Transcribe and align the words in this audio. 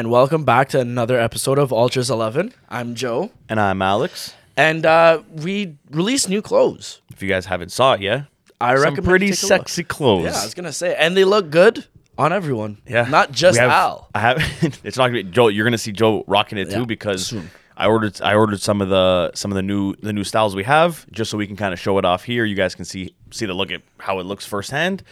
and 0.00 0.10
welcome 0.10 0.44
back 0.44 0.70
to 0.70 0.80
another 0.80 1.20
episode 1.20 1.58
of 1.58 1.74
Ultras 1.74 2.08
11. 2.08 2.54
I'm 2.70 2.94
Joe, 2.94 3.30
And 3.50 3.60
I'm 3.60 3.82
Alex. 3.82 4.32
and 4.56 4.86
uh, 4.86 5.20
we 5.30 5.76
released 5.90 6.26
new 6.26 6.40
clothes. 6.40 7.02
If 7.12 7.22
you 7.22 7.28
guys 7.28 7.44
haven't 7.44 7.70
saw 7.70 7.92
it 7.92 8.00
yet, 8.00 8.24
I 8.62 8.76
some 8.76 8.82
recommend 8.84 9.04
pretty 9.04 9.26
a 9.26 9.28
look. 9.30 9.36
sexy 9.38 9.84
clothes. 9.84 10.24
Yeah, 10.24 10.40
I 10.40 10.44
was 10.44 10.54
gonna 10.54 10.72
say, 10.72 10.96
and 10.96 11.14
they 11.14 11.24
look 11.24 11.50
good 11.50 11.86
on 12.16 12.32
everyone. 12.32 12.78
Yeah. 12.88 13.10
not 13.10 13.32
just 13.32 13.58
have- 13.58 13.70
Al. 13.70 14.08
I 14.14 14.20
have. 14.20 14.38
it's 14.84 14.96
not 14.96 15.08
gonna 15.08 15.22
be 15.22 15.30
Joe. 15.30 15.48
You're 15.48 15.64
gonna 15.66 15.76
see 15.76 15.92
Joe 15.92 16.24
rocking 16.26 16.56
it 16.56 16.70
Yeah, 16.70 16.78
too 16.78 16.86
because 16.86 17.26
soon. 17.26 17.50
I 17.76 17.86
ordered. 17.86 18.18
I 18.22 18.34
ordered 18.34 18.62
some 18.62 18.80
of 18.80 18.88
the 18.88 19.32
some 19.34 19.50
of 19.50 19.56
the 19.56 19.62
new 19.62 19.94
the 19.96 20.14
new 20.14 20.24
styles 20.24 20.56
we 20.56 20.64
have 20.64 21.04
just 21.10 21.30
so 21.30 21.36
we 21.36 21.46
can 21.46 21.56
kind 21.56 21.74
of 21.74 21.78
show 21.78 21.98
it 21.98 22.06
off 22.06 22.24
here. 22.24 22.46
You 22.46 22.54
guys 22.56 22.74
can 22.74 22.86
see 22.86 23.14
see 23.30 23.44
the 23.44 23.52
look 23.54 23.70
at 23.70 23.82
how 23.98 24.18
it 24.18 24.24
looks 24.24 24.46
firsthand. 24.46 25.02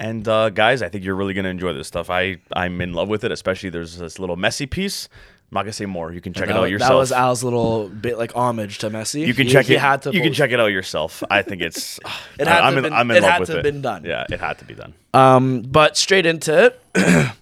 And 0.00 0.26
uh, 0.28 0.50
guys, 0.50 0.80
I 0.80 0.88
think 0.88 1.04
you're 1.04 1.16
really 1.16 1.34
gonna 1.34 1.48
enjoy 1.48 1.72
this 1.72 1.88
stuff. 1.88 2.08
I 2.08 2.36
I'm 2.52 2.80
in 2.80 2.92
love 2.92 3.08
with 3.08 3.24
it. 3.24 3.32
Especially 3.32 3.68
there's 3.68 3.98
this 3.98 4.18
little 4.20 4.36
messy 4.36 4.64
piece. 4.64 5.08
I'm 5.50 5.56
not 5.56 5.62
gonna 5.62 5.72
say 5.72 5.86
more. 5.86 6.12
You 6.12 6.20
can 6.20 6.32
check 6.32 6.48
it 6.48 6.52
out 6.54 6.60
wa- 6.60 6.64
yourself. 6.66 6.90
that 6.90 6.94
was 6.96 7.10
Al's 7.12 7.42
little 7.42 7.88
bit 7.88 8.16
like 8.16 8.32
homage 8.36 8.78
to 8.78 8.90
Messi. 8.90 9.26
you 9.26 9.34
can 9.34 9.46
He- 9.46 9.52
check 9.52 9.66
he 9.66 9.74
it. 9.74 9.80
Had 9.80 10.02
to 10.02 10.12
you 10.12 10.20
can 10.22 10.32
check 10.32 10.52
it 10.52 10.60
out 10.60 10.66
yourself. 10.68 11.24
I 11.28 11.42
think 11.42 11.62
it's. 11.62 11.98
It 12.38 12.46
had 12.46 12.58
to 12.58 12.64
I'm 12.64 12.74
have 12.74 12.76
in, 12.76 12.82
been- 12.84 12.92
I'm 12.92 13.10
in 13.10 13.16
it 13.16 13.22
love 13.24 13.30
had 13.32 13.40
with 13.40 13.48
to 13.50 13.58
it. 13.58 13.62
been 13.64 13.82
done. 13.82 14.04
Yeah, 14.04 14.24
it 14.30 14.38
had 14.38 14.58
to 14.58 14.64
be 14.64 14.74
done. 14.74 14.94
Um, 15.14 15.62
but 15.62 15.96
straight 15.96 16.26
into 16.26 16.66
it, 16.66 16.80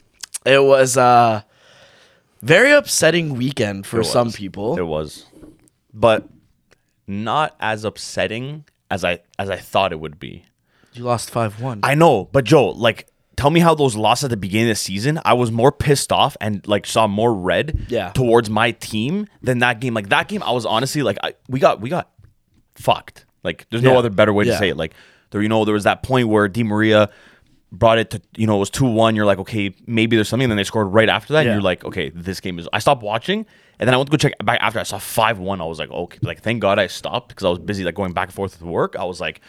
it 0.46 0.62
was 0.64 0.96
a 0.96 1.44
very 2.40 2.72
upsetting 2.72 3.34
weekend 3.36 3.84
for 3.86 4.02
some 4.02 4.32
people. 4.32 4.78
It 4.78 4.86
was, 4.86 5.26
but 5.92 6.26
not 7.06 7.54
as 7.60 7.84
upsetting 7.84 8.64
as 8.90 9.04
I 9.04 9.18
as 9.38 9.50
I 9.50 9.56
thought 9.56 9.92
it 9.92 10.00
would 10.00 10.18
be. 10.18 10.46
You 10.96 11.04
lost 11.04 11.30
five 11.30 11.60
one. 11.60 11.80
I 11.82 11.94
know, 11.94 12.24
but 12.32 12.44
Joe, 12.44 12.70
like, 12.70 13.08
tell 13.36 13.50
me 13.50 13.60
how 13.60 13.74
those 13.74 13.94
losses 13.96 14.24
at 14.24 14.30
the 14.30 14.36
beginning 14.36 14.68
of 14.70 14.72
the 14.72 14.80
season, 14.80 15.20
I 15.24 15.34
was 15.34 15.50
more 15.50 15.70
pissed 15.72 16.10
off 16.12 16.36
and 16.40 16.66
like 16.66 16.86
saw 16.86 17.06
more 17.06 17.34
red 17.34 17.86
Yeah. 17.88 18.10
towards 18.12 18.48
my 18.50 18.70
team 18.72 19.26
than 19.42 19.58
that 19.60 19.80
game. 19.80 19.94
Like 19.94 20.08
that 20.08 20.28
game, 20.28 20.42
I 20.42 20.52
was 20.52 20.64
honestly 20.66 21.02
like, 21.02 21.18
I, 21.22 21.34
we 21.48 21.60
got 21.60 21.80
we 21.80 21.90
got 21.90 22.10
fucked. 22.74 23.26
Like, 23.44 23.66
there's 23.70 23.82
no 23.82 23.92
Yeah. 23.92 23.98
other 23.98 24.10
better 24.10 24.32
way 24.32 24.44
Yeah. 24.44 24.52
to 24.52 24.58
say 24.58 24.68
it. 24.70 24.76
Like, 24.76 24.94
there, 25.30 25.42
you 25.42 25.48
know, 25.48 25.64
there 25.64 25.74
was 25.74 25.84
that 25.84 26.02
point 26.02 26.28
where 26.28 26.48
Di 26.48 26.62
Maria 26.62 27.08
brought 27.72 27.98
it 27.98 28.10
to, 28.10 28.20
you 28.36 28.46
know, 28.46 28.56
it 28.56 28.60
was 28.60 28.70
two 28.70 28.86
one. 28.86 29.14
You're 29.16 29.26
like, 29.26 29.38
okay, 29.38 29.74
maybe 29.86 30.16
there's 30.16 30.28
something. 30.28 30.44
And 30.44 30.52
then 30.52 30.56
they 30.56 30.64
scored 30.64 30.92
right 30.92 31.08
after 31.08 31.32
that, 31.34 31.44
Yeah. 31.44 31.52
and 31.52 31.56
you're 31.56 31.62
like, 31.62 31.84
okay, 31.84 32.10
this 32.10 32.40
game 32.40 32.58
is. 32.58 32.68
I 32.72 32.78
stopped 32.78 33.02
watching, 33.02 33.44
and 33.78 33.86
then 33.86 33.94
I 33.94 33.96
went 33.98 34.08
to 34.10 34.16
go 34.16 34.16
check 34.16 34.32
back 34.44 34.58
after 34.62 34.78
I 34.78 34.84
saw 34.84 34.98
five 34.98 35.38
one. 35.38 35.60
I 35.60 35.64
was 35.64 35.78
like, 35.78 35.90
okay, 35.90 36.18
like 36.22 36.40
thank 36.40 36.60
God 36.60 36.78
I 36.78 36.86
stopped 36.86 37.28
because 37.28 37.44
I 37.44 37.50
was 37.50 37.58
busy 37.58 37.84
like 37.84 37.94
going 37.94 38.12
back 38.12 38.28
and 38.28 38.34
forth 38.34 38.58
with 38.60 38.68
work. 38.68 38.96
I 38.98 39.04
was 39.04 39.20
like, 39.20 39.40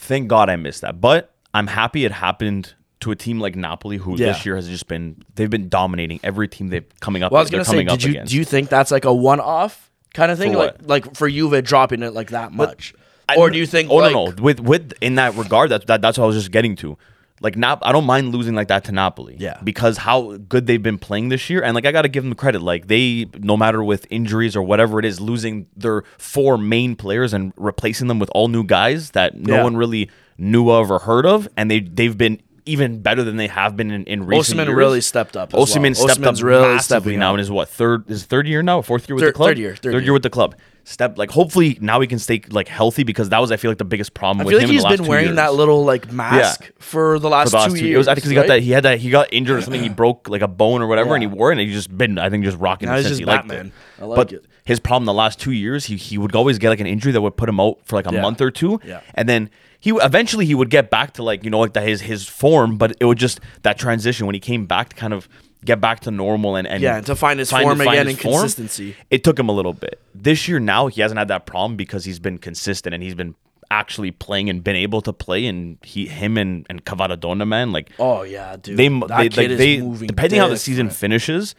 thank 0.00 0.28
God 0.28 0.48
I 0.50 0.56
missed 0.56 0.80
that. 0.82 1.00
But 1.00 1.32
I'm 1.54 1.66
happy 1.66 2.04
it 2.04 2.12
happened 2.12 2.74
to 3.00 3.10
a 3.10 3.16
team 3.16 3.40
like 3.40 3.56
Napoli, 3.56 3.96
who 3.96 4.16
Yeah. 4.16 4.32
this 4.32 4.44
year 4.44 4.56
has 4.56 4.68
just 4.68 4.86
been 4.86 5.22
they've 5.34 5.48
been 5.50 5.68
dominating 5.68 6.20
every 6.22 6.48
team 6.48 6.68
they've 6.68 6.84
coming 7.00 7.22
up. 7.22 7.32
Well, 7.32 7.38
I 7.40 7.42
was 7.42 7.50
gonna 7.50 7.64
say, 7.64 7.84
did 7.84 8.02
you 8.02 8.10
against. 8.10 8.30
do 8.30 8.36
you 8.36 8.44
think 8.44 8.68
that's 8.68 8.90
like 8.90 9.04
a 9.04 9.14
one-off 9.14 9.90
kind 10.14 10.30
of 10.30 10.38
thing, 10.38 10.52
For 10.52 10.58
like 10.58 10.72
what? 10.78 10.86
like 10.86 11.14
for 11.16 11.28
Juve 11.30 11.62
dropping 11.64 12.02
it 12.02 12.12
like 12.14 12.30
that 12.30 12.52
much, 12.52 12.94
I- 13.28 13.36
or 13.36 13.48
do 13.50 13.58
you 13.58 13.66
think? 13.66 13.90
Oh 13.90 13.96
like, 13.96 14.12
no, 14.12 14.26
no. 14.26 14.42
With 14.42 14.60
with 14.60 14.92
in 15.00 15.14
that 15.14 15.34
regard, 15.36 15.70
that, 15.70 15.86
that 15.86 16.02
that's 16.02 16.18
what 16.18 16.24
I 16.24 16.26
was 16.26 16.36
just 16.36 16.50
getting 16.50 16.76
to. 16.76 16.98
Like 17.42 17.56
Nap, 17.56 17.78
I 17.82 17.92
don't 17.92 18.04
mind 18.04 18.34
losing 18.34 18.54
like 18.54 18.68
that 18.68 18.84
to 18.84 18.92
Napoli. 18.92 19.36
Yeah. 19.38 19.58
Because 19.64 19.96
how 19.96 20.36
good 20.36 20.66
they've 20.66 20.82
been 20.82 20.98
playing 20.98 21.30
this 21.30 21.48
year, 21.48 21.62
and 21.62 21.74
like 21.74 21.86
I 21.86 21.92
got 21.92 22.02
to 22.02 22.08
give 22.08 22.22
them 22.22 22.34
credit. 22.34 22.60
Like 22.60 22.86
they, 22.88 23.26
no 23.38 23.56
matter 23.56 23.82
with 23.82 24.06
injuries 24.10 24.54
or 24.54 24.62
whatever 24.62 24.98
it 24.98 25.06
is, 25.06 25.20
losing 25.20 25.66
their 25.76 26.02
four 26.18 26.58
main 26.58 26.96
players 26.96 27.32
and 27.32 27.52
replacing 27.56 28.08
them 28.08 28.18
with 28.18 28.30
all 28.34 28.48
new 28.48 28.62
guys 28.62 29.12
that 29.12 29.36
no 29.36 29.54
Yeah. 29.56 29.62
one 29.64 29.76
really 29.76 30.10
knew 30.36 30.68
of 30.70 30.90
or 30.90 30.98
heard 30.98 31.24
of, 31.24 31.48
and 31.56 31.70
they 31.70 31.80
they've 31.80 32.16
been 32.18 32.42
even 32.66 33.00
better 33.00 33.24
than 33.24 33.36
they 33.36 33.46
have 33.48 33.74
been 33.74 33.90
in, 33.90 34.04
in 34.04 34.26
recent 34.26 34.60
Osimhen 34.60 34.66
years. 34.66 34.76
really 34.76 35.00
stepped 35.00 35.34
up. 35.36 35.52
Osimhen 35.52 35.82
well. 35.98 36.08
stepped 36.08 36.20
Osimhen's 36.20 36.40
up 36.40 36.46
really 36.46 36.74
massively 36.74 37.16
now 37.16 37.30
up. 37.30 37.34
in 37.34 37.38
his 37.38 37.50
what 37.50 37.70
third 37.70 38.04
his 38.06 38.24
third 38.24 38.46
year 38.46 38.62
now, 38.62 38.82
fourth 38.82 39.08
year 39.08 39.16
with 39.16 39.24
Third- 39.24 39.32
the 39.34 39.36
club, 39.36 39.48
third 39.48 39.58
year, 39.58 39.76
third 39.76 39.92
year 39.94 40.02
year. 40.02 40.12
with 40.12 40.22
the 40.22 40.30
club. 40.30 40.54
Step 40.84 41.18
like 41.18 41.30
hopefully 41.30 41.78
now 41.80 42.00
he 42.00 42.06
can 42.06 42.18
stay 42.18 42.40
like 42.50 42.66
healthy 42.68 43.02
because 43.04 43.28
that 43.28 43.38
was 43.38 43.52
I 43.52 43.56
feel 43.56 43.70
like 43.70 43.78
the 43.78 43.84
biggest 43.84 44.12
problem 44.14 44.40
I 44.40 44.44
with 44.44 44.52
feel 44.52 44.58
like 44.60 44.68
him. 44.68 44.72
he's 44.74 44.84
been 44.98 45.06
wearing 45.06 45.26
years. 45.26 45.36
that 45.36 45.54
little 45.54 45.84
like 45.84 46.10
mask 46.12 46.70
for 46.78 47.18
the 47.18 47.28
last, 47.28 47.48
For 47.48 47.50
the 47.50 47.56
last 47.58 47.70
two, 47.72 47.78
two 47.78 47.86
years. 47.86 47.94
It 47.94 47.98
was 47.98 48.08
I 48.08 48.14
think 48.14 48.22
because 48.24 48.30
he 48.30 48.34
got 48.34 48.46
that 48.48 48.60
he 48.62 48.70
had 48.72 48.82
that 48.84 48.98
he 48.98 49.10
got 49.10 49.28
injured 49.32 49.58
or 49.58 49.62
something. 49.62 49.82
He 49.82 49.88
broke 50.02 50.28
like 50.28 50.42
a 50.42 50.48
bone 50.48 50.82
or 50.82 50.86
whatever, 50.86 51.14
and 51.14 51.22
he 51.22 51.26
wore 51.28 51.50
it. 51.52 51.58
and 51.58 51.66
he 51.68 51.72
just 51.72 51.96
been 51.96 52.18
I 52.18 52.30
think 52.30 52.44
just 52.44 52.58
rocking 52.58 52.88
Now 52.88 52.96
it 52.96 53.04
since 53.04 53.18
he 53.18 53.24
liked 53.24 53.48
Batman. 53.48 53.66
it. 53.98 54.02
I 54.02 54.06
like 54.06 54.16
but 54.16 54.32
it. 54.32 54.44
his 54.64 54.80
problem 54.80 55.04
the 55.06 55.14
last 55.14 55.38
two 55.38 55.52
years, 55.52 55.84
he 55.84 55.96
he 55.96 56.18
would 56.18 56.34
always 56.34 56.58
get 56.58 56.70
like 56.70 56.80
an 56.80 56.86
injury 56.86 57.12
that 57.12 57.20
would 57.20 57.36
put 57.36 57.48
him 57.48 57.60
out 57.60 57.78
for 57.84 57.96
like 57.96 58.06
a 58.10 58.14
Yeah. 58.14 58.22
month 58.22 58.40
or 58.40 58.50
two, 58.50 58.80
Yeah. 58.84 59.00
and 59.14 59.28
then. 59.28 59.50
He 59.82 59.92
eventually 59.92 60.44
he 60.44 60.54
would 60.54 60.68
get 60.68 60.90
back 60.90 61.14
to 61.14 61.22
like 61.22 61.42
you 61.42 61.48
know 61.48 61.58
like 61.60 61.72
the, 61.72 61.80
his 61.80 62.02
his 62.02 62.28
form, 62.28 62.76
but 62.76 62.94
it 63.00 63.06
would 63.06 63.16
just 63.16 63.40
that 63.62 63.78
transition 63.78 64.26
when 64.26 64.34
he 64.34 64.38
came 64.38 64.66
back 64.66 64.90
to 64.90 64.96
kind 64.96 65.14
of 65.14 65.26
get 65.64 65.80
back 65.80 66.00
to 66.00 66.10
normal 66.10 66.56
and, 66.56 66.66
and 66.66 66.82
Yeah, 66.82 66.96
and 66.98 67.06
to 67.06 67.14
find 67.16 67.38
his 67.38 67.50
form 67.50 67.80
again 67.80 68.08
and 68.08 68.18
consistency. 68.18 68.96
It 69.10 69.24
took 69.24 69.38
him 69.38 69.48
a 69.48 69.52
little 69.52 69.74
bit. 69.74 70.00
This 70.14 70.48
year 70.48 70.58
now 70.60 70.86
he 70.88 71.00
hasn't 71.00 71.18
had 71.18 71.28
that 71.28 71.46
problem 71.46 71.76
because 71.76 72.04
he's 72.04 72.18
been 72.18 72.38
consistent 72.38 72.94
and 72.94 73.02
he's 73.02 73.14
been 73.14 73.34
actually 73.70 74.10
playing 74.10 74.50
and 74.50 74.64
been 74.64 74.74
able 74.74 75.00
to 75.00 75.12
play 75.12 75.46
and 75.46 75.78
he 75.84 76.06
him 76.06 76.36
and 76.36 76.66
and 76.68 76.84
Kvaradona 76.84 77.46
man 77.46 77.70
like 77.72 77.90
Oh 77.98 78.22
yeah, 78.22 78.56
dude. 78.56 78.76
they 78.76 78.88
that 78.88 79.08
they, 79.18 79.28
kid 79.28 79.36
like, 79.36 79.50
is 79.50 79.58
they 79.58 79.80
moving 79.80 80.06
depending 80.08 80.40
how 80.40 80.48
the 80.48 80.56
season 80.56 80.90
finishes, 80.90 81.54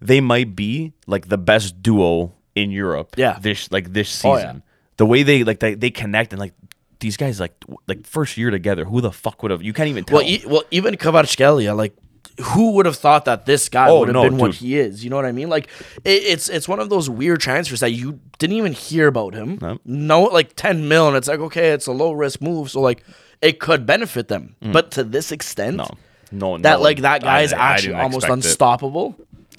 they 0.00 0.20
might 0.20 0.56
be 0.56 0.92
like 1.06 1.28
the 1.28 1.36
best 1.38 1.82
duo 1.82 2.32
in 2.54 2.70
Europe. 2.70 3.14
Yeah. 3.18 3.38
this 3.40 3.70
like 3.70 3.92
this 3.92 4.24
Oh, 4.24 4.36
season. 4.36 4.56
yeah. 4.56 4.62
The 4.96 5.06
way 5.06 5.22
they 5.22 5.44
like 5.44 5.60
they, 5.60 5.74
they 5.74 5.90
connect 5.90 6.32
and 6.32 6.40
like 6.40 6.54
these 7.00 7.16
guys 7.16 7.40
like 7.40 7.54
like 7.86 8.06
first 8.06 8.36
year 8.36 8.50
together. 8.50 8.84
Who 8.86 9.00
the 9.00 9.12
fuck 9.12 9.42
would 9.42 9.50
have? 9.50 9.62
You 9.62 9.72
can't 9.72 9.88
even 9.88 10.04
tell. 10.04 10.18
Well, 10.18 10.26
e- 10.26 10.44
well, 10.46 10.62
even 10.70 10.94
Kvaratskhelia, 10.96 11.74
like, 11.76 11.94
who 12.42 12.72
would 12.72 12.86
have 12.86 12.96
thought 12.96 13.24
that 13.26 13.46
this 13.46 13.68
guy 13.68 13.88
Oh, 13.88 14.00
would 14.00 14.08
have 14.08 14.14
no, 14.14 14.22
been 14.22 14.36
what 14.38 14.54
he 14.54 14.78
is? 14.78 15.02
You 15.04 15.10
know 15.10 15.16
what 15.16 15.24
I 15.26 15.32
mean? 15.32 15.48
Like, 15.48 15.68
it, 16.04 16.22
it's 16.24 16.48
it's 16.48 16.66
one 16.68 16.80
of 16.80 16.88
those 16.90 17.08
weird 17.10 17.40
transfers 17.40 17.80
that 17.80 17.90
you 17.92 18.20
didn't 18.38 18.56
even 18.56 18.72
hear 18.72 19.06
about 19.08 19.34
him. 19.34 19.58
No. 19.60 19.78
No, 19.84 20.22
like 20.24 20.54
ten 20.56 20.88
mil, 20.88 21.08
and 21.08 21.16
it's 21.16 21.28
like 21.28 21.40
okay, 21.40 21.70
it's 21.70 21.86
a 21.86 21.92
low 21.92 22.12
risk 22.12 22.40
move, 22.40 22.70
so 22.70 22.80
like 22.80 23.04
it 23.42 23.58
could 23.60 23.86
benefit 23.86 24.28
them, 24.28 24.54
but 24.60 24.90
to 24.92 25.04
this 25.04 25.32
extent, 25.32 25.78
Mm. 25.78 25.96
no, 26.32 26.56
no, 26.56 26.62
that 26.62 26.76
no, 26.76 26.82
like 26.82 27.00
that 27.02 27.22
guy 27.22 27.38
I- 27.38 27.42
is 27.42 27.52
actually 27.52 27.94
almost 27.94 28.24
expect 28.24 28.30
it. 28.30 28.46
unstoppable. 28.46 29.16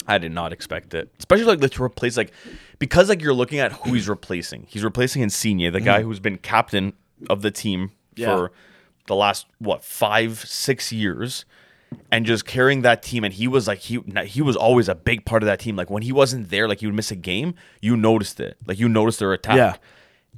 I 0.08 0.18
did 0.18 0.32
not 0.32 0.52
expect 0.52 0.94
it, 0.94 1.10
especially 1.20 1.46
like 1.46 1.72
to 1.72 1.84
replace 1.84 2.18
like 2.18 2.32
because 2.80 3.08
like 3.10 3.22
you're 3.22 3.34
looking 3.34 3.60
at 3.60 3.72
who 3.72 3.94
he's 3.94 4.10
replacing. 4.10 4.66
He's 4.68 4.84
replacing 4.84 5.22
Insigne, 5.22 5.72
the 5.72 5.80
guy 5.82 6.02
who's 6.02 6.20
been 6.20 6.38
captain 6.38 6.94
of 7.30 7.42
the 7.44 7.52
team. 7.52 7.92
Yeah. 8.16 8.36
for 8.36 8.52
the 9.08 9.16
last 9.16 9.46
what 9.60 9.84
five 9.86 10.40
six 10.46 10.92
years, 10.92 11.46
and 12.12 12.26
just 12.26 12.46
carrying 12.46 12.82
that 12.82 13.04
team. 13.04 13.24
And 13.24 13.34
he 13.34 13.48
was 13.48 13.68
like 13.68 13.80
he 13.80 14.00
he 14.26 14.42
was 14.42 14.56
always 14.56 14.88
a 14.90 14.96
big 14.96 15.26
part 15.26 15.44
of 15.44 15.48
that 15.48 15.60
team. 15.60 15.76
Like 15.76 15.90
when 15.90 16.04
he 16.04 16.12
wasn't 16.12 16.50
there, 16.50 16.68
like 16.68 16.80
he 16.80 16.86
would 16.86 16.96
miss 16.96 17.12
a 17.12 17.16
game, 17.16 17.56
you 17.82 17.96
noticed 17.98 18.40
it. 18.40 18.58
Like 18.66 18.80
you 18.80 18.88
noticed 18.90 19.20
their 19.20 19.34
attack. 19.34 19.56
Yeah. 19.58 19.76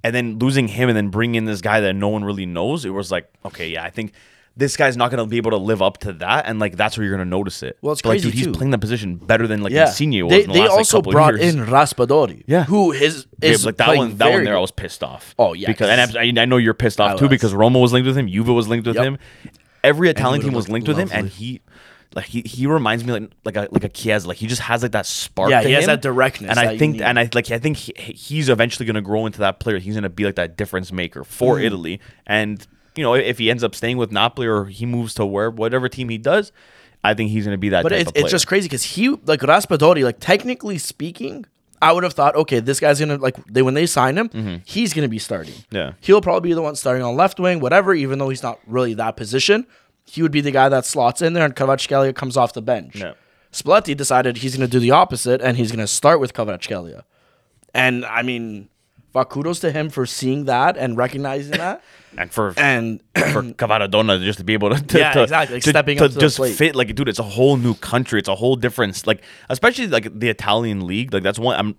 And 0.03 0.14
then 0.14 0.38
losing 0.40 0.68
him 0.68 0.90
and 0.90 0.97
then 0.97 1.09
bringing 1.09 1.36
in 1.36 1.46
this 1.46 1.62
guy 1.62 1.80
that 1.80 1.94
no 1.94 2.09
one 2.09 2.25
really 2.25 2.46
knows, 2.46 2.84
it 2.84 2.90
was 2.90 3.09
like, 3.12 3.31
okay, 3.46 3.69
yeah, 3.69 3.84
I 3.84 3.90
think 3.90 4.12
this 4.58 4.75
guy's 4.75 4.97
not 4.97 5.09
going 5.12 5.24
to 5.24 5.30
be 5.30 5.38
able 5.38 5.52
to 5.52 5.58
live 5.58 5.81
up 5.81 5.97
to 6.00 6.14
that, 6.14 6.46
and 6.46 6.59
like 6.59 6.75
that's 6.75 6.96
where 6.97 7.08
you're 7.08 7.16
going 7.16 7.25
to 7.25 7.30
notice 7.30 7.64
it. 7.64 7.78
Well, 7.81 7.94
it's 7.94 8.02
But, 8.03 8.09
like, 8.09 8.16
crazy, 8.22 8.30
dude, 8.38 8.47
he's 8.47 8.56
playing 8.58 8.72
that 8.72 8.81
position 8.81 9.16
better 9.16 9.47
than 9.47 9.62
like 9.64 9.72
Yeah, 9.72 9.88
Insigne 9.88 10.24
was. 10.25 10.31
they, 10.31 10.44
in 10.44 10.47
the 10.50 10.53
they 10.53 10.59
last, 10.62 10.72
also 10.72 10.97
couple 10.97 11.12
brought 11.14 11.38
years. 11.40 11.56
in 11.56 11.66
Raspadori, 11.66 12.44
Yeah. 12.46 12.66
who 12.66 12.91
his 12.91 13.25
Yeah, 13.41 13.56
like 13.64 13.78
that 13.78 13.96
one. 13.96 14.18
That 14.18 14.31
one 14.31 14.44
there, 14.44 14.56
I 14.58 14.59
was 14.59 14.70
pissed 14.72 15.03
off. 15.03 15.34
Oh, 15.40 15.53
yeah, 15.53 15.68
because 15.70 15.90
and 15.90 16.38
I, 16.40 16.41
I 16.44 16.46
know 16.46 16.58
you're 16.58 16.74
pissed 16.75 17.00
off 17.02 17.12
I 17.14 17.16
too 17.16 17.25
was. 17.25 17.30
because 17.30 17.53
Roma 17.53 17.80
was 17.80 17.94
linked 17.94 18.06
with 18.06 18.18
him, 18.18 18.28
Juve 18.28 18.50
was 18.50 18.68
linked 18.68 18.85
with 18.85 18.96
Yep. 18.97 19.06
him, 19.06 19.18
every 19.83 20.09
Italian 20.09 20.41
team 20.41 20.53
was 20.53 20.69
linked 20.69 20.88
with 20.88 20.97
him, 20.97 21.09
and 21.11 21.29
he. 21.29 21.61
Like 22.16 22.25
he, 22.25 22.41
he 22.41 22.67
reminds 22.67 23.03
me 23.03 23.11
like 23.11 23.31
like 23.44 23.55
a 23.55 23.67
like 23.71 23.83
a 23.83 23.89
Chiesa 23.89 24.27
like 24.27 24.38
he 24.38 24.45
just 24.45 24.61
has 24.61 24.83
like 24.83 24.91
that 24.91 25.07
spark. 25.07 25.49
Yeah, 25.49 25.63
he 25.63 25.71
has 25.71 25.88
that 25.88 26.03
directness 26.03 26.49
and 26.49 26.57
that 26.57 26.67
I 26.67 26.77
think 26.77 27.01
and 27.01 27.17
I 27.17 27.27
like 27.33 27.49
I 27.49 27.57
think 27.57 27.75
he, 27.75 27.91
he's 27.97 28.49
eventually 28.49 28.85
going 28.85 28.93
to 28.93 29.01
grow 29.01 29.25
into 29.25 29.39
that 29.39 29.59
player. 29.59 29.79
He's 29.79 29.95
going 29.95 30.03
to 30.03 30.09
be 30.09 30.23
like 30.23 30.35
that 30.35 30.55
difference 30.55 30.91
maker 30.91 31.23
for 31.23 31.55
Mm. 31.55 31.63
Italy. 31.63 31.99
And 32.27 32.67
you 32.95 33.03
know 33.03 33.16
if 33.16 33.39
he 33.39 33.49
ends 33.49 33.63
up 33.63 33.73
staying 33.73 33.97
with 33.97 34.11
Napoli 34.11 34.45
or 34.45 34.66
he 34.66 34.85
moves 34.85 35.16
to 35.16 35.25
where 35.25 35.49
whatever 35.49 35.89
team 35.89 36.09
he 36.09 36.19
does, 36.19 36.51
I 37.03 37.16
think 37.16 37.31
he's 37.31 37.45
going 37.45 37.55
to 37.55 37.59
be 37.59 37.69
that. 37.69 37.81
But 37.81 37.89
type 37.89 38.01
it's, 38.01 38.09
of 38.09 38.13
player. 38.13 38.25
it's 38.25 38.31
just 38.31 38.45
crazy 38.45 38.66
because 38.67 38.83
he 38.83 39.09
like 39.09 39.39
Raspadori, 39.39 40.03
like 40.03 40.19
technically 40.19 40.78
speaking, 40.78 41.47
I 41.84 41.91
would 41.91 42.03
have 42.03 42.14
thought, 42.14 42.35
okay, 42.35 42.59
this 42.59 42.80
guy's 42.80 43.00
gonna 43.00 43.18
like 43.18 43.35
they 43.46 43.62
when 43.62 43.74
they 43.74 43.85
sign 43.85 44.18
him, 44.18 44.62
he's 44.66 44.94
gonna 44.94 45.08
be 45.09 45.20
starting. 45.20 45.53
Mm-hmm. 45.53 45.76
Yeah. 45.76 45.94
he'll 46.02 46.22
probably 46.22 46.50
be 46.50 46.53
the 46.53 46.62
one 46.62 46.76
starting 46.76 47.03
on 47.03 47.16
left 47.16 47.40
wing, 47.40 47.59
whatever. 47.59 47.94
Even 47.94 48.20
though 48.20 48.30
he's 48.30 48.44
not 48.44 48.59
really 48.68 48.94
that 48.96 49.18
position, 49.18 49.68
he 50.06 50.22
would 50.22 50.32
be 50.32 50.41
the 50.41 50.52
guy 50.52 50.70
that 50.70 50.85
slots 50.85 51.22
in 51.22 51.34
there, 51.34 51.46
and 51.46 51.56
Kvaratskhelia 51.56 52.16
comes 52.16 52.38
off 52.38 52.53
the 52.53 52.62
bench. 52.62 52.96
Yeah. 52.96 53.14
Spalletti 53.52 53.96
decided 53.96 54.38
he's 54.38 54.56
gonna 54.56 54.68
do 54.68 54.80
the 54.80 54.91
opposite, 54.91 55.41
and 55.41 55.58
he's 55.58 55.72
gonna 55.72 55.88
start 55.88 56.20
with 56.20 56.34
Kvaratskhelia. 56.34 57.03
And 57.74 58.06
I 58.06 58.22
mean, 58.22 58.70
fuck, 59.13 59.29
kudos 59.29 59.59
to 59.59 59.71
him 59.71 59.89
for 59.89 60.05
seeing 60.05 60.45
that 60.45 60.75
and 60.77 60.97
recognizing 60.97 61.57
that. 61.57 61.81
and 62.17 62.31
for 62.31 62.53
And 62.57 63.01
for 63.15 63.41
Kvaradona 63.61 64.23
just 64.23 64.39
to 64.39 64.43
be 64.43 64.53
able 64.53 64.69
to, 64.75 64.81
to 64.81 64.99
Yeah, 64.99 65.13
to- 65.13 65.23
exactly, 65.23 65.55
like 65.55 65.63
to, 65.63 65.69
stepping 65.69 65.97
to 65.99 66.05
up 66.05 66.11
to 66.11 66.19
just 66.19 66.37
fit 66.57 66.75
like 66.75 66.93
dude 66.95 67.09
it's 67.09 67.19
a 67.19 67.23
whole 67.23 67.57
new 67.57 67.73
country 67.75 68.19
it's 68.19 68.29
a 68.29 68.35
whole 68.35 68.55
different 68.55 69.05
like 69.07 69.23
especially 69.49 69.87
like 69.87 70.19
the 70.19 70.29
Italian 70.29 70.85
league 70.85 71.13
like 71.13 71.23
that's 71.23 71.39
one 71.39 71.57
I'm 71.59 71.75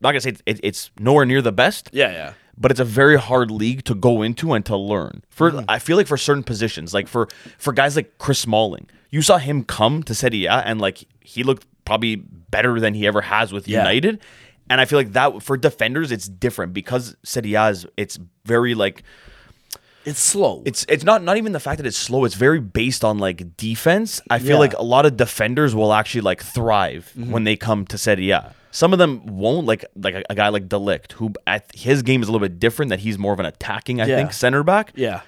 not 0.00 0.10
gonna 0.12 0.20
say 0.20 0.30
it's, 0.30 0.42
it, 0.46 0.60
it's 0.62 0.90
nowhere 0.98 1.24
near 1.24 1.40
the 1.42 1.52
best 1.52 1.88
yeah, 1.92 2.10
yeah. 2.10 2.32
but 2.58 2.70
it's 2.70 2.80
a 2.80 2.84
very 2.84 3.18
hard 3.18 3.50
league 3.50 3.84
to 3.84 3.94
go 3.94 4.20
into 4.22 4.52
and 4.52 4.64
to 4.66 4.76
learn 4.76 5.24
for 5.30 5.50
Mm-hmm. 5.52 5.64
I 5.68 5.78
feel 5.78 5.96
like 5.96 6.06
for 6.06 6.18
certain 6.18 6.42
positions 6.42 6.92
like 6.92 7.08
for 7.08 7.28
for 7.58 7.72
guys 7.72 7.96
like 7.96 8.18
Chris 8.18 8.38
Smalling 8.40 8.88
you 9.10 9.22
saw 9.22 9.38
him 9.38 9.64
come 9.64 10.02
to 10.02 10.14
Serie 10.14 10.44
A 10.46 10.52
and 10.68 10.80
like 10.82 11.04
he 11.20 11.42
looked 11.42 11.66
probably 11.86 12.16
better 12.16 12.78
than 12.78 12.92
he 12.92 13.06
ever 13.06 13.22
has 13.22 13.52
with 13.54 13.66
Yeah. 13.66 13.78
United. 13.78 14.20
And 14.70 14.80
I 14.80 14.84
feel 14.84 14.98
like 14.98 15.12
that 15.12 15.42
for 15.42 15.56
defenders, 15.56 16.12
it's 16.12 16.28
different 16.28 16.72
because 16.74 17.16
Serie 17.24 17.54
A 17.54 17.68
is 17.68 17.86
it's 17.96 18.18
very 18.44 18.74
like 18.74 19.02
It's 20.04 20.20
slow. 20.20 20.62
it's 20.66 20.84
it's 20.88 21.04
not 21.04 21.22
not 21.22 21.36
even 21.36 21.52
the 21.52 21.60
fact 21.60 21.78
that 21.78 21.86
it's 21.86 21.96
slow. 21.96 22.24
It's 22.24 22.34
very 22.34 22.60
based 22.60 23.04
on 23.04 23.18
like 23.18 23.56
defense. 23.56 24.20
I 24.30 24.38
feel 24.38 24.50
Yeah. 24.50 24.56
like 24.58 24.74
a 24.74 24.82
lot 24.82 25.06
of 25.06 25.16
defenders 25.16 25.74
will 25.74 25.92
actually 25.92 26.20
like 26.22 26.42
thrive 26.42 27.12
Mm-hmm. 27.18 27.30
when 27.32 27.44
they 27.44 27.56
come 27.56 27.86
to 27.86 27.98
Serie 27.98 28.30
A. 28.30 28.54
Some 28.70 28.92
of 28.92 28.98
them 28.98 29.24
won't. 29.26 29.66
Like 29.66 29.84
like 29.96 30.14
a, 30.14 30.22
a 30.30 30.34
guy 30.34 30.48
like 30.50 30.68
De 30.68 30.76
Ligt, 30.76 31.12
who 31.12 31.32
at, 31.46 31.70
his 31.74 32.02
game 32.02 32.22
is 32.22 32.28
a 32.28 32.32
little 32.32 32.46
bit 32.46 32.58
different. 32.60 32.90
That 32.90 33.00
he's 33.00 33.18
more 33.18 33.32
of 33.32 33.40
an 33.40 33.46
attacking, 33.46 34.00
I 34.02 34.06
Yeah. 34.06 34.16
think, 34.16 34.32
center 34.34 34.62
back. 34.62 34.92
yeah. 34.94 35.22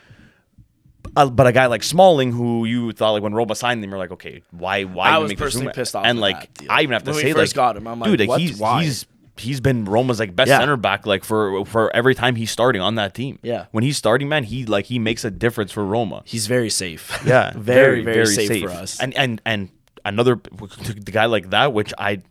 Uh, 1.17 1.29
but 1.29 1.47
a 1.47 1.53
guy 1.53 1.67
like 1.67 1.83
Smalling, 1.83 2.31
who 2.31 2.67
you 2.67 2.93
thought 2.93 3.13
like 3.13 3.23
when 3.23 3.33
Roma 3.35 3.55
signed 3.57 3.83
him, 3.83 3.91
you're 3.91 3.99
like, 3.99 4.13
okay, 4.13 4.43
why 4.53 4.85
why 4.85 5.09
I 5.09 5.19
was 5.19 5.33
personally 5.35 5.73
pissed 5.73 5.97
off 5.97 6.05
And 6.07 6.21
like. 6.21 6.49
I 6.69 6.83
even 6.83 6.93
have 6.93 7.03
to 7.05 7.11
When 7.13 7.21
say, 7.21 7.33
like, 7.33 7.53
got 7.55 7.77
him, 7.77 7.89
I'm 7.89 7.99
like, 7.99 8.17
dude, 8.17 8.29
what? 8.29 8.41
he's 8.41 8.59
Why? 8.59 8.85
he's 8.85 9.07
he's 9.41 9.61
been 9.61 9.85
Roma's 9.85 10.19
like 10.21 10.35
best 10.37 10.49
Yeah. 10.49 10.59
center 10.59 10.77
back 10.77 11.07
like 11.07 11.25
for 11.25 11.65
for 11.65 11.95
every 11.95 12.15
time 12.15 12.37
he's 12.37 12.51
starting 12.51 12.81
on 12.83 12.95
that 12.97 13.15
team. 13.15 13.39
Yeah. 13.43 13.67
when 13.73 13.85
he's 13.85 13.97
starting, 13.97 14.29
man, 14.29 14.45
he 14.45 14.65
like 14.67 14.87
he 14.87 14.99
makes 14.99 15.25
a 15.25 15.31
difference 15.31 15.73
for 15.73 15.85
Roma. 15.85 16.23
He's 16.25 16.47
very 16.47 16.71
safe. 16.71 17.19
Yeah, 17.27 17.53
very, 17.57 18.03
very, 18.03 18.27
safe, 18.27 18.63
for 18.63 18.71
us. 18.71 19.01
And 19.01 19.15
and 19.17 19.41
and 19.45 19.69
another 20.05 20.37
the 20.37 21.11
guy 21.13 21.27
like 21.27 21.51
that, 21.51 21.73
which 21.73 21.93
I 21.99 22.23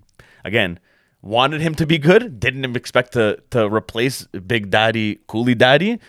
again 0.44 0.80
wanted 1.22 1.60
him 1.62 1.76
to 1.76 1.86
be 1.86 1.98
good, 1.98 2.40
didn't 2.40 2.76
expect 2.76 3.14
to 3.14 3.40
to 3.52 3.68
replace 3.70 4.24
Big 4.48 4.70
Daddy 4.70 5.20
Cooley 5.28 5.56
Daddy, 5.56 6.00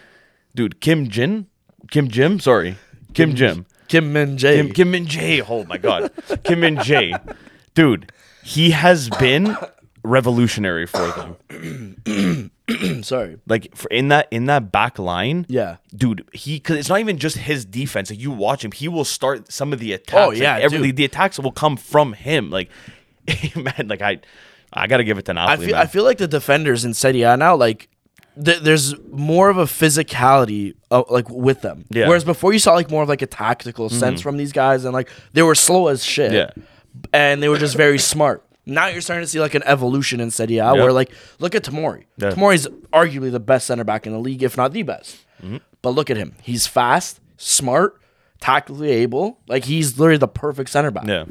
dude. 0.54 0.80
Kim 0.80 1.08
Jin, 1.08 1.46
Kim 1.90 2.08
Jim, 2.08 2.38
sorry, 2.40 2.76
Kim 3.14 3.34
Jim, 3.34 3.66
Kim 3.88 4.12
Min 4.12 4.36
Jae. 4.36 4.54
Kim 4.56 4.72
Kim 4.72 4.90
Min 4.92 5.06
Jae. 5.06 5.44
Oh 5.48 5.64
my 5.64 5.78
God, 5.78 6.10
Kim 6.44 6.60
Min 6.60 6.76
Jae, 6.76 7.12
dude. 7.74 8.12
He 8.42 8.70
has 8.70 9.10
been 9.10 9.54
revolutionary 10.02 10.86
for 10.86 11.36
them. 11.48 12.50
Sorry. 13.02 13.38
Like 13.48 13.74
for 13.74 13.88
in 13.90 14.08
that 14.08 14.28
in 14.30 14.46
that 14.46 14.70
back 14.72 14.98
line, 14.98 15.46
Yeah. 15.48 15.76
dude. 15.94 16.26
He 16.32 16.56
because 16.56 16.76
it's 16.76 16.88
not 16.88 17.00
even 17.00 17.18
just 17.18 17.36
his 17.38 17.64
defense. 17.64 18.10
Like 18.10 18.20
you 18.20 18.30
watch 18.30 18.64
him, 18.64 18.72
he 18.72 18.88
will 18.88 19.04
start 19.04 19.52
some 19.52 19.72
of 19.72 19.78
the 19.78 19.92
attacks. 19.92 20.20
Oh, 20.28 20.30
yeah, 20.30 20.54
like, 20.54 20.64
every 20.64 20.78
dude. 20.78 20.96
the 20.96 21.04
attacks 21.04 21.38
will 21.38 21.52
come 21.52 21.76
from 21.76 22.12
him. 22.12 22.50
Like 22.50 22.70
man, 23.56 23.88
like 23.88 24.02
I, 24.02 24.20
I 24.72 24.86
gotta 24.86 25.04
give 25.04 25.18
it 25.18 25.24
to 25.26 25.32
I 25.32 25.34
Napoli. 25.34 25.66
feel. 25.68 25.76
I 25.76 25.86
feel 25.86 26.04
like 26.04 26.18
the 26.18 26.28
defenders 26.28 26.84
in 26.84 26.94
Serie 26.94 27.22
A 27.22 27.36
now 27.36 27.56
like 27.56 27.88
th- 28.42 28.60
there's 28.60 28.96
more 29.10 29.48
of 29.50 29.58
a 29.58 29.64
physicality 29.64 30.74
uh, 30.90 31.02
like 31.10 31.28
with 31.28 31.62
them. 31.62 31.84
Yeah. 31.90 32.02
Mm-hmm. 32.02 32.08
Whereas 32.08 32.24
before 32.24 32.52
you 32.52 32.58
saw 32.58 32.74
like 32.74 32.90
more 32.90 33.02
of 33.02 33.08
like 33.08 33.22
a 33.22 33.26
tactical 33.26 33.88
sense 33.90 34.20
from 34.20 34.36
these 34.36 34.52
guys 34.52 34.84
and 34.84 34.92
like 34.94 35.10
they 35.32 35.42
were 35.42 35.54
slow 35.56 35.88
as 35.88 36.04
shit. 36.04 36.32
Yeah. 36.32 36.50
And 37.12 37.42
they 37.42 37.48
were 37.48 37.58
just 37.58 37.76
very 37.76 37.98
smart. 38.12 38.44
Now 38.66 38.86
you're 38.86 39.00
starting 39.00 39.24
to 39.24 39.28
see 39.30 39.40
like 39.40 39.54
an 39.54 39.62
evolution 39.64 40.20
in 40.20 40.30
Serie 40.30 40.58
A 40.58 40.72
where 40.74 40.92
like 40.92 41.10
look 41.38 41.54
at 41.54 41.64
Tomori. 41.64 42.04
Yeah. 42.16 42.30
Tomori's 42.30 42.66
arguably 42.92 43.32
the 43.32 43.40
best 43.40 43.66
center 43.66 43.84
back 43.84 44.06
in 44.06 44.12
the 44.12 44.18
league, 44.18 44.42
if 44.42 44.56
not 44.56 44.72
the 44.72 44.82
best. 44.82 45.16
Mm-hmm. 45.42 45.56
But 45.82 45.90
look 45.90 46.10
at 46.10 46.16
him. 46.16 46.34
He's 46.42 46.66
fast, 46.66 47.20
smart, 47.36 48.00
tactically 48.40 48.90
able. 48.90 49.38
Like 49.48 49.64
he's 49.64 49.98
literally 49.98 50.18
the 50.18 50.28
perfect 50.28 50.70
center 50.70 50.90
back. 50.90 51.06
yeah, 51.06 51.24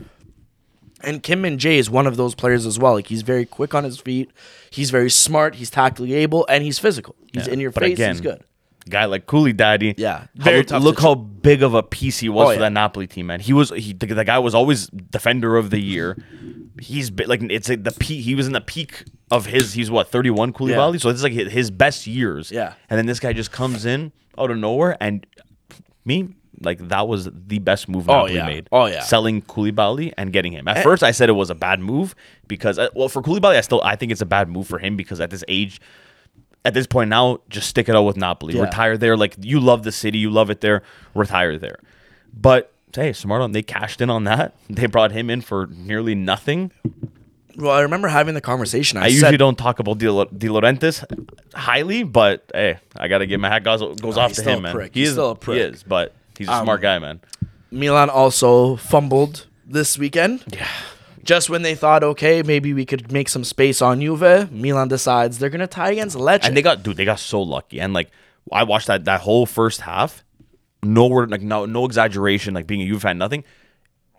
And 1.02 1.22
Kim 1.24 1.42
Min 1.42 1.58
Jae 1.58 1.78
is 1.78 1.90
one 1.90 2.08
of 2.08 2.18
those 2.18 2.36
players 2.36 2.66
as 2.66 2.78
well. 2.80 2.94
Like 2.94 3.08
he's 3.08 3.22
very 3.22 3.46
quick 3.46 3.74
on 3.76 3.84
his 3.84 4.00
feet, 4.00 4.32
he's 4.72 4.90
very 4.92 5.10
smart, 5.12 5.56
he's 5.56 5.70
tactically 5.70 6.14
able, 6.16 6.46
and 6.50 6.64
he's 6.64 6.80
physical. 6.80 7.16
He's 7.32 7.48
in 7.48 7.60
your 7.60 7.72
But 7.72 7.84
face. 7.84 7.94
again, 7.94 8.12
he's 8.16 8.22
good. 8.22 8.44
guy 8.90 9.06
like 9.06 9.28
Cooley 9.28 9.54
Daddy. 9.54 9.94
Yeah, 9.98 10.26
very 10.36 10.58
look, 10.58 10.68
tough 10.68 10.84
look 10.84 11.00
how 11.00 11.14
big 11.16 11.62
of 11.64 11.76
a 11.76 11.84
piece 11.84 12.18
he 12.18 12.28
was 12.28 12.46
Oh, 12.46 12.48
for 12.50 12.54
yeah. 12.56 12.60
that 12.62 12.74
Napoli 12.74 13.06
team, 13.08 13.28
man. 13.28 13.40
He 13.40 13.54
was 13.54 13.70
he 13.70 13.94
the, 13.94 14.08
the 14.08 14.26
guy 14.26 14.40
was 14.40 14.56
always 14.56 14.88
defender 14.88 15.56
of 15.58 15.70
the 15.70 15.80
year. 15.80 16.18
He's 16.82 17.12
like 17.12 17.42
it's 17.44 17.70
like 17.70 17.84
the 17.84 17.92
peak. 17.92 18.24
He 18.24 18.36
was 18.36 18.48
in 18.48 18.54
the 18.54 18.62
peak 18.62 19.04
of 19.32 19.46
his. 19.46 19.74
He's 19.74 19.90
what 19.92 20.10
thirty 20.10 20.30
one 20.30 20.54
Koulibaly. 20.54 20.94
Yeah. 20.94 21.00
So 21.00 21.10
this 21.12 21.18
is 21.18 21.24
like 21.24 21.34
his 21.34 21.72
best 21.72 22.08
years. 22.08 22.52
Yeah. 22.52 22.74
and 22.90 22.98
then 22.98 23.06
this 23.06 23.20
guy 23.20 23.34
just 23.34 23.52
comes 23.52 23.86
in 23.86 24.12
out 24.38 24.52
of 24.52 24.58
nowhere 24.58 24.98
and 25.02 25.26
me. 26.06 26.30
Like 26.62 26.90
that 26.90 27.08
was 27.08 27.30
the 27.32 27.60
best 27.60 27.88
move 27.88 28.10
Oh, 28.10 28.14
Napoli 28.14 28.36
yeah. 28.36 28.46
made. 28.46 28.68
Oh, 28.72 28.86
yeah. 28.88 29.02
selling 29.02 29.42
Koulibaly 29.44 30.14
and 30.18 30.34
getting 30.34 30.52
him. 30.52 30.68
At 30.68 30.84
first, 30.84 31.04
I 31.04 31.12
said 31.12 31.30
it 31.30 31.34
was 31.34 31.50
a 31.50 31.56
bad 31.56 31.80
move 31.80 32.16
because, 32.50 32.78
uh, 32.78 32.90
well, 32.94 33.08
for 33.08 33.22
Koulibaly, 33.22 33.56
I 33.56 33.62
still 33.62 33.82
I 33.82 33.96
think 33.96 34.12
it's 34.12 34.20
a 34.20 34.26
bad 34.26 34.50
move 34.50 34.68
for 34.68 34.78
him 34.78 34.98
because 34.98 35.22
at 35.22 35.30
this 35.30 35.44
age, 35.48 35.80
at 36.66 36.74
this 36.74 36.86
point 36.86 37.10
now, 37.10 37.40
just 37.48 37.70
stick 37.70 37.88
it 37.88 37.96
out 37.96 38.04
with 38.04 38.18
Napoli. 38.18 38.56
Yeah. 38.56 38.64
Retire 38.64 38.98
there. 38.98 39.16
Like 39.16 39.36
you 39.40 39.62
love 39.62 39.84
the 39.84 39.92
city, 39.94 40.18
you 40.18 40.30
love 40.30 40.50
it 40.50 40.60
there. 40.60 40.84
Retire 41.14 41.58
there. 41.58 41.80
But 42.34 42.74
hey, 42.96 43.14
smart 43.14 43.42
on 43.42 43.52
they 43.52 43.62
cashed 43.64 44.02
in 44.02 44.10
on 44.10 44.24
that. 44.26 44.56
They 44.70 44.86
brought 44.88 45.12
him 45.12 45.30
in 45.30 45.42
for 45.42 45.68
nearly 45.68 46.16
nothing. 46.16 46.72
Well, 47.58 47.72
I 47.72 47.82
remember 47.82 48.08
having 48.08 48.36
the 48.36 48.42
conversation. 48.42 48.98
I, 48.98 49.02
I 49.02 49.08
said, 49.10 49.14
usually 49.14 49.38
don't 49.38 49.58
talk 49.58 49.80
about 49.80 49.98
De, 49.98 50.06
De 50.06 50.48
Laurentiis 50.48 51.04
highly, 51.54 52.04
but 52.04 52.50
hey, 52.54 52.80
I 52.96 53.08
gotta 53.10 53.26
give 53.26 53.42
my 53.42 53.50
hat 53.50 53.64
goes, 53.64 54.00
goes 54.00 54.18
off 54.18 54.30
he's 54.30 54.38
to 54.38 54.42
still 54.44 54.54
him, 54.54 54.60
a 54.60 54.62
man. 54.64 54.76
prick. 54.76 54.94
He 54.94 55.02
He's 55.02 55.10
is 55.10 55.16
still 55.16 55.32
a 55.32 55.36
prick. 55.36 55.58
He 55.58 55.62
is, 55.64 55.84
but 55.84 56.14
he's 56.38 56.48
a 56.48 56.62
smart 56.64 56.80
um, 56.80 56.82
guy, 56.82 57.00
man. 57.00 57.22
Milan 57.72 58.10
also 58.10 58.78
fumbled 58.78 59.46
this 59.66 59.98
weekend. 59.98 60.44
Yeah. 60.54 60.68
Just 61.24 61.50
when 61.50 61.62
they 61.62 61.76
thought, 61.76 62.02
okay, 62.04 62.42
maybe 62.44 62.74
we 62.74 62.86
could 62.86 63.12
make 63.12 63.30
some 63.30 63.44
space 63.44 63.82
on 63.82 64.00
Juve, 64.02 64.52
Milan 64.52 64.88
decides 64.88 65.38
they're 65.38 65.50
gonna 65.50 65.68
tie 65.68 65.92
against 65.92 66.16
Lecce. 66.16 66.46
And 66.46 66.56
they 66.56 66.62
got 66.62 66.82
dude, 66.82 66.98
they 66.98 67.06
got 67.06 67.20
so 67.20 67.42
lucky. 67.42 67.82
And 67.82 67.94
like 67.94 68.10
I 68.52 68.64
watched 68.64 68.88
that 68.88 69.06
that 69.06 69.22
whole 69.22 69.46
first 69.46 69.82
half. 69.82 70.24
No 70.84 71.08
word 71.08 71.30
like 71.32 71.42
no 71.42 71.66
no 71.66 71.86
exaggeration, 71.86 72.54
like 72.54 72.68
being 72.68 72.82
a 72.82 72.86
Juve 72.88 73.02
fan, 73.02 73.18
nothing. 73.18 73.44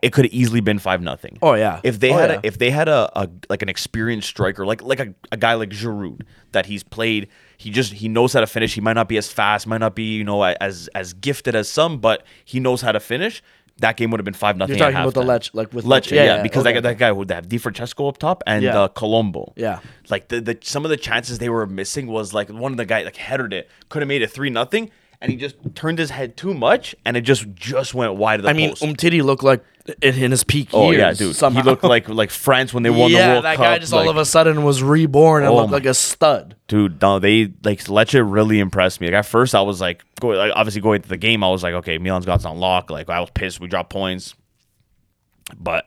It 0.03 0.15
could 0.15 0.25
have 0.25 0.33
easily 0.33 0.62
been 0.62 0.79
five 0.79 1.03
nothing. 1.03 1.39
Oh, 1.43 1.53
yeah. 1.53 1.81
If 1.85 2.01
they 2.01 2.11
Oh, 2.11 2.17
had 2.17 2.31
yeah. 2.31 2.37
a, 2.37 2.41
if 2.43 2.57
they 2.57 2.71
had 2.71 2.89
a, 2.89 3.11
a 3.21 3.29
like 3.51 3.61
an 3.61 3.69
experienced 3.69 4.29
striker, 4.29 4.65
like 4.65 4.81
like 4.83 4.99
a, 5.01 5.15
a 5.31 5.37
guy 5.37 5.55
like 5.55 5.69
Giroud 5.71 6.23
that 6.53 6.65
he's 6.67 6.83
played, 6.83 7.29
he 7.59 7.71
just 7.71 7.93
he 7.93 8.09
knows 8.09 8.33
how 8.33 8.41
to 8.41 8.47
finish. 8.47 8.75
He 8.75 8.81
might 8.81 8.95
not 8.95 9.09
be 9.09 9.19
as 9.19 9.31
fast, 9.31 9.67
might 9.67 9.79
not 9.79 9.95
be, 9.95 10.17
you 10.17 10.25
know, 10.25 10.43
as 10.43 10.89
as 10.95 11.12
gifted 11.12 11.55
as 11.55 11.69
some, 11.69 11.99
but 11.99 12.25
he 12.47 12.61
knows 12.61 12.81
how 12.81 12.93
to 12.93 13.01
finish. 13.01 13.43
That 13.79 13.97
game 13.97 14.11
would 14.11 14.21
have 14.21 14.25
been 14.27 14.35
five 14.35 14.56
nothing. 14.59 14.77
You're 14.77 14.91
talking 14.91 15.01
about 15.01 15.15
the 15.15 15.23
Lecce- 15.23 15.55
like 15.55 15.73
with 15.73 15.85
Lecce, 15.87 16.09
Lecce. 16.09 16.11
yeah, 16.13 16.25
Yeah, 16.25 16.37
yeah, 16.37 16.43
because 16.43 16.65
okay. 16.67 16.75
got 16.75 16.83
that 16.83 16.99
guy 16.99 17.13
would 17.13 17.31
have 17.31 17.49
Di 17.49 17.56
Francesco 17.59 18.09
up 18.09 18.19
top 18.19 18.43
and 18.47 18.63
Yeah. 18.63 18.79
uh, 18.83 18.89
Colombo. 18.89 19.53
Yeah. 19.56 19.81
Like 20.11 20.29
the, 20.29 20.41
the 20.43 20.59
some 20.63 20.85
of 20.85 20.91
the 20.91 20.99
chances 20.99 21.39
they 21.39 21.49
were 21.49 21.67
missing 21.67 22.06
was 22.06 22.35
like 22.35 22.51
one 22.51 22.73
of 22.73 22.77
the 22.79 22.85
guy 22.87 23.03
like 23.05 23.17
headed 23.17 23.53
it, 23.55 23.71
could 23.89 24.01
have 24.03 24.09
made 24.09 24.21
it 24.23 24.31
three 24.31 24.51
nothing, 24.51 24.91
and 25.20 25.31
he 25.31 25.37
just 25.37 25.56
turned 25.75 25.99
his 25.99 26.11
head 26.11 26.37
too 26.37 26.55
much, 26.55 26.94
and 27.05 27.17
it 27.17 27.22
just 27.22 27.46
just 27.55 27.94
went 27.94 28.14
wide 28.14 28.40
of 28.40 28.44
the 28.44 28.50
I 28.50 28.52
mean, 28.55 28.70
post. 28.70 28.82
Umtiti 28.82 29.22
looked 29.22 29.43
like 29.43 29.62
in, 30.02 30.14
in 30.14 30.31
his 30.31 30.44
peak 30.44 30.69
oh 30.72 30.90
years. 30.90 31.00
yeah, 31.00 31.12
dude, 31.26 31.37
Somehow. 31.37 31.61
he 31.62 31.69
looked 31.69 31.82
like 31.84 32.08
like 32.08 32.31
France 32.46 32.72
when 32.72 32.82
they 32.82 32.90
won 32.90 33.11
yeah, 33.11 33.26
the 33.26 33.32
World 33.34 33.44
that 33.44 33.56
Cup. 33.56 33.64
guy 33.67 33.78
just 33.78 33.93
all 33.93 34.08
of 34.08 34.17
a 34.17 34.25
sudden 34.25 34.62
was 34.62 34.82
reborn 34.82 35.43
and 35.43 35.53
Oh 35.53 35.56
looked 35.56 35.70
my- 35.70 35.77
like 35.79 35.86
a 35.86 35.94
stud. 35.94 36.56
dude, 36.69 37.00
no, 37.03 37.19
they 37.19 37.53
like 37.65 37.81
Lecce 37.84 38.22
really 38.32 38.60
impressed 38.60 39.00
me. 39.00 39.08
Like 39.08 39.15
at 39.17 39.27
first, 39.27 39.55
I 39.55 39.60
was 39.62 39.81
like, 39.81 40.03
go, 40.20 40.29
like, 40.29 40.53
obviously 40.55 40.81
going 40.81 41.03
to 41.03 41.08
the 41.08 41.17
game, 41.17 41.43
I 41.44 41.48
was 41.48 41.62
like, 41.62 41.74
okay, 41.74 41.98
Milan's 41.98 42.24
got 42.27 42.44
on 42.46 42.58
lock. 42.58 42.91
Like 42.91 43.08
I 43.10 43.20
was 43.20 43.31
pissed, 43.31 43.60
we 43.60 43.67
dropped 43.69 43.91
points, 43.91 44.34
but 45.58 45.86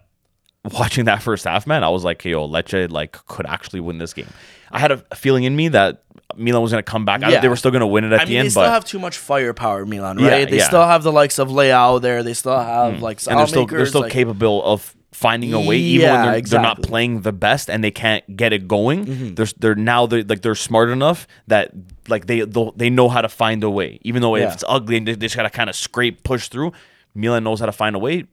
watching 0.72 1.06
that 1.06 1.22
first 1.22 1.46
half, 1.46 1.66
man, 1.68 1.84
I 1.84 1.90
was 1.90 2.04
like, 2.04 2.24
yo, 2.26 2.48
Lecce 2.48 2.90
like 2.92 3.12
could 3.26 3.46
actually 3.46 3.80
win 3.80 3.98
this 3.98 4.14
game. 4.14 4.28
I 4.72 4.80
had 4.80 4.92
a 4.92 4.98
feeling 5.16 5.44
in 5.44 5.56
me 5.56 5.68
that 5.70 6.03
Milan 6.38 6.62
was 6.62 6.72
gonna 6.72 6.84
come 6.84 7.06
back. 7.06 7.24
I, 7.24 7.32
Yeah. 7.32 7.40
they 7.42 7.48
were 7.50 7.56
still 7.56 7.72
gonna 7.72 7.88
win 7.88 8.04
it 8.04 8.12
at 8.14 8.22
I 8.22 8.26
the 8.26 8.32
mean, 8.36 8.44
they 8.44 8.50
still 8.50 8.64
but 8.64 8.70
have 8.72 8.86
too 8.86 9.00
much 9.00 9.18
firepower, 9.18 9.86
Milan, 9.86 10.20
Yeah, 10.20 10.30
right? 10.30 10.50
they 10.50 10.58
yeah. 10.58 10.66
still 10.68 10.86
have 10.86 11.04
the 11.04 11.12
likes 11.12 11.40
of 11.40 11.50
Leao 11.50 12.02
there. 12.02 12.24
They 12.24 12.34
still 12.34 12.58
have 12.58 13.02
like 13.02 13.20
and 13.28 13.40
they're 13.40 13.48
still 13.48 13.66
they're 13.68 13.86
still 13.86 14.02
like- 14.02 14.12
capable 14.12 14.64
of 14.64 14.96
finding 15.12 15.54
a 15.54 15.62
way, 15.62 15.78
even 15.78 16.10
when 16.10 16.26
they're, 16.32 16.42
they're 16.42 16.60
not 16.62 16.82
playing 16.82 17.22
the 17.22 17.32
best 17.32 17.70
and 17.70 17.84
they 17.84 17.92
can't 17.92 18.36
get 18.36 18.52
it 18.52 18.68
going. 18.68 19.06
Mm-hmm. 19.06 19.34
They're 19.36 19.48
they're 19.60 19.76
now 19.76 20.06
they're 20.08 20.24
like 20.24 20.42
they're 20.42 20.56
smart 20.56 20.90
enough 20.90 21.28
that 21.48 21.72
like 22.08 22.26
they 22.28 22.42
they 22.76 22.90
know 22.90 23.10
how 23.10 23.22
to 23.22 23.30
find 23.30 23.64
a 23.64 23.70
way, 23.70 24.00
even 24.02 24.22
though 24.22 24.36
Yeah. 24.36 24.48
if 24.48 24.54
it's 24.56 24.64
ugly 24.68 24.98
and 24.98 25.08
they, 25.08 25.14
they 25.14 25.26
just 25.28 25.36
gotta 25.36 25.50
kind 25.52 25.70
of 25.70 25.76
scrape 25.76 26.24
push 26.24 26.48
through. 26.50 26.72
Milan 27.16 27.44
knows 27.44 27.60
how 27.60 27.68
to 27.68 27.72
find 27.72 27.96
a 27.96 28.00
way, 28.00 28.26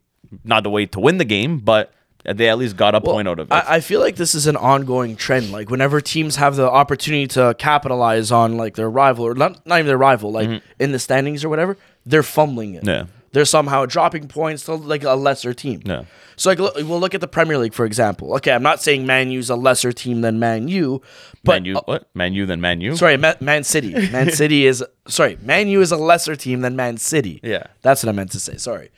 not 0.43 0.63
the 0.65 0.71
way 0.71 0.87
to 0.87 0.99
win 1.01 1.19
the 1.19 1.25
game, 1.27 1.59
but 1.59 1.93
they 2.25 2.49
at 2.49 2.59
least 2.59 2.77
got 2.77 2.95
a 2.95 3.01
point 3.01 3.29
out 3.29 3.39
of 3.39 3.49
it. 3.51 3.55
I, 3.55 3.77
I 3.77 3.81
feel 3.81 4.01
like 4.01 4.17
this 4.17 4.35
is 4.35 4.47
an 4.47 4.57
ongoing 4.57 5.17
trend. 5.17 5.51
Like 5.53 5.71
whenever 5.71 6.01
teams 6.01 6.37
have 6.37 6.57
the 6.57 6.71
opportunity 6.71 7.27
to 7.29 7.55
capitalize 7.59 8.31
on 8.31 8.57
like 8.57 8.75
their 8.75 8.91
rival 8.91 9.27
or 9.27 9.35
not, 9.35 9.65
not 9.67 9.77
even 9.77 9.87
their 9.87 9.99
rival, 9.99 10.31
like 10.33 10.63
in 10.79 10.93
the 10.93 10.99
standings 10.99 11.45
or 11.45 11.49
whatever, 11.49 11.77
they're 12.05 12.23
fumbling 12.23 12.75
it. 12.75 12.81
Mm-hmm. 12.85 12.89
Yeah. 12.89 13.05
They're 13.33 13.45
somehow 13.45 13.87
dropping 13.87 14.27
points 14.27 14.65
to 14.65 14.75
like 14.75 15.05
a 15.05 15.15
lesser 15.15 15.55
team. 15.55 15.83
Yeah. 15.85 16.03
So 16.35 16.51
like 16.51 16.59
look, 16.59 16.75
we'll 16.75 16.99
look 16.99 17.15
at 17.15 17.21
the 17.21 17.29
Premier 17.29 17.59
League 17.59 17.75
for 17.75 17.85
example. 17.87 18.35
Okay, 18.35 18.51
I'm 18.51 18.63
not 18.63 18.83
saying 18.83 19.07
Man 19.07 19.31
U's 19.31 19.51
a 19.51 19.55
lesser 19.57 19.93
team 19.93 20.21
than 20.23 20.41
Man 20.41 20.67
U, 20.67 21.01
but 21.45 21.53
Man 21.63 21.65
U, 21.67 21.75
what 21.85 22.09
Man 22.13 22.33
U 22.35 22.45
than 22.45 22.61
Man 22.61 22.81
U? 22.81 22.97
sorry, 22.97 23.17
Ma- 23.17 23.35
Man 23.41 23.63
City. 23.63 23.93
Man 24.11 24.31
City 24.33 24.67
is 24.67 24.85
sorry. 25.07 25.39
Man 25.43 25.69
U 25.69 25.81
is 25.81 25.93
a 25.93 25.97
lesser 25.97 26.35
team 26.35 26.63
than 26.63 26.75
Man 26.75 26.97
City. 26.97 27.39
Yeah. 27.45 27.69
that's 27.83 28.03
what 28.03 28.09
I 28.09 28.13
meant 28.13 28.33
to 28.33 28.41
say. 28.41 28.57
Sorry. 28.57 28.91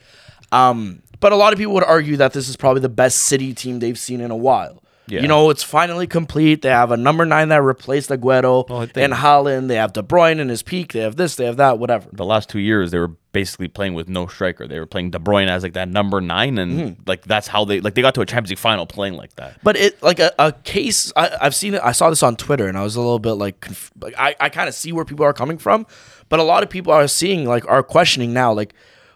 Um, 0.51 1.02
but 1.23 1.31
a 1.31 1.35
lot 1.35 1.53
of 1.53 1.57
people 1.59 1.73
would 1.73 1.83
argue 1.83 2.17
that 2.17 2.33
this 2.33 2.47
is 2.49 2.55
probably 2.55 2.81
the 2.81 2.89
best 2.89 3.17
City 3.23 3.53
team 3.53 3.79
they've 3.79 3.97
seen 3.97 4.21
in 4.21 4.29
a 4.29 4.35
while. 4.37 4.83
Yeah. 5.05 5.21
You 5.21 5.27
know, 5.27 5.49
it's 5.49 5.63
finally 5.63 6.07
complete. 6.07 6.61
They 6.61 6.69
have 6.69 6.91
a 6.91 6.95
number 6.97 7.25
nine 7.25 7.49
that 7.49 7.61
replaced 7.61 8.09
Aguero 8.09 8.69
Well, 8.69 8.81
and 8.95 9.11
Haaland. 9.13 9.67
They 9.67 9.75
have 9.75 9.91
De 9.91 10.01
Bruyne 10.01 10.39
in 10.39 10.47
his 10.47 10.63
peak. 10.63 10.93
They 10.93 11.01
have 11.01 11.17
this. 11.17 11.35
They 11.35 11.43
have 11.45 11.57
that. 11.57 11.77
Whatever. 11.77 12.07
the 12.13 12.23
last 12.23 12.47
two 12.49 12.59
years 12.59 12.91
they 12.91 12.99
were 12.99 13.11
basically 13.33 13.67
playing 13.67 13.95
with 13.95 14.07
no 14.07 14.27
striker. 14.27 14.65
They 14.65 14.79
were 14.79 14.85
playing 14.85 15.11
De 15.11 15.19
Bruyne 15.19 15.49
as 15.49 15.61
like 15.61 15.73
that 15.73 15.89
number 15.89 16.21
nine, 16.21 16.57
and 16.57 16.71
Mm-hmm. 16.79 17.01
like 17.05 17.23
that's 17.25 17.49
how 17.49 17.65
they 17.65 17.81
like 17.81 17.95
they 17.95 18.01
got 18.01 18.15
to 18.15 18.21
a 18.21 18.25
Champions 18.25 18.51
League 18.51 18.59
final 18.59 18.85
playing 18.85 19.15
like 19.15 19.35
that. 19.35 19.59
But 19.61 19.75
it 19.75 20.01
like 20.01 20.19
a, 20.19 20.31
a 20.39 20.53
case. 20.53 21.11
I, 21.17 21.31
I've 21.41 21.53
seen 21.55 21.73
it. 21.73 21.81
I 21.83 21.91
saw 21.91 22.09
this 22.09 22.23
on 22.23 22.37
Twitter, 22.37 22.67
and 22.67 22.77
I 22.77 22.83
was 22.83 22.95
a 22.95 23.01
little 23.01 23.19
bit 23.19 23.33
like, 23.33 23.59
conf- 23.59 23.91
like 23.99 24.13
I, 24.17 24.35
I 24.39 24.47
kind 24.47 24.69
of 24.69 24.73
see 24.73 24.93
where 24.93 25.03
people 25.03 25.25
are 25.25 25.33
coming 25.33 25.57
from, 25.57 25.85
but 26.29 26.39
a 26.39 26.43
lot 26.43 26.63
of 26.63 26.69
people 26.69 26.93
are 26.93 27.07
seeing 27.09 27.45
like 27.45 27.67
are 27.67 27.83
questioning 27.83 28.31
now. 28.31 28.53
Like, 28.53 28.73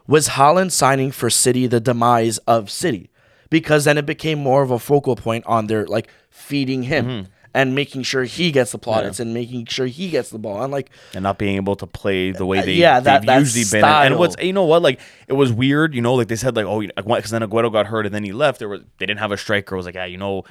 was 0.07 0.29
Haaland 0.29 0.71
signing 0.71 1.11
for 1.11 1.29
City 1.29 1.67
the 1.67 1.79
demise 1.79 2.37
of 2.39 2.69
City? 2.71 3.09
Because 3.49 3.85
then 3.85 3.97
it 3.97 4.05
became 4.05 4.39
more 4.39 4.61
of 4.61 4.71
a 4.71 4.79
focal 4.79 5.15
point 5.15 5.45
on 5.45 5.67
their 5.67 5.85
like 5.87 6.09
feeding 6.29 6.83
him 6.83 7.05
Mm-hmm. 7.05 7.31
and 7.53 7.73
making 7.73 8.03
sure 8.03 8.23
he 8.25 8.51
gets 8.51 8.71
the 8.73 8.77
plaudits 8.77 9.19
and 9.19 9.33
making 9.33 9.65
sure 9.67 9.85
he 9.87 10.09
gets 10.09 10.29
the 10.29 10.37
ball. 10.37 10.61
And 10.61 10.71
like, 10.71 10.89
and 11.13 11.23
not 11.23 11.37
being 11.39 11.55
able 11.55 11.75
to 11.77 11.87
play 11.87 12.31
the 12.31 12.45
way 12.45 12.61
they, 12.61 12.73
Uh, 12.73 12.75
yeah, 12.75 12.99
that- 12.99 13.21
they've 13.21 13.27
that 13.27 13.39
usually 13.39 13.81
been. 13.81 13.89
And 13.89 14.17
what's 14.19 14.35
you 14.41 14.53
know 14.53 14.65
what 14.65 14.81
like 14.81 14.99
it 15.27 15.33
was 15.33 15.51
weird. 15.53 15.95
You 15.95 16.01
know, 16.01 16.13
like 16.15 16.27
they 16.27 16.35
said 16.35 16.55
like 16.55 16.65
oh 16.65 16.81
because 16.81 17.31
then 17.31 17.41
Aguero 17.41 17.71
got 17.71 17.87
hurt 17.87 18.05
and 18.05 18.13
then 18.13 18.23
he 18.23 18.33
left. 18.33 18.59
There 18.59 18.69
was 18.69 18.81
they 18.97 19.05
didn't 19.05 19.19
have 19.19 19.31
a 19.31 19.37
striker. 19.37 19.75
It 19.75 19.77
was 19.77 19.85
like 19.85 19.95
yeah, 19.95 20.05
you 20.05 20.17
know. 20.17 20.43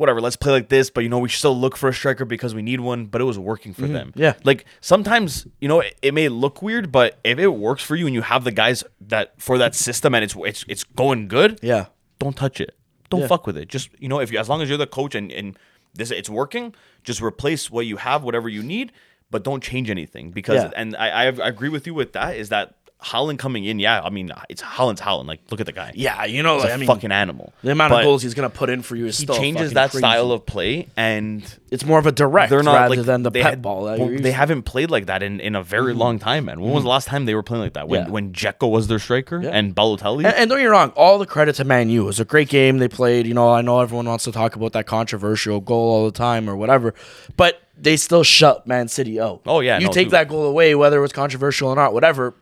Whatever, 0.00 0.20
let's 0.20 0.34
play 0.36 0.52
like 0.52 0.68
this, 0.68 0.90
but 0.90 1.02
you 1.04 1.08
know, 1.08 1.18
we 1.20 1.28
still 1.28 1.56
look 1.56 1.76
for 1.76 1.88
a 1.88 1.94
striker 1.94 2.24
because 2.24 2.54
we 2.54 2.62
need 2.62 2.80
one, 2.80 3.06
but 3.06 3.20
it 3.20 3.24
was 3.24 3.38
working 3.38 3.72
for 3.74 3.86
them. 3.86 4.08
Mm-hmm. 4.08 4.20
Yeah. 4.20 4.32
Like 4.42 4.64
sometimes, 4.80 5.46
you 5.60 5.68
know, 5.68 5.80
it, 5.80 5.96
it 6.02 6.14
may 6.14 6.28
look 6.28 6.62
weird, 6.62 6.90
but 6.90 7.18
if 7.22 7.38
it 7.38 7.48
works 7.48 7.82
for 7.84 7.94
you 7.96 8.06
and 8.06 8.14
you 8.14 8.22
have 8.22 8.42
the 8.44 8.50
guys 8.50 8.82
that 9.02 9.40
for 9.40 9.58
that 9.58 9.74
system 9.74 10.14
and 10.14 10.24
it's 10.24 10.34
it's 10.38 10.64
it's 10.68 10.84
going 10.84 11.28
good, 11.28 11.60
yeah, 11.62 11.86
don't 12.18 12.36
touch 12.36 12.60
it. 12.60 12.74
Don't 13.10 13.20
Yeah. 13.20 13.26
fuck 13.28 13.46
with 13.46 13.56
it. 13.56 13.68
Just 13.68 13.90
you 13.98 14.08
know, 14.08 14.18
if 14.20 14.32
you 14.32 14.38
as 14.38 14.48
long 14.48 14.62
as 14.62 14.68
you're 14.68 14.78
the 14.78 14.86
coach 14.86 15.14
and 15.14 15.30
and 15.30 15.58
this 15.94 16.10
it's 16.10 16.30
working, 16.30 16.74
just 17.04 17.20
replace 17.20 17.70
what 17.70 17.84
you 17.86 17.96
have, 17.98 18.22
whatever 18.22 18.48
you 18.48 18.62
need, 18.62 18.92
but 19.30 19.44
don't 19.44 19.62
change 19.62 19.90
anything 19.90 20.30
because. 20.30 20.62
Yeah. 20.62 20.70
And 20.76 20.96
I, 20.96 21.08
I 21.08 21.24
I 21.26 21.48
agree 21.48 21.68
with 21.68 21.86
you 21.86 21.94
with 21.94 22.12
that. 22.14 22.36
Is 22.36 22.48
that 22.48 22.76
Haaland 23.02 23.38
coming 23.38 23.64
in? 23.64 23.78
Yeah, 23.78 24.00
I 24.02 24.10
mean 24.10 24.30
it's 24.48 24.62
Haaland's 24.62 25.00
Haaland. 25.00 25.26
Like 25.26 25.40
look 25.50 25.60
at 25.60 25.66
the 25.66 25.72
guy. 25.72 25.92
yeah. 25.94 26.24
You 26.24 26.42
know, 26.42 26.54
He's 26.56 26.64
like, 26.64 26.70
a 26.72 26.74
I 26.74 26.76
mean, 26.78 26.86
fucking 26.86 27.12
animal. 27.12 27.52
the 27.62 27.72
amount 27.72 27.90
But 27.92 28.00
of 28.00 28.04
goals 28.04 28.22
he's 28.22 28.34
gonna 28.34 28.50
put 28.50 28.68
in 28.70 28.82
for 28.82 28.96
you 28.96 29.06
is 29.06 29.16
He 29.18 29.24
still 29.24 29.36
changes 29.36 29.72
fucking 29.72 29.74
that 29.74 29.90
crazy. 29.90 29.98
style 30.00 30.32
of 30.32 30.44
play, 30.46 30.88
and 30.96 31.42
It's 31.70 31.84
more 31.84 31.98
of 31.98 32.06
a 32.06 32.12
direct 32.12 32.50
they're 32.50 32.62
not 32.62 32.74
rather 32.74 32.96
like 32.96 33.06
than 33.06 33.22
the 33.22 33.30
they 33.30 33.42
had- 33.42 33.62
ball. 33.62 33.84
That 33.84 33.98
well, 33.98 34.08
you're 34.10 34.18
they 34.18 34.30
to. 34.30 34.32
haven't 34.36 34.62
played 34.64 34.90
like 34.90 35.06
that 35.06 35.22
in, 35.22 35.40
in 35.40 35.54
a 35.54 35.62
very 35.62 35.94
long 35.94 36.18
time, 36.18 36.44
man. 36.46 36.60
When 36.60 36.72
was 36.72 36.82
the 36.84 36.88
last 36.90 37.08
time 37.08 37.24
they 37.24 37.34
were 37.34 37.42
playing 37.42 37.62
like 37.62 37.72
that? 37.74 37.88
When 37.88 38.00
Mm-hmm. 38.00 38.08
Yeah. 38.08 38.12
when 38.12 38.32
Dzeko 38.32 38.70
was 38.70 38.88
their 38.88 38.98
striker 38.98 39.38
and 39.38 39.74
Balotelli. 39.74 40.24
And, 40.24 40.34
and 40.34 40.50
don't 40.50 40.58
get 40.58 40.64
me 40.64 40.70
wrong, 40.70 40.90
all 40.96 41.18
the 41.18 41.26
credit 41.26 41.54
to 41.56 41.64
Man 41.64 41.88
U. 41.90 42.02
It 42.02 42.06
was 42.06 42.20
a 42.20 42.24
great 42.24 42.48
game 42.48 42.78
they 42.78 42.88
played. 42.88 43.26
You 43.26 43.34
know, 43.34 43.50
I 43.52 43.60
know 43.62 43.80
everyone 43.80 44.06
wants 44.06 44.24
to 44.24 44.32
talk 44.32 44.56
about 44.56 44.72
that 44.72 44.86
controversial 44.86 45.60
goal 45.60 45.90
all 45.90 46.04
the 46.04 46.12
time 46.16 46.48
or 46.48 46.56
whatever, 46.56 46.94
but 47.36 47.60
they 47.78 47.96
still 47.96 48.22
shut 48.22 48.66
Man 48.66 48.88
City 48.88 49.18
out. 49.20 49.40
Oh, 49.46 49.60
yeah, 49.60 49.78
you 49.78 49.86
no, 49.86 49.92
take 49.92 50.06
dude. 50.06 50.12
that 50.12 50.28
goal 50.28 50.44
away, 50.44 50.74
whether 50.74 50.98
it 50.98 51.00
was 51.00 51.12
controversial 51.12 51.68
or 51.70 51.76
not, 51.76 51.94
whatever, 51.94 52.34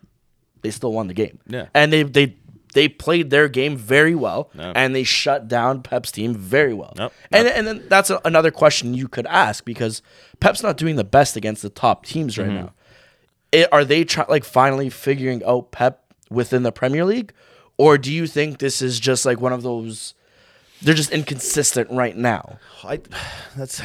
they 0.62 0.70
still 0.70 0.92
won 0.92 1.06
the 1.08 1.14
game. 1.14 1.38
Yeah. 1.46 1.66
and 1.74 1.92
they 1.92 2.02
they 2.02 2.36
they 2.74 2.86
played 2.88 3.30
their 3.30 3.48
game 3.48 3.76
very 3.76 4.14
well, 4.14 4.50
Yep. 4.54 4.72
and 4.76 4.94
they 4.94 5.02
shut 5.02 5.48
down 5.48 5.82
Pep's 5.82 6.12
team 6.12 6.34
very 6.34 6.74
well. 6.74 6.92
And 7.32 7.48
and 7.48 7.66
then 7.66 7.84
that's 7.88 8.10
a, 8.10 8.20
another 8.24 8.50
question 8.50 8.94
you 8.94 9.08
could 9.08 9.26
ask 9.26 9.64
because 9.64 10.02
Pep's 10.40 10.62
not 10.62 10.76
doing 10.76 10.96
the 10.96 11.04
best 11.04 11.36
against 11.36 11.62
the 11.62 11.70
top 11.70 12.04
teams 12.06 12.36
right 12.38 12.46
Mm-hmm. 12.48 12.56
now. 12.56 12.72
It, 13.50 13.68
are 13.72 13.84
they 13.84 14.04
try, 14.04 14.26
like 14.28 14.44
finally 14.44 14.90
figuring 14.90 15.42
out 15.44 15.70
Pep 15.72 16.04
within 16.30 16.62
the 16.62 16.70
Premier 16.72 17.04
League, 17.06 17.32
or 17.78 17.96
do 17.96 18.12
you 18.12 18.26
think 18.26 18.58
this 18.58 18.82
is 18.82 19.00
just 19.00 19.24
like 19.24 19.40
one 19.40 19.54
of 19.54 19.62
those? 19.62 20.12
They're 20.82 20.94
just 20.94 21.10
inconsistent 21.10 21.90
right 21.90 22.16
now. 22.16 22.58
I 22.84 23.00
that's 23.56 23.80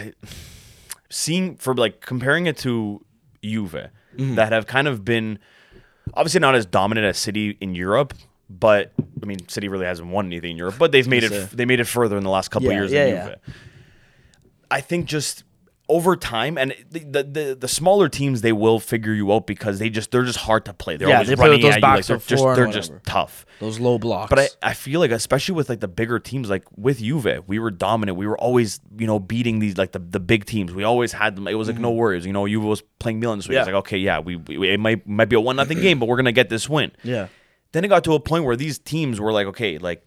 seeing 1.10 1.56
for 1.58 1.74
like 1.74 2.01
comparing 2.01 2.46
it 2.48 2.58
to 2.60 3.03
Juve 3.44 3.89
Mm-hmm. 4.18 4.36
that 4.36 4.51
have 4.51 4.68
kind 4.68 4.88
of 4.88 5.03
been 5.03 5.39
obviously 6.13 6.39
not 6.39 6.55
as 6.55 6.65
dominant 6.65 7.05
as 7.05 7.17
City 7.17 7.57
in 7.62 7.75
Europe, 7.75 8.13
but 8.50 8.91
I 9.22 9.25
mean 9.25 9.48
City 9.48 9.67
really 9.67 9.86
hasn't 9.86 10.10
won 10.10 10.27
anything 10.27 10.51
in 10.51 10.57
Europe, 10.57 10.75
but 10.77 10.91
they've 10.91 11.07
made 11.07 11.24
it 11.24 11.50
they 11.51 11.65
made 11.65 11.79
it 11.79 11.86
further 11.86 12.17
in 12.17 12.24
the 12.24 12.29
last 12.29 12.50
couple 12.50 12.69
Yeah, 12.69 12.77
years 12.77 12.91
yeah, 12.91 13.05
yeah. 13.05 13.36
I 14.69 14.81
think 14.81 15.05
just 15.05 15.43
over 15.93 16.15
time 16.15 16.57
and 16.57 16.73
the, 16.89 17.00
the 17.00 17.23
the 17.23 17.57
the 17.62 17.67
smaller 17.67 18.09
teams 18.09 18.41
they 18.41 18.51
will 18.51 18.79
figure 18.79 19.13
you 19.13 19.31
out 19.31 19.45
because 19.45 19.77
they 19.77 19.89
just 19.89 20.09
they're 20.12 20.23
just 20.23 20.39
hard 20.39 20.65
to 20.65 20.73
play. 20.73 20.97
They're 20.97 21.07
Yeah, 21.07 21.15
always 21.15 21.27
they 21.29 21.35
running 21.35 21.63
at 21.65 21.75
you 21.75 21.81
like 21.81 22.05
they're 22.07 22.17
just 22.17 22.43
they're 22.55 22.67
just 22.67 22.91
tough. 23.05 23.45
Those 23.59 23.79
low 23.79 24.00
blocks. 24.00 24.29
But 24.29 24.39
I, 24.39 24.71
I 24.71 24.73
feel 24.73 25.00
like 25.00 25.12
especially 25.12 25.55
with 25.55 25.69
like 25.69 25.79
the 25.79 25.88
bigger 25.88 26.17
teams 26.19 26.50
like 26.50 26.63
with 26.75 27.00
Juve, 27.00 27.43
we 27.47 27.59
were 27.59 27.69
dominant. 27.71 28.17
We 28.17 28.25
were 28.27 28.38
always, 28.38 28.79
you 28.97 29.05
know, 29.07 29.19
beating 29.19 29.59
these 29.59 29.77
like 29.77 29.91
the, 29.91 30.00
the 30.00 30.19
big 30.19 30.45
teams. 30.45 30.73
We 30.73 30.83
always 30.83 31.12
had 31.13 31.35
them. 31.35 31.47
It 31.47 31.53
was 31.53 31.67
like 31.67 31.77
no 31.79 31.91
worries. 31.91 32.25
You 32.25 32.33
know, 32.33 32.47
Juve 32.47 32.63
was 32.63 32.81
playing 33.00 33.19
Milan 33.19 33.38
this 33.38 33.47
week. 33.47 33.57
It's 33.59 33.67
Mm-hmm. 33.67 33.75
Like, 33.75 33.85
okay, 33.85 33.97
yeah, 33.97 34.19
we, 34.19 34.35
we 34.38 34.69
it 34.73 34.79
might 34.79 35.07
might 35.07 35.29
be 35.29 35.35
a 35.35 35.39
one 35.39 35.55
nothing 35.55 35.79
game, 35.88 36.00
but 36.00 36.07
we're 36.09 36.17
gonna 36.17 36.31
get 36.31 36.50
this 36.50 36.67
win. 36.67 36.91
yeah, 37.03 37.27
Then 37.71 37.85
it 37.85 37.89
got 37.89 38.03
to 38.05 38.13
a 38.15 38.19
point 38.19 38.45
where 38.45 38.55
these 38.55 38.79
teams 38.79 39.21
were 39.21 39.31
like, 39.31 39.47
okay, 39.47 39.77
like 39.77 40.03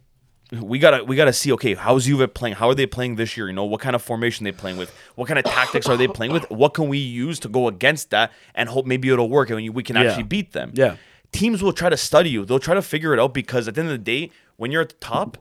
we 0.53 0.79
gotta 0.79 1.03
we 1.05 1.17
gotta 1.17 1.33
see, 1.33 1.53
okay, 1.53 1.75
how's 1.75 2.07
Juve 2.07 2.33
playing? 2.33 2.55
How 2.57 2.69
are 2.69 2.75
they 2.75 2.87
playing 2.87 3.17
this 3.17 3.37
year? 3.37 3.49
You 3.49 3.53
know, 3.53 3.65
what 3.65 3.81
kind 3.81 3.97
of 3.97 4.03
formation 4.03 4.45
they 4.45 4.53
playing 4.53 4.77
with? 4.77 4.95
What 5.17 5.27
kind 5.29 5.39
of 5.39 5.45
tactics 5.45 5.89
are 5.89 5.97
they 5.97 6.07
playing 6.09 6.33
with? 6.33 6.49
What 6.51 6.75
can 6.75 6.89
we 6.89 6.99
use 6.99 7.41
to 7.41 7.49
go 7.49 7.67
against 7.69 8.11
that 8.11 8.33
and 8.55 8.69
hope 8.69 8.87
maybe 8.87 9.09
it'll 9.11 9.29
work 9.29 9.51
and 9.51 9.75
we 9.75 9.83
can 9.83 9.97
Yeah. 9.97 10.03
actually 10.05 10.23
beat 10.25 10.53
them? 10.53 10.71
Yeah. 10.75 10.97
Teams 11.33 11.63
will 11.63 11.73
try 11.73 11.89
to 11.91 11.97
study 11.97 12.31
you. 12.31 12.45
They'll 12.45 12.61
try 12.61 12.75
to 12.75 12.83
figure 12.83 13.13
it 13.13 13.19
out 13.21 13.35
because 13.35 13.67
at 13.67 13.75
the 13.75 13.81
end 13.81 13.91
of 13.91 13.95
the 13.95 13.99
day, 14.05 14.31
when 14.57 14.71
you're 14.71 14.83
at 14.83 14.91
the 14.91 14.95
top, 14.97 15.37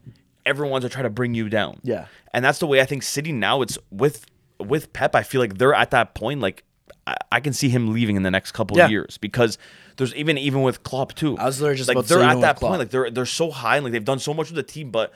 everyone's 0.46 0.84
gonna 0.84 0.90
try 0.90 1.04
to 1.04 1.10
bring 1.10 1.36
you 1.36 1.50
down. 1.50 1.80
Yeah. 1.84 2.08
And 2.34 2.44
that's 2.44 2.60
the 2.60 2.68
way 2.68 2.82
I 2.82 2.86
think 2.86 3.04
City 3.04 3.32
now 3.32 3.62
it's 3.62 3.78
with 3.92 4.26
with 4.60 4.92
Pep, 4.94 5.16
I 5.16 5.22
feel 5.24 5.42
like 5.42 5.58
they're 5.58 5.74
at 5.74 5.92
that 5.92 6.16
point, 6.16 6.40
like 6.40 6.64
I, 7.32 7.40
can 7.40 7.54
see 7.54 7.70
him 7.70 7.94
leaving 7.94 8.16
in 8.16 8.24
the 8.24 8.32
next 8.32 8.54
couple 8.54 8.78
Yeah. 8.78 8.86
of 8.86 8.92
years 8.92 9.18
because 9.20 9.58
there's 9.98 10.14
even 10.16 10.38
even 10.38 10.62
with 10.64 10.84
Klopp 10.84 11.14
too. 11.14 11.38
I 11.38 11.46
was 11.46 11.62
literally 11.62 11.78
just 11.78 11.88
like 11.94 12.06
they're 12.08 12.24
at 12.24 12.42
that 12.42 12.60
point, 12.60 12.80
like 12.80 12.90
they're 12.90 13.12
they're 13.12 13.26
so 13.28 13.52
high, 13.52 13.76
and 13.78 13.84
like 13.84 13.92
they've 13.94 14.04
done 14.04 14.20
so 14.20 14.34
much 14.34 14.50
with 14.50 14.56
the 14.56 14.64
team, 14.64 14.90
but 14.90 15.14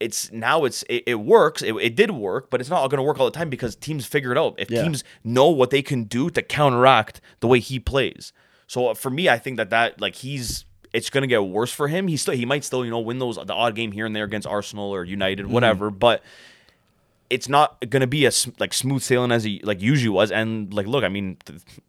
it's 0.00 0.30
now 0.32 0.64
it's 0.64 0.82
it, 0.88 1.04
it 1.06 1.14
works. 1.16 1.62
It, 1.62 1.74
it 1.76 1.94
did 1.96 2.10
work, 2.10 2.50
but 2.50 2.60
it's 2.60 2.70
not 2.70 2.88
going 2.90 2.98
to 2.98 3.02
work 3.02 3.18
all 3.20 3.24
the 3.26 3.36
time 3.38 3.50
because 3.50 3.76
teams 3.76 4.04
figure 4.06 4.32
it 4.32 4.38
out. 4.38 4.54
If 4.58 4.70
Yeah. 4.70 4.82
teams 4.82 5.04
know 5.24 5.48
what 5.48 5.70
they 5.70 5.82
can 5.82 6.04
do 6.04 6.28
to 6.30 6.42
counteract 6.42 7.20
the 7.40 7.46
way 7.46 7.60
he 7.60 7.78
plays, 7.78 8.32
so 8.66 8.88
uh, 8.88 8.94
for 8.94 9.10
me, 9.10 9.28
I 9.28 9.38
think 9.38 9.56
that 9.58 9.70
that 9.70 10.00
like 10.00 10.16
he's 10.16 10.64
it's 10.92 11.10
going 11.10 11.22
to 11.22 11.28
get 11.28 11.44
worse 11.44 11.70
for 11.72 11.86
him. 11.88 12.08
He 12.08 12.16
still 12.16 12.34
he 12.34 12.46
might 12.46 12.64
still 12.64 12.84
you 12.84 12.90
know 12.90 12.98
win 13.00 13.18
those 13.20 13.36
the 13.36 13.54
odd 13.54 13.74
game 13.76 13.92
here 13.92 14.06
and 14.06 14.16
there 14.16 14.24
against 14.24 14.46
Arsenal 14.48 14.92
or 14.92 15.04
United, 15.04 15.44
Mm-hmm. 15.44 15.54
whatever, 15.54 15.90
but 15.90 16.22
it's 17.30 17.48
not 17.48 17.78
going 17.90 18.00
to 18.00 18.06
be 18.06 18.26
as 18.26 18.50
like 18.58 18.72
smooth 18.72 19.02
sailing 19.02 19.32
as 19.32 19.44
he 19.44 19.60
like 19.62 19.80
usually 19.80 20.08
was. 20.08 20.30
And 20.30 20.72
like, 20.72 20.86
look, 20.86 21.04
I 21.04 21.08
mean, 21.08 21.38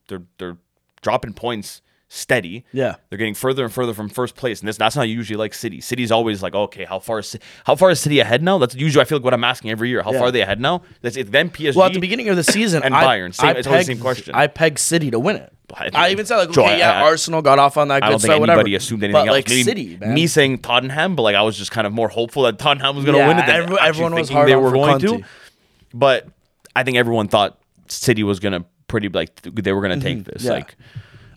they're 0.08 0.24
they're 0.38 0.58
dropping 1.02 1.34
points 1.34 1.82
steady. 2.12 2.66
Yeah. 2.74 2.96
they're 3.10 3.18
getting 3.18 3.36
further 3.36 3.64
and 3.64 3.72
further 3.72 3.94
from 3.94 4.10
first 4.10 4.36
place, 4.36 4.60
and 4.60 4.68
this 4.68 4.78
that's 4.78 4.96
not 4.96 5.04
usually 5.08 5.38
like 5.38 5.54
City. 5.54 5.80
City's 5.80 6.12
always 6.12 6.42
like, 6.44 6.56
okay, 6.56 6.84
how 6.84 7.00
far 7.00 7.20
is 7.20 7.38
how 7.66 7.76
far 7.76 7.92
is 7.92 8.00
City 8.00 8.20
ahead 8.20 8.42
now? 8.44 8.58
That's 8.58 8.76
usually 8.76 9.02
I 9.02 9.06
feel 9.06 9.20
like 9.20 9.24
what 9.26 9.34
I'm 9.34 9.44
asking 9.44 9.72
every 9.72 9.90
year. 9.90 10.02
How 10.04 10.12
Yeah. 10.12 10.18
far 10.20 10.28
are 10.28 10.32
they 10.32 10.42
ahead 10.42 10.60
now? 10.60 10.82
That's 11.02 11.16
it. 11.18 11.32
Then 11.32 11.50
PSG. 11.50 11.76
Well, 11.78 11.86
at 11.86 11.94
the 11.94 12.00
beginning 12.00 12.28
of 12.30 12.36
the 12.36 12.44
season, 12.44 12.84
And 12.84 12.94
I, 12.96 13.04
Bayern, 13.06 13.34
same- 13.34 13.50
I 13.50 13.52
it's 13.60 13.68
always 13.68 13.86
the 13.88 13.94
same 13.94 14.02
question. 14.02 14.34
I 14.36 14.48
pegged 14.48 14.80
City 14.80 15.12
to 15.12 15.20
win 15.20 15.36
it. 15.38 15.54
I- 15.72 15.92
I, 15.94 16.10
even 16.10 16.26
said 16.26 16.38
like, 16.38 16.50
okay, 16.50 16.66
I- 16.66 16.78
yeah, 16.78 16.92
I- 17.00 17.02
Arsenal 17.04 17.44
got 17.44 17.60
off 17.60 17.78
on 17.78 17.90
that 17.90 18.02
I 18.02 18.08
good 18.08 18.12
don't 18.14 18.20
think 18.22 18.30
start, 18.30 18.40
whatever. 18.40 18.60
anybody 18.62 18.76
assumed 18.76 19.04
anything 19.04 19.22
but 19.22 19.28
else. 19.28 19.36
like 19.36 19.50
Maybe 19.50 19.64
City, 19.64 19.98
man. 19.98 20.14
Me 20.16 20.26
saying 20.26 20.58
Tottenham, 20.60 21.16
but 21.16 21.22
like 21.22 21.36
I 21.36 21.44
was 21.44 21.56
just 21.56 21.70
kind 21.70 21.86
of 21.86 21.94
more 21.94 22.10
hopeful 22.10 22.42
that 22.44 22.58
Tottenham 22.58 22.96
was 22.96 23.06
going 23.06 23.14
to 23.14 23.20
Yeah, 23.20 23.28
win 23.28 23.38
it. 23.38 23.46
Than 23.46 23.56
every- 23.56 23.78
everyone 23.80 24.16
was 24.16 24.30
hard 24.30 24.50
they 24.50 24.56
were 24.56 24.72
going 24.72 25.00
Conte. 25.00 25.20
to. 25.22 25.24
But 25.94 26.28
I 26.76 26.84
think 26.84 26.98
everyone 26.98 27.28
thought 27.28 27.60
City 27.88 28.24
was 28.24 28.40
going 28.40 28.54
to 28.54 28.66
pretty 28.88 29.10
like 29.10 29.40
they 29.44 29.72
were 29.72 29.82
going 29.88 30.00
to 30.00 30.04
take 30.04 30.24
this. 30.24 30.42
Mm-hmm. 30.42 30.48
yeah. 30.48 30.54
Like 30.54 30.76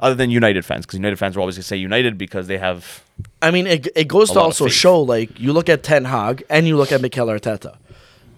other 0.03 0.15
than 0.15 0.31
United 0.31 0.65
fans, 0.65 0.85
because 0.85 0.99
United 0.99 1.17
fans 1.17 1.37
were 1.37 1.41
always 1.41 1.55
going 1.57 1.63
to 1.63 1.69
say 1.69 1.77
United 1.77 2.19
because 2.19 2.47
they 2.49 2.59
have 2.59 3.03
I 3.41 3.51
mean, 3.51 3.67
it, 3.67 3.89
it 3.97 4.09
goes 4.09 4.31
to 4.33 4.41
also 4.41 4.69
show 4.69 5.01
like 5.01 5.39
you 5.41 5.53
look 5.53 5.69
at 5.69 5.83
Ten 5.83 6.05
Hag 6.05 6.45
and 6.51 6.67
you 6.69 6.77
look 6.77 6.93
at 6.93 7.01
Mikel 7.01 7.29
Arteta. 7.29 7.77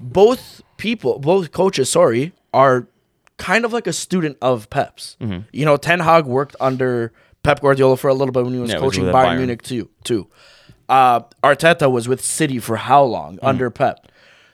Both 0.01 0.63
people, 0.77 1.19
both 1.19 1.53
coaches, 1.53 1.91
sorry, 1.91 2.33
are 2.53 2.87
kind 3.39 3.65
of 3.65 3.73
like 3.73 3.87
a 3.87 3.93
student 3.93 4.37
of 4.43 4.69
Pep's. 4.71 5.17
Mm-hmm. 5.21 5.41
You 5.53 5.65
know, 5.65 5.77
Ten 5.77 6.01
Hag 6.01 6.27
worked 6.27 6.55
under 6.61 7.13
Pep 7.43 7.61
Guardiola 7.61 7.97
for 7.97 8.09
a 8.09 8.15
little 8.15 8.33
bit 8.33 8.45
when 8.45 8.55
he 8.55 8.61
was 8.61 8.71
Yeah, 8.71 8.79
he 8.79 8.85
was 8.85 8.95
coaching 8.97 9.05
Bayern, 9.11 9.25
Bayern. 9.27 9.37
Munich 9.39 9.63
too. 9.63 9.89
Too. 10.05 10.29
Uh, 10.89 11.21
Arteta 11.43 11.91
was 11.91 12.07
with 12.09 12.23
City 12.23 12.59
for 12.59 12.77
how 12.77 13.03
long 13.03 13.37
Mm-hmm. 13.37 13.47
under 13.47 13.71
Pep? 13.71 14.07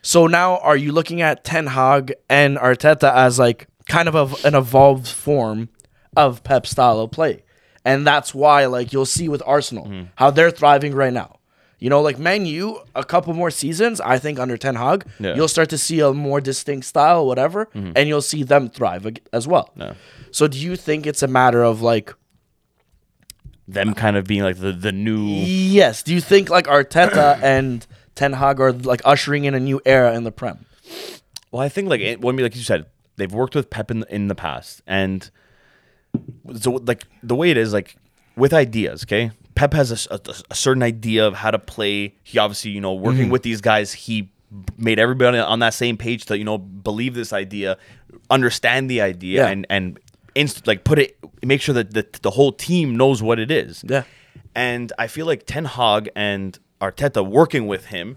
So 0.03 0.27
now, 0.27 0.59
are 0.59 0.77
you 0.77 0.93
looking 0.93 1.21
at 1.21 1.45
Ten 1.45 1.67
Hag 1.69 2.15
and 2.29 2.57
Arteta 2.57 3.13
as 3.13 3.39
like 3.39 3.67
kind 3.89 4.09
of 4.09 4.15
a, 4.15 4.47
an 4.47 4.55
evolved 4.55 5.09
form 5.09 5.69
of 6.17 6.43
Pep 6.45 6.67
style 6.67 7.01
of 7.01 7.11
play? 7.11 7.43
And 7.85 8.07
that's 8.07 8.35
why, 8.35 8.67
like, 8.67 8.93
you'll 8.93 9.07
see 9.07 9.29
with 9.29 9.43
Arsenal 9.47 9.87
Mm-hmm. 9.87 10.03
how 10.17 10.31
they're 10.31 10.51
thriving 10.51 10.95
right 10.95 11.13
now. 11.13 11.37
You 11.79 11.89
know, 11.89 12.03
like 12.03 12.19
Man 12.19 12.45
U, 12.45 12.79
a 12.95 13.03
couple 13.03 13.33
more 13.33 13.51
seasons, 13.51 14.03
I 14.03 14.19
think 14.19 14.39
under 14.39 14.59
Ten 14.59 14.75
Hag, 14.75 15.07
Yeah. 15.19 15.35
you'll 15.35 15.49
start 15.49 15.71
to 15.71 15.79
see 15.79 16.01
a 16.01 16.13
more 16.13 16.39
distinct 16.39 16.85
style, 16.87 17.25
whatever, 17.27 17.69
and 17.73 18.07
you'll 18.07 18.21
see 18.21 18.43
them 18.43 18.69
thrive 18.69 19.07
as 19.33 19.49
well. 19.49 19.71
Yeah. 19.77 19.95
So, 20.31 20.47
do 20.47 20.59
you 20.59 20.77
think 20.77 21.07
it's 21.07 21.23
a 21.23 21.27
matter 21.27 21.63
of 21.63 21.81
like, 21.81 22.13
them 23.67 23.95
kind 23.95 24.17
of 24.17 24.25
being 24.27 24.43
like 24.43 24.59
the 24.59 24.73
the 24.73 24.93
new. 24.93 25.25
yes, 25.27 26.03
do 26.03 26.13
you 26.13 26.21
think 26.21 26.51
like 26.51 26.67
Arteta 26.67 27.39
and 27.43 27.87
Ten 28.15 28.35
Hag 28.35 28.61
are 28.61 28.73
like 28.73 29.01
ushering 29.05 29.45
in 29.45 29.55
a 29.55 29.61
new 29.61 29.81
era 29.87 30.15
in 30.15 30.25
the 30.25 30.33
Prem? 30.33 30.67
Well, 31.51 31.63
I 31.63 31.69
think 31.69 31.89
like 31.89 32.01
it- 32.01 32.21
when 32.21 32.37
like 32.37 32.57
you 32.57 32.63
said, 32.63 32.87
they've 33.17 33.33
worked 33.33 33.55
with 33.55 33.71
Pep 33.71 33.91
in, 33.91 34.05
in 34.11 34.29
the 34.29 34.35
past, 34.35 34.83
and 34.87 35.31
so 36.59 36.73
like 36.85 37.05
the 37.23 37.35
way 37.35 37.51
it 37.51 37.57
is, 37.57 37.73
like 37.73 37.97
with 38.37 38.53
ideas, 38.53 39.05
okay. 39.05 39.31
Pep 39.57 39.75
has 39.75 39.91
a 40.11 40.55
certain 40.55 40.83
idea 40.83 41.27
of 41.27 41.35
how 41.35 41.51
to 41.51 41.59
play. 41.59 42.15
He 42.23 42.39
obviously, 42.39 42.71
you 42.71 42.81
know, 42.81 42.95
working 42.95 43.23
Mm-hmm. 43.25 43.31
with 43.31 43.43
these 43.43 43.61
guys, 43.61 43.93
he 43.93 44.31
made 44.79 44.99
everybody 44.99 45.39
on 45.39 45.59
that 45.59 45.75
same 45.75 45.97
page 45.97 46.25
to 46.27 46.39
you 46.39 46.45
know 46.45 46.57
believe 46.59 47.15
this 47.15 47.33
idea, 47.33 47.77
understand 48.31 48.91
the 48.91 49.01
idea, 49.01 49.43
Yeah. 49.45 49.49
and 49.49 49.67
and 49.69 50.01
inst- 50.35 50.67
like 50.67 50.85
put 50.85 50.99
it, 50.99 51.19
make 51.45 51.61
sure 51.61 51.75
that 51.75 51.93
the 51.95 52.07
the 52.23 52.31
whole 52.31 52.53
team 52.53 52.97
knows 52.97 53.23
what 53.23 53.39
it 53.39 53.51
is. 53.51 53.85
Yeah. 53.87 54.05
And 54.55 54.93
I 54.99 55.07
feel 55.09 55.27
like 55.27 55.45
Ten 55.47 55.65
Hag 55.67 56.11
and 56.17 56.59
Arteta 56.81 57.27
working 57.27 57.67
with 57.67 57.87
him, 57.87 58.17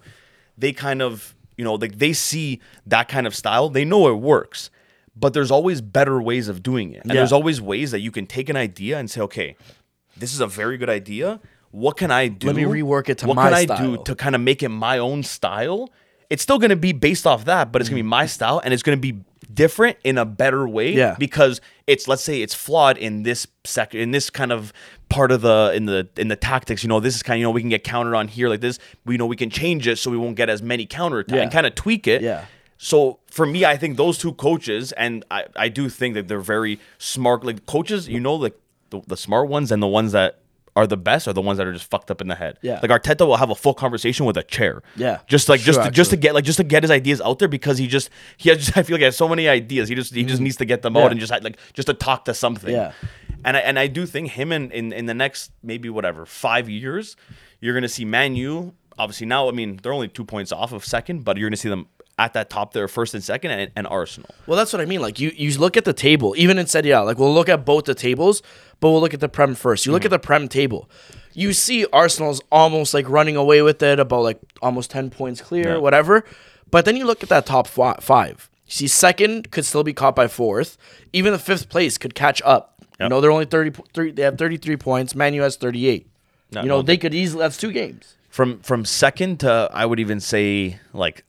they 0.57 0.71
kind 0.73 1.01
of, 1.01 1.35
you 1.57 1.63
know, 1.63 1.73
like 1.75 1.97
they 1.99 2.13
see 2.13 2.61
that 2.87 3.07
kind 3.07 3.27
of 3.27 3.35
style. 3.35 3.69
They 3.69 3.85
know 3.85 4.07
it 4.07 4.13
works, 4.19 4.69
but 5.15 5.33
there's 5.33 5.51
always 5.51 5.81
better 5.81 6.21
ways 6.21 6.47
of 6.47 6.63
doing 6.63 6.93
it. 6.93 7.01
And 7.03 7.11
Yeah. 7.11 7.19
there's 7.21 7.31
always 7.31 7.61
ways 7.61 7.91
that 7.91 7.99
you 7.99 8.11
can 8.11 8.25
take 8.25 8.49
an 8.49 8.55
idea 8.55 8.97
and 8.97 9.09
say, 9.09 9.21
okay, 9.21 9.55
this 10.17 10.33
is 10.33 10.39
a 10.39 10.47
very 10.47 10.77
good 10.77 10.89
idea. 10.89 11.39
What 11.71 11.97
can 11.97 12.11
I 12.11 12.27
do? 12.27 12.47
Let 12.47 12.55
me 12.55 12.63
rework 12.63 13.09
it 13.09 13.17
to 13.19 13.27
what 13.27 13.35
my 13.35 13.49
can 13.49 13.71
I 13.71 13.81
do 13.81 13.97
to 14.03 14.15
kind 14.15 14.35
of 14.35 14.41
make 14.41 14.61
it 14.63 14.69
my 14.69 14.97
own 14.99 15.23
style? 15.23 15.89
It's 16.29 16.41
still 16.43 16.59
going 16.59 16.69
to 16.69 16.75
be 16.75 16.93
based 16.93 17.27
off 17.27 17.45
that, 17.45 17.71
but 17.71 17.81
it's 17.81 17.89
going 17.89 17.97
to 17.99 18.03
be 18.03 18.07
mm. 18.07 18.11
my 18.11 18.25
style 18.25 18.61
and 18.63 18.73
it's 18.73 18.83
going 18.83 18.97
to 18.97 19.01
be 19.01 19.19
different 19.53 19.97
in 20.03 20.17
a 20.17 20.25
better 20.25 20.67
way 20.67 20.93
Yeah. 20.93 21.15
because 21.19 21.61
it's 21.85 22.07
let's 22.07 22.23
say 22.23 22.41
it's 22.41 22.55
flawed 22.55 22.97
in 22.97 23.21
this 23.21 23.45
sec 23.65 23.93
in 23.93 24.09
this 24.09 24.31
kind 24.31 24.51
of 24.51 24.73
part 25.09 25.31
of 25.31 25.41
the 25.41 25.71
in 25.75 25.85
the 25.85 26.07
in 26.17 26.27
the 26.29 26.35
tactics 26.35 26.81
you 26.81 26.89
know 26.89 26.99
this 26.99 27.15
is 27.15 27.21
kind 27.21 27.35
of 27.35 27.39
you 27.39 27.43
know 27.43 27.51
we 27.51 27.61
can 27.61 27.69
get 27.69 27.83
countered 27.83 28.15
on 28.15 28.27
here 28.27 28.49
like 28.49 28.61
this 28.61 28.79
we 29.05 29.15
know 29.15 29.27
we 29.27 29.35
can 29.35 29.51
change 29.51 29.87
it 29.87 29.97
so 29.97 30.09
we 30.09 30.17
won't 30.17 30.35
get 30.37 30.49
as 30.49 30.63
many 30.63 30.87
counter 30.87 31.19
attacks 31.19 31.35
Yeah. 31.35 31.43
and 31.43 31.51
kind 31.51 31.67
of 31.67 31.75
tweak 31.75 32.07
it 32.07 32.23
Yeah. 32.23 32.45
So 32.89 33.19
for 33.37 33.45
me 33.45 33.63
i 33.63 33.75
think 33.77 33.95
those 33.97 34.17
two 34.17 34.33
coaches 34.33 34.91
and 35.03 35.23
i 35.31 35.45
i 35.55 35.67
do 35.69 35.83
think 35.89 36.15
that 36.15 36.27
they're 36.27 36.47
very 36.55 36.73
smart 36.97 37.39
like 37.43 37.65
coaches 37.65 38.07
you 38.09 38.19
know 38.19 38.35
like 38.35 38.55
the, 38.89 38.99
the 39.07 39.17
smart 39.17 39.47
ones 39.47 39.71
and 39.71 39.81
the 39.81 39.87
ones 39.99 40.11
that 40.11 40.39
are 40.75 40.87
the 40.87 40.97
best 40.97 41.27
are 41.27 41.33
the 41.33 41.41
ones 41.49 41.57
that 41.59 41.67
are 41.67 41.71
just 41.73 41.87
fucked 41.89 42.09
up 42.09 42.19
in 42.19 42.27
the 42.27 42.33
head. 42.33 42.57
Yeah. 42.63 42.79
Like 42.81 42.89
Arteta 42.89 43.27
will 43.27 43.37
have 43.37 43.51
a 43.51 43.55
full 43.55 43.75
conversation 43.75 44.25
with 44.25 44.37
a 44.37 44.41
chair. 44.41 44.81
Yeah. 44.95 45.19
Just 45.27 45.47
like 45.47 45.61
just 45.61 45.77
True, 45.77 45.85
to, 45.85 45.91
just 45.91 46.09
to 46.09 46.17
get 46.17 46.33
like 46.33 46.45
just 46.45 46.57
to 46.57 46.63
get 46.63 46.81
his 46.81 46.89
ideas 46.89 47.21
out 47.21 47.37
there 47.37 47.47
because 47.47 47.77
he 47.77 47.85
just 47.85 48.09
he 48.37 48.49
has 48.49 48.71
I 48.75 48.81
feel 48.81 48.95
like 48.95 49.01
he 49.01 49.05
has 49.05 49.15
so 49.15 49.27
many 49.27 49.47
ideas. 49.47 49.87
He 49.87 49.93
just 49.93 50.15
he 50.15 50.23
just 50.23 50.41
needs 50.41 50.55
to 50.57 50.65
get 50.65 50.81
them 50.81 50.93
Mm-hmm. 50.93 50.99
Yeah. 50.99 51.05
out 51.05 51.11
and 51.11 51.19
just 51.19 51.31
like 51.43 51.57
just 51.73 51.87
to 51.89 51.93
talk 51.93 52.25
to 52.25 52.33
something. 52.33 52.73
Yeah. 52.73 52.91
And 53.45 53.55
I 53.55 53.59
and 53.59 53.77
I 53.77 53.85
do 53.85 54.07
think 54.07 54.31
him 54.31 54.51
in 54.51 54.71
in, 54.71 54.91
in 54.93 55.05
the 55.05 55.13
next 55.13 55.51
maybe 55.61 55.89
whatever 55.91 56.25
five 56.25 56.67
years, 56.67 57.15
you're 57.61 57.75
gonna 57.75 57.87
see 57.87 58.03
Man 58.05 58.35
U. 58.35 58.73
Obviously 58.97 59.27
now, 59.27 59.47
I 59.49 59.51
mean 59.51 59.79
they're 59.83 59.93
only 59.93 60.07
two 60.07 60.25
points 60.25 60.51
off 60.51 60.71
of 60.73 60.83
second, 60.83 61.23
but 61.23 61.37
you're 61.37 61.49
gonna 61.49 61.55
see 61.57 61.69
them 61.69 61.85
at 62.19 62.33
that 62.33 62.49
top 62.49 62.73
there, 62.73 62.87
first 62.87 63.13
and 63.13 63.23
second, 63.23 63.51
and, 63.51 63.71
and 63.75 63.87
Arsenal. 63.87 64.29
Well, 64.45 64.57
that's 64.57 64.71
what 64.71 64.81
I 64.81 64.85
mean. 64.85 65.01
Like 65.01 65.19
you, 65.19 65.31
you 65.35 65.57
look 65.57 65.77
at 65.77 65.85
the 65.85 65.93
table. 65.93 66.35
Even 66.37 66.57
in 66.57 66.67
Serie 66.67 66.91
A, 66.91 67.01
like 67.01 67.17
we'll 67.17 67.33
look 67.33 67.49
at 67.49 67.65
both 67.65 67.85
the 67.85 67.95
tables, 67.95 68.41
but 68.79 68.91
we'll 68.91 69.01
look 69.01 69.13
at 69.13 69.19
the 69.19 69.29
Prem 69.29 69.55
first. 69.55 69.85
You 69.85 69.91
look 69.91 70.01
mm-hmm. 70.01 70.13
at 70.13 70.21
the 70.21 70.25
Prem 70.25 70.47
table. 70.47 70.89
You 71.33 71.53
see 71.53 71.85
Arsenal's 71.91 72.41
almost 72.51 72.93
like 72.93 73.09
running 73.09 73.35
away 73.35 73.61
with 73.61 73.81
it, 73.81 73.99
about 73.99 74.21
like 74.21 74.39
almost 74.61 74.91
ten 74.91 75.09
points 75.09 75.41
clear, 75.41 75.73
Yeah. 75.73 75.77
whatever. 75.77 76.23
But 76.69 76.85
then 76.85 76.95
you 76.95 77.05
look 77.05 77.23
at 77.23 77.29
that 77.29 77.45
top 77.45 77.67
fi- 77.67 77.97
five. 77.99 78.49
You 78.67 78.71
see, 78.71 78.87
second 78.87 79.51
could 79.51 79.65
still 79.65 79.83
be 79.83 79.93
caught 79.93 80.15
by 80.15 80.27
fourth. 80.27 80.77
Even 81.11 81.33
the 81.33 81.39
fifth 81.39 81.69
place 81.69 81.97
could 81.97 82.15
catch 82.15 82.41
up. 82.43 82.69
You 82.99 83.09
know, 83.09 83.19
they're 83.19 83.31
only 83.31 83.45
thirty. 83.45 83.71
po- 83.71 83.85
three- 83.93 84.11
They 84.11 84.21
have 84.21 84.37
thirty-three 84.37 84.77
points. 84.77 85.15
Manu 85.15 85.41
has 85.41 85.57
thirty-eight. 85.57 86.07
No, 86.51 86.61
you 86.61 86.67
know, 86.67 86.75
no, 86.77 86.81
they 86.83 86.97
could 86.97 87.13
easily. 87.13 87.41
That's 87.41 87.57
two 87.57 87.71
games. 87.71 88.15
From 88.29 88.59
from 88.59 88.85
second 88.85 89.39
to 89.41 89.69
I 89.73 89.85
would 89.85 89.99
even 89.99 90.19
say 90.19 90.79
like 90.93 91.25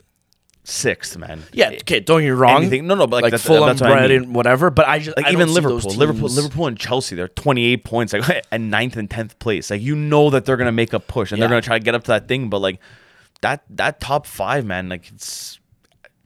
sixth, 0.65 1.17
man. 1.17 1.43
Yeah. 1.53 1.71
Okay. 1.71 2.01
Don't 2.01 2.21
get 2.21 2.27
me 2.27 2.31
wrong. 2.31 2.63
Anything- 2.63 2.87
no, 2.87 2.95
no, 2.95 3.07
but, 3.07 3.17
like, 3.17 3.23
like 3.25 3.31
that's- 3.33 3.47
Fulham, 3.47 3.67
that's 3.69 3.81
what 3.81 3.93
I 3.93 4.09
mean. 4.09 4.33
whatever. 4.33 4.71
But 4.71 4.89
I 4.89 4.99
just 4.99 5.17
like 5.17 5.27
I 5.27 5.31
even 5.33 5.47
don't 5.49 5.55
see 5.55 5.61
those 5.61 5.85
Liverpool, 5.85 5.97
Liverpool, 5.99 6.29
Liverpool, 6.31 6.67
and 6.67 6.79
Chelsea, 6.79 7.15
they're 7.17 7.29
28 7.29 7.85
points, 7.85 8.13
like 8.13 8.45
and 8.51 8.71
ninth 8.71 8.97
and 8.97 9.09
tenth 9.11 9.39
place. 9.39 9.71
Like 9.71 9.83
you 9.83 9.95
know 9.95 10.31
that 10.31 10.45
they're 10.47 10.57
gonna 10.57 10.73
make 10.73 10.93
a 10.93 11.01
push 11.01 11.31
and 11.33 11.41
they're 11.41 11.49
gonna 11.49 11.61
try 11.61 11.79
to 11.79 11.85
get 11.85 11.95
up 11.95 12.03
to 12.05 12.09
that 12.13 12.29
thing, 12.29 12.49
but 12.51 12.59
like 12.61 12.79
that 13.43 13.63
that 13.71 14.01
top 14.01 14.27
five, 14.27 14.65
man, 14.65 14.89
like 14.89 15.11
it's. 15.13 15.61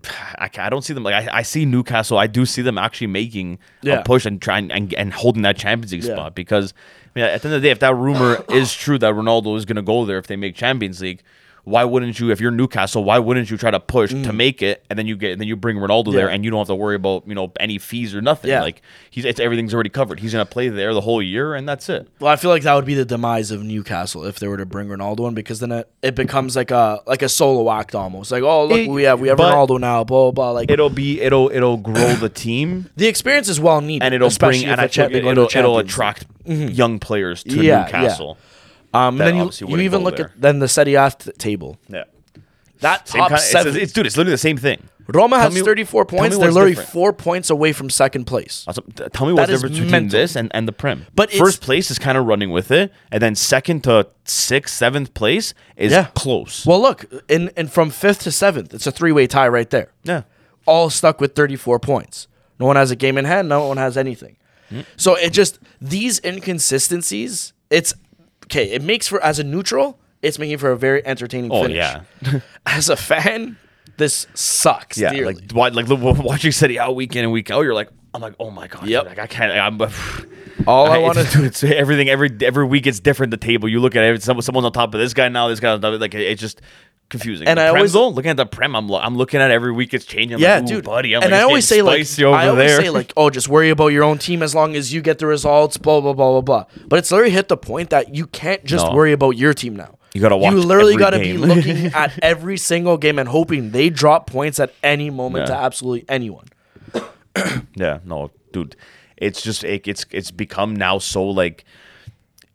I, 0.39 0.49
I 0.57 0.71
don't 0.71 0.83
see 0.83 0.95
them 0.95 1.03
like 1.03 1.15
I, 1.29 1.39
I 1.39 1.43
see 1.43 1.65
Newcastle. 1.65 2.19
I 2.19 2.29
do 2.29 2.47
see 2.47 2.63
them 2.63 2.79
actually 2.79 3.09
making 3.09 3.59
Yeah. 3.83 3.95
a 4.01 4.05
push 4.05 4.25
and 4.27 4.41
trying 4.41 4.71
and, 4.71 4.95
and 4.95 5.13
holding 5.13 5.43
that 5.43 5.57
Champions 5.57 5.93
League 5.93 6.05
Yeah. 6.05 6.15
spot 6.15 6.35
because 6.37 6.73
I 7.17 7.19
mean, 7.19 7.25
at 7.25 7.43
the 7.43 7.49
end 7.49 7.57
of 7.57 7.63
the 7.63 7.67
day, 7.67 7.73
if 7.73 7.81
that 7.81 7.97
rumor 7.97 8.45
is 8.49 8.73
true 8.73 8.97
that 8.99 9.13
Ronaldo 9.15 9.57
is 9.57 9.65
going 9.65 9.77
to 9.77 9.83
go 9.83 10.05
there 10.05 10.19
if 10.19 10.29
they 10.29 10.37
make 10.37 10.55
Champions 10.55 11.01
League, 11.01 11.23
why 11.69 11.85
wouldn't 11.85 12.19
you? 12.19 12.31
If 12.31 12.41
you're 12.41 12.51
Newcastle, 12.51 13.05
why 13.05 13.19
wouldn't 13.19 13.51
you 13.51 13.57
try 13.57 13.71
to 13.71 13.81
push 13.81 14.11
to 14.11 14.33
make 14.33 14.63
it 14.63 14.85
and 14.91 14.99
then 14.99 15.07
you 15.07 15.17
get 15.17 15.39
then 15.39 15.47
you 15.49 15.57
bring 15.57 15.77
Ronaldo 15.77 16.13
there 16.13 16.29
Mm. 16.29 16.35
And 16.35 16.45
you 16.45 16.51
don't 16.51 16.59
have 16.59 16.67
to 16.69 16.75
worry 16.75 16.97
about 16.97 17.25
you 17.27 17.35
know 17.35 17.53
any 17.61 17.79
fees 17.79 18.15
or 18.15 18.21
nothing. 18.21 18.51
Yeah. 18.51 18.63
Like 18.63 18.83
he's 19.11 19.25
it's 19.25 19.39
everything's 19.41 19.73
already 19.75 19.91
covered. 19.91 20.21
He's 20.21 20.33
going 20.33 20.45
to 20.45 20.51
play 20.51 20.69
there 20.69 20.93
the 20.95 21.01
whole 21.01 21.23
year 21.23 21.55
and 21.55 21.69
that's 21.69 21.89
it. 21.89 22.09
Well, 22.21 22.31
I 22.33 22.37
feel 22.37 22.51
like 22.51 22.63
that 22.63 22.75
would 22.75 22.85
be 22.85 22.95
the 22.95 23.05
demise 23.05 23.51
of 23.51 23.63
Newcastle 23.63 24.25
if 24.25 24.39
they 24.39 24.49
were 24.49 24.57
to 24.57 24.67
bring 24.67 24.89
Ronaldo 24.89 25.29
in 25.29 25.35
because 25.35 25.61
then 25.61 25.73
it, 25.73 25.91
it 26.03 26.15
becomes 26.15 26.57
like 26.57 26.71
a 26.71 27.01
like 27.07 27.23
a 27.23 27.29
solo 27.29 27.71
act 27.71 27.95
almost. 27.95 28.31
Like, 28.33 28.43
oh 28.43 28.67
look, 28.67 28.79
It- 28.81 28.89
we 28.91 29.05
have 29.05 29.21
we 29.21 29.29
have 29.29 29.39
Ronaldo 29.39 29.79
now, 29.81 30.05
blah 30.05 30.31
blah. 30.31 30.31
blah. 30.33 30.51
Like 30.53 30.71
It'll 30.71 30.91
be 30.91 31.21
it'll 31.21 31.51
it'll 31.53 31.77
grow 31.77 32.15
the 32.15 32.29
team 32.45 32.91
the 32.97 33.07
experience 33.07 33.49
is 33.49 33.61
well 33.61 33.81
needed, 33.81 34.05
and 34.05 34.15
it'll 34.15 34.31
bring 34.39 34.65
and 34.65 34.81
a 34.81 34.85
I 34.85 34.87
cha- 34.89 35.03
think 35.03 35.13
they 35.13 35.21
go 35.21 35.27
to 35.27 35.31
it'll, 35.33 35.45
it'll 35.45 35.49
Champions 35.83 35.91
attract 35.93 36.27
young 36.47 36.99
players 36.99 37.43
to 37.45 37.57
Yeah, 37.57 37.63
yeah. 37.63 37.83
Newcastle. 37.85 38.29
League. 38.29 38.37
Um, 38.95 39.19
then 39.19 39.37
you, 39.37 39.51
you 39.61 39.79
even 39.79 40.03
look 40.03 40.17
there. 40.17 40.27
at 40.35 40.41
then 40.41 40.59
the 40.61 40.69
Serie 40.69 40.95
A 40.95 41.11
t- 41.11 41.31
table. 41.33 41.79
Yeah. 41.89 42.05
That 42.81 43.09
Same 43.09 43.21
top 43.21 43.29
kind, 43.31 43.39
it's, 43.41 43.51
seven, 43.51 43.77
it's, 43.77 43.93
dude, 43.93 44.07
it's 44.07 44.17
literally 44.17 44.33
the 44.35 44.39
same 44.39 44.57
thing. 44.57 44.89
Roma 45.11 45.37
tell 45.37 45.45
has 45.47 45.55
me- 45.55 45.63
34 45.63 46.05
points. 46.05 46.37
They're 46.37 46.51
literally 46.51 46.73
different. 46.73 46.91
four 46.91 47.13
points 47.15 47.49
away 47.51 47.73
from 47.73 47.89
second 47.91 48.27
place. 48.27 48.65
Also, 48.69 48.83
Tell 49.13 49.27
me 49.27 49.33
what's 49.33 49.47
the 49.49 49.55
difference 49.55 49.77
between 49.77 49.91
mental. 49.91 50.21
this 50.21 50.37
and, 50.37 50.51
and 50.55 50.69
the 50.69 50.73
Prem. 50.73 51.07
But 51.15 51.33
first 51.33 51.63
place 51.63 51.91
is 51.91 51.99
kind 51.99 52.19
of 52.19 52.27
running 52.27 52.51
with 52.51 52.71
it, 52.71 52.93
and 53.11 53.23
then 53.23 53.35
second 53.35 53.85
to 53.85 54.07
sixth, 54.27 54.75
seventh 54.75 55.15
place 55.15 55.55
is 55.77 55.93
Yeah. 55.93 56.09
close. 56.15 56.65
Well, 56.67 56.81
look, 56.81 57.07
in 57.29 57.51
and 57.57 57.73
from 57.73 57.89
fifth 57.91 58.21
to 58.25 58.31
seventh, 58.31 58.75
it's 58.75 58.87
a 58.87 58.93
three 58.93 59.13
way 59.13 59.27
tie 59.27 59.49
right 59.49 59.69
there. 59.71 59.93
yeah, 60.05 60.23
all 60.67 60.91
stuck 60.91 61.21
with 61.23 61.35
34 61.35 61.79
points. 61.81 62.29
No 62.61 62.67
one 62.67 62.77
has 62.77 62.91
a 62.91 62.97
game 62.97 63.17
in 63.17 63.25
hand. 63.25 63.49
No 63.49 63.67
one 63.67 63.79
has 63.79 63.97
anything. 63.97 64.37
Hmm. 64.69 64.81
So 64.99 65.15
it 65.15 65.31
just 65.33 65.59
these 65.81 66.21
inconsistencies. 66.23 67.55
It's 67.71 67.95
okay. 68.49 68.71
It 68.71 68.83
makes 68.83 69.07
for 69.09 69.23
as 69.23 69.39
a 69.39 69.45
neutral, 69.45 69.99
it's 70.23 70.39
making 70.39 70.59
for 70.59 70.71
a 70.73 70.77
very 70.77 71.05
entertaining. 71.07 71.53
Oh 71.53 71.63
finish. 71.63 71.77
yeah, 71.77 72.41
As 72.67 72.89
a 72.89 72.97
fan, 72.97 73.57
this 73.97 74.27
sucks. 74.35 74.99
yeah. 74.99 75.13
dearly. 75.13 75.35
Like 75.53 75.75
like 75.75 75.89
watching 75.91 76.53
City 76.53 76.79
out 76.79 76.95
week 76.97 77.15
in 77.17 77.25
and 77.25 77.33
week 77.33 77.51
out, 77.51 77.61
you're 77.63 77.75
like, 77.75 77.89
I'm 78.15 78.21
like, 78.23 78.35
oh 78.41 78.51
my 78.51 78.67
god, 78.67 78.87
Yep. 78.89 79.07
Like 79.07 79.19
I 79.19 79.27
can't. 79.27 79.53
I'm. 79.53 79.81
all 80.67 80.87
I, 80.91 80.99
it's- 80.99 81.03
want 81.17 81.29
to 81.29 81.39
do 81.39 81.45
it's 81.45 81.63
everything. 81.63 82.09
Every 82.09 82.31
every 82.43 82.65
week 82.67 82.87
it's 82.87 83.01
different. 83.01 83.31
The 83.31 83.37
table 83.37 83.69
you 83.69 83.81
look 83.81 83.95
at 83.97 84.03
it. 84.05 84.23
Some, 84.23 84.41
someone's 84.43 84.67
on 84.67 84.73
top 84.73 84.93
of 84.95 85.01
this 85.01 85.15
guy 85.15 85.29
now. 85.29 85.49
This 85.49 85.61
guy 85.61 85.71
on 85.71 85.81
top 85.81 85.95
of 85.95 86.01
like 86.01 86.15
it- 86.15 86.23
it's 86.23 86.41
just 86.41 86.61
confusing. 87.09 87.47
And 87.49 87.59
the 87.59 87.63
I 87.65 87.69
always- 87.69 87.93
though, 87.93 88.09
looking 88.09 88.31
at 88.31 88.37
the 88.37 88.47
prem. 88.47 88.75
I'm 88.77 88.89
lo- 88.89 89.01
I'm 89.01 89.17
looking 89.17 89.41
at 89.41 89.51
every 89.51 89.73
week 89.73 89.95
it's 89.95 90.05
changing. 90.05 90.35
I'm 90.37 90.41
yeah, 90.41 90.57
like, 90.57 90.67
dude, 90.67 90.85
buddy. 90.85 91.15
I'm 91.17 91.23
and 91.23 91.33
like, 91.33 91.41
I 91.41 91.45
always 91.45 91.67
say 91.67 91.83
like 91.83 92.07
I 92.21 92.49
always 92.49 92.57
there. 92.57 92.81
say 92.81 92.91
like, 92.91 93.13
oh, 93.17 93.31
just 93.31 93.49
worry 93.49 93.71
about 93.71 93.89
your 93.89 94.05
own 94.05 94.19
team 94.19 94.43
as 94.43 94.55
long 94.55 94.77
as 94.77 94.93
you 94.93 95.01
get 95.03 95.19
the 95.19 95.27
results. 95.27 95.77
Blah 95.77 96.01
blah 96.01 96.13
blah 96.13 96.33
blah 96.33 96.41
blah. 96.41 96.65
But 96.87 96.99
it's 96.99 97.11
literally 97.11 97.33
hit 97.33 97.49
the 97.49 97.57
point 97.57 97.91
that 97.91 98.15
you 98.15 98.27
can't 98.27 98.65
just 98.65 98.87
No. 98.87 98.93
worry 98.95 99.13
about 99.13 99.31
your 99.37 99.55
team 99.55 99.75
now. 99.77 99.97
You 100.15 100.21
gotta 100.23 100.37
watch 100.37 100.53
You 100.53 100.61
literally 100.61 100.97
gotta 100.97 101.19
be 101.19 101.35
looking 101.35 101.87
at 101.95 102.19
every 102.23 102.57
single 102.57 102.97
game 102.97 103.19
and 103.19 103.29
hoping 103.29 103.71
they 103.73 103.91
drop 103.91 104.27
points 104.29 104.59
at 104.59 104.73
any 104.83 105.11
moment 105.11 105.49
Yeah. 105.49 105.55
to 105.55 105.61
absolutely 105.63 106.05
anyone. 106.09 106.47
Yeah, 107.77 107.99
no, 108.05 108.31
dude, 108.53 108.75
it's 109.17 109.43
just 109.43 109.63
it, 109.65 109.87
it's 109.87 110.05
it's 110.11 110.31
become 110.33 110.75
now 110.75 110.99
so 110.99 111.25
like 111.25 111.65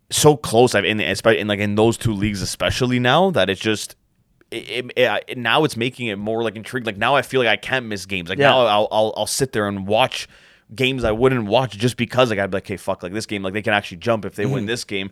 so 0.09 0.35
close. 0.35 0.75
I've 0.75 0.83
in, 0.85 0.99
in 0.99 1.47
like 1.47 1.59
in 1.59 1.75
those 1.75 1.97
two 1.97 2.11
leagues 2.13 2.41
especially 2.41 2.99
now 2.99 3.31
that 3.31 3.49
it's 3.49 3.61
just. 3.61 3.95
It, 4.53 4.91
it, 4.97 5.19
it- 5.27 5.37
now 5.37 5.63
it's 5.63 5.75
making 5.77 6.07
it 6.07 6.17
more 6.17 6.43
like 6.43 6.55
intriguing. 6.55 6.85
Like 6.85 6.97
now 6.97 7.15
I 7.15 7.21
feel 7.21 7.39
like 7.39 7.49
I 7.49 7.57
can't 7.57 7.85
miss 7.87 8.05
games. 8.05 8.29
Like 8.29 8.37
Yeah. 8.39 8.49
now 8.49 8.65
I'll, 8.65 8.87
I'll 8.91 9.13
I'll 9.17 9.27
sit 9.27 9.51
there 9.51 9.67
and 9.67 9.87
watch 9.87 10.27
games 10.75 11.03
I 11.03 11.11
wouldn't 11.11 11.45
watch 11.45 11.77
just 11.77 11.97
because 11.97 12.29
like 12.29 12.39
I'd 12.39 12.49
be 12.51 12.57
like, 12.57 12.65
okay, 12.65 12.77
fuck, 12.77 13.03
like 13.03 13.13
this 13.13 13.25
game, 13.25 13.43
like 13.43 13.53
they 13.53 13.61
can 13.61 13.73
actually 13.73 13.97
jump 13.97 14.25
if 14.25 14.35
they 14.35 14.43
Mm-hmm. 14.43 14.53
win 14.53 14.65
this 14.65 14.83
game, 14.83 15.11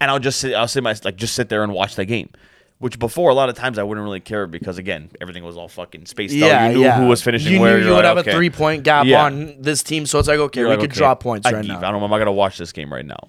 and 0.00 0.10
I'll 0.10 0.18
just 0.20 0.40
sit, 0.40 0.54
I'll 0.54 0.68
sit 0.68 0.82
my 0.82 0.94
like 1.04 1.16
just 1.16 1.34
sit 1.34 1.48
there 1.48 1.62
and 1.64 1.72
watch 1.72 1.96
that 1.96 2.04
game. 2.06 2.28
Which 2.78 2.98
before 2.98 3.28
a 3.30 3.34
lot 3.34 3.50
of 3.50 3.56
times 3.56 3.78
I 3.78 3.82
wouldn't 3.82 4.02
really 4.04 4.20
care 4.20 4.46
because 4.46 4.78
again 4.78 5.10
everything 5.20 5.44
was 5.44 5.56
all 5.56 5.68
fucking 5.68 6.06
spaced 6.06 6.32
Yeah, 6.34 6.46
out. 6.64 6.68
You 6.72 6.78
knew 6.78 6.84
yeah. 6.84 6.98
who 7.00 7.08
was 7.08 7.20
finishing 7.22 7.52
You 7.52 7.60
where. 7.60 7.78
knew 7.78 7.84
You're 7.86 7.96
would 7.96 8.04
like, 8.04 8.16
have 8.16 8.18
okay. 8.18 8.30
a 8.30 8.34
three 8.34 8.48
point 8.50 8.84
gap 8.84 9.04
Yeah. 9.06 9.24
on 9.26 9.56
this 9.60 9.82
team, 9.82 10.06
so 10.06 10.18
it's 10.18 10.28
like 10.28 10.38
okay, 10.38 10.60
You're 10.60 10.68
we 10.70 10.74
like, 10.76 10.80
could 10.80 10.90
okay, 10.92 10.98
drop 10.98 11.20
points 11.20 11.46
I 11.46 11.52
right 11.52 11.64
now. 11.64 11.78
I 11.78 11.90
don't. 11.92 12.02
I'm 12.02 12.08
not 12.10 12.18
gonna 12.18 12.32
watch 12.32 12.56
this 12.56 12.72
game 12.72 12.90
right 12.92 13.04
now. 13.04 13.28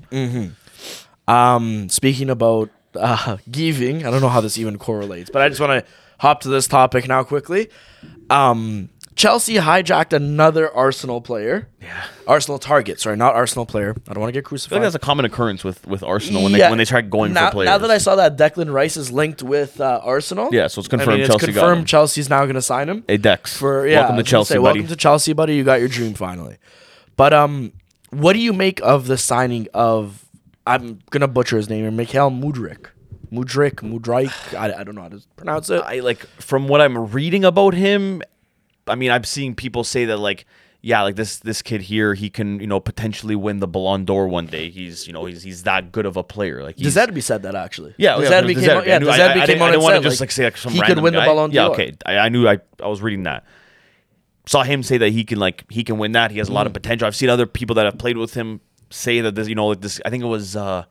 Um, 1.27 1.89
speaking 1.89 2.29
about 2.29 2.69
uh, 2.95 3.37
giving, 3.51 4.05
I 4.05 4.11
don't 4.11 4.21
know 4.21 4.29
how 4.29 4.41
this 4.41 4.57
even 4.57 4.77
correlates, 4.77 5.29
but 5.29 5.41
I 5.41 5.49
just 5.49 5.61
want 5.61 5.85
to 5.85 5.91
hop 6.19 6.41
to 6.41 6.49
this 6.49 6.67
topic 6.67 7.07
now 7.07 7.23
quickly. 7.23 7.69
Um, 8.29 8.89
Chelsea 9.15 9.55
hijacked 9.55 10.13
another 10.13 10.73
Arsenal 10.73 11.19
player. 11.21 11.67
Yeah. 11.81 12.05
Arsenal 12.27 12.57
target. 12.59 12.99
Sorry, 12.99 13.17
not 13.17 13.35
Arsenal 13.35 13.65
player. 13.65 13.93
I 14.07 14.13
don't 14.13 14.21
want 14.21 14.29
to 14.29 14.33
get 14.33 14.45
I 14.45 14.47
crucified. 14.47 14.77
like 14.77 14.83
that's 14.83 14.95
a 14.95 14.99
common 14.99 15.25
occurrence 15.25 15.63
with, 15.63 15.85
with 15.85 16.01
Arsenal 16.01 16.43
when 16.43 16.53
Yeah. 16.53 16.67
they 16.67 16.69
when 16.71 16.77
they 16.77 16.85
start 16.85 17.09
going 17.09 17.33
now, 17.33 17.47
for 17.47 17.51
players. 17.53 17.67
Now 17.67 17.77
that 17.79 17.91
I 17.91 17.97
saw 17.97 18.15
that 18.15 18.37
Declan 18.37 18.71
Rice 18.71 18.95
is 18.95 19.11
linked 19.11 19.43
with 19.43 19.81
uh, 19.81 19.99
Arsenal. 20.01 20.49
Yeah, 20.51 20.67
so 20.67 20.79
it's 20.79 20.87
I 20.91 20.95
mean, 20.95 20.99
confirmed 21.05 21.19
it's 21.21 21.29
Chelsea 21.29 21.45
got 21.47 21.53
confirmed. 21.53 21.87
Chelsea's 21.87 22.29
now 22.29 22.43
going 22.45 22.55
to 22.55 22.61
sign 22.61 22.87
him. 22.87 23.03
hey 23.07 23.17
Dex, 23.17 23.57
for 23.57 23.85
yeah. 23.85 23.99
welcome 23.99 24.17
to 24.17 24.23
Chelsea, 24.23 24.53
say, 24.53 24.57
buddy. 24.59 24.79
Welcome 24.79 24.87
to 24.87 24.95
Chelsea, 24.95 25.33
buddy. 25.33 25.55
You 25.55 25.63
got 25.65 25.79
your 25.81 25.89
dream 25.89 26.13
finally. 26.13 26.57
But 27.17 27.33
um, 27.33 27.73
what 28.11 28.33
do 28.33 28.39
you 28.39 28.53
make 28.53 28.79
of 28.81 29.07
the 29.07 29.17
signing 29.17 29.67
of? 29.73 30.25
I'm 30.65 30.99
gonna 31.09 31.27
butcher 31.27 31.57
his 31.57 31.69
name. 31.69 31.95
Mikhail 31.95 32.29
Mudryk, 32.29 32.87
Mudryk, 33.31 33.75
Mudryk. 33.75 34.57
I, 34.57 34.79
I 34.79 34.83
don't 34.83 34.95
know 34.95 35.01
how 35.01 35.09
to 35.09 35.21
pronounce 35.35 35.69
it. 35.69 35.81
I 35.85 35.99
like 35.99 36.25
from 36.39 36.67
what 36.67 36.81
I'm 36.81 37.11
reading 37.11 37.43
about 37.45 37.73
him. 37.73 38.21
I 38.87 38.95
mean, 38.95 39.11
I'm 39.11 39.23
seeing 39.23 39.55
people 39.55 39.83
say 39.83 40.05
that 40.05 40.17
like, 40.17 40.45
yeah, 40.81 41.01
like 41.01 41.15
this 41.15 41.37
this 41.39 41.61
kid 41.61 41.81
here, 41.81 42.13
he 42.13 42.29
can 42.29 42.59
you 42.59 42.67
know 42.67 42.79
potentially 42.79 43.35
win 43.35 43.59
the 43.59 43.67
Ballon 43.67 44.05
d'Or 44.05 44.27
one 44.27 44.45
day. 44.45 44.69
He's 44.69 45.07
you 45.07 45.13
know 45.13 45.25
he's 45.25 45.43
he's 45.43 45.63
that 45.63 45.91
good 45.91 46.05
of 46.05 46.17
a 46.17 46.23
player. 46.23 46.61
Like 46.63 46.77
he's, 46.77 46.93
De 46.93 47.07
Zerbi 47.07 47.23
said 47.23 47.43
that 47.43 47.55
actually. 47.55 47.95
Yeah, 47.97 48.19
yeah, 48.19 48.29
De 48.29 48.29
Zerbi 48.29 48.55
Deserbi. 48.55 48.59
came 48.61 48.77
out, 48.77 48.87
yeah, 48.87 48.93
I 48.93 48.97
I- 48.97 48.99
I, 48.99 49.01
I, 49.01 49.07
came 49.07 49.45
didn't, 49.47 49.61
out 49.61 49.67
I 49.67 49.71
didn't 49.71 49.83
want 49.83 49.95
to 49.95 50.09
just 50.09 50.19
like, 50.21 50.31
say 50.31 50.43
like 50.43 50.57
some 50.57 50.73
he 50.73 50.81
could 50.81 50.99
win 50.99 51.13
the 51.13 51.19
guy. 51.19 51.25
Ballon 51.25 51.51
Yeah, 51.51 51.65
d'Or. 51.65 51.73
okay. 51.73 51.93
I, 52.05 52.17
I 52.17 52.29
knew 52.29 52.47
I, 52.47 52.59
I 52.81 52.87
was 52.87 53.01
reading 53.01 53.23
that. 53.23 53.45
Saw 54.47 54.63
him 54.63 54.83
say 54.83 54.97
that 54.97 55.09
he 55.09 55.23
can 55.23 55.39
like 55.39 55.65
he 55.71 55.83
can 55.83 55.97
win 55.97 56.11
that. 56.11 56.31
He 56.31 56.39
has 56.39 56.49
a 56.49 56.53
lot 56.53 56.67
of 56.67 56.71
hmm. 56.71 56.75
potential. 56.75 57.07
I've 57.07 57.15
seen 57.15 57.29
other 57.29 57.45
people 57.45 57.75
that 57.75 57.85
have 57.85 57.97
played 57.97 58.17
with 58.17 58.33
him 58.33 58.61
say 58.91 59.21
that 59.21 59.35
this 59.35 59.47
you 59.47 59.55
know 59.55 59.67
like 59.67 59.81
this. 59.81 59.99
I 60.05 60.09
think 60.09 60.23
it 60.23 60.27
was. 60.27 60.55
uh 60.55 60.85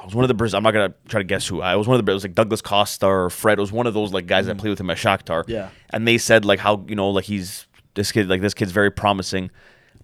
I 0.00 0.04
was 0.04 0.14
one 0.14 0.24
of 0.24 0.28
the 0.28 0.34
Braz- 0.44 0.54
I'm 0.54 0.62
not 0.62 0.70
gonna 0.72 0.94
try 1.08 1.18
to 1.20 1.24
guess 1.24 1.46
who. 1.46 1.60
I 1.60 1.74
was 1.76 1.88
one 1.88 1.98
of 1.98 2.04
the. 2.04 2.10
It 2.10 2.14
was 2.14 2.22
like 2.24 2.34
Douglas 2.34 2.60
Costa 2.62 3.06
or 3.06 3.30
Fred. 3.30 3.58
It 3.58 3.60
was 3.60 3.72
one 3.72 3.86
of 3.86 3.94
those 3.94 4.12
like 4.12 4.26
guys 4.26 4.46
that 4.46 4.56
played 4.58 4.70
with 4.70 4.80
him 4.80 4.90
at 4.90 4.96
Shakhtar. 4.96 5.44
Mm. 5.44 5.48
Yeah. 5.48 5.68
and 5.90 6.06
they 6.06 6.18
said 6.18 6.44
like 6.44 6.60
how 6.60 6.84
you 6.88 6.94
know 6.94 7.10
like 7.10 7.24
he's 7.24 7.66
this 7.94 8.12
kid 8.12 8.28
like 8.28 8.40
this 8.40 8.54
kid's 8.54 8.70
very 8.72 8.90
promising, 8.92 9.50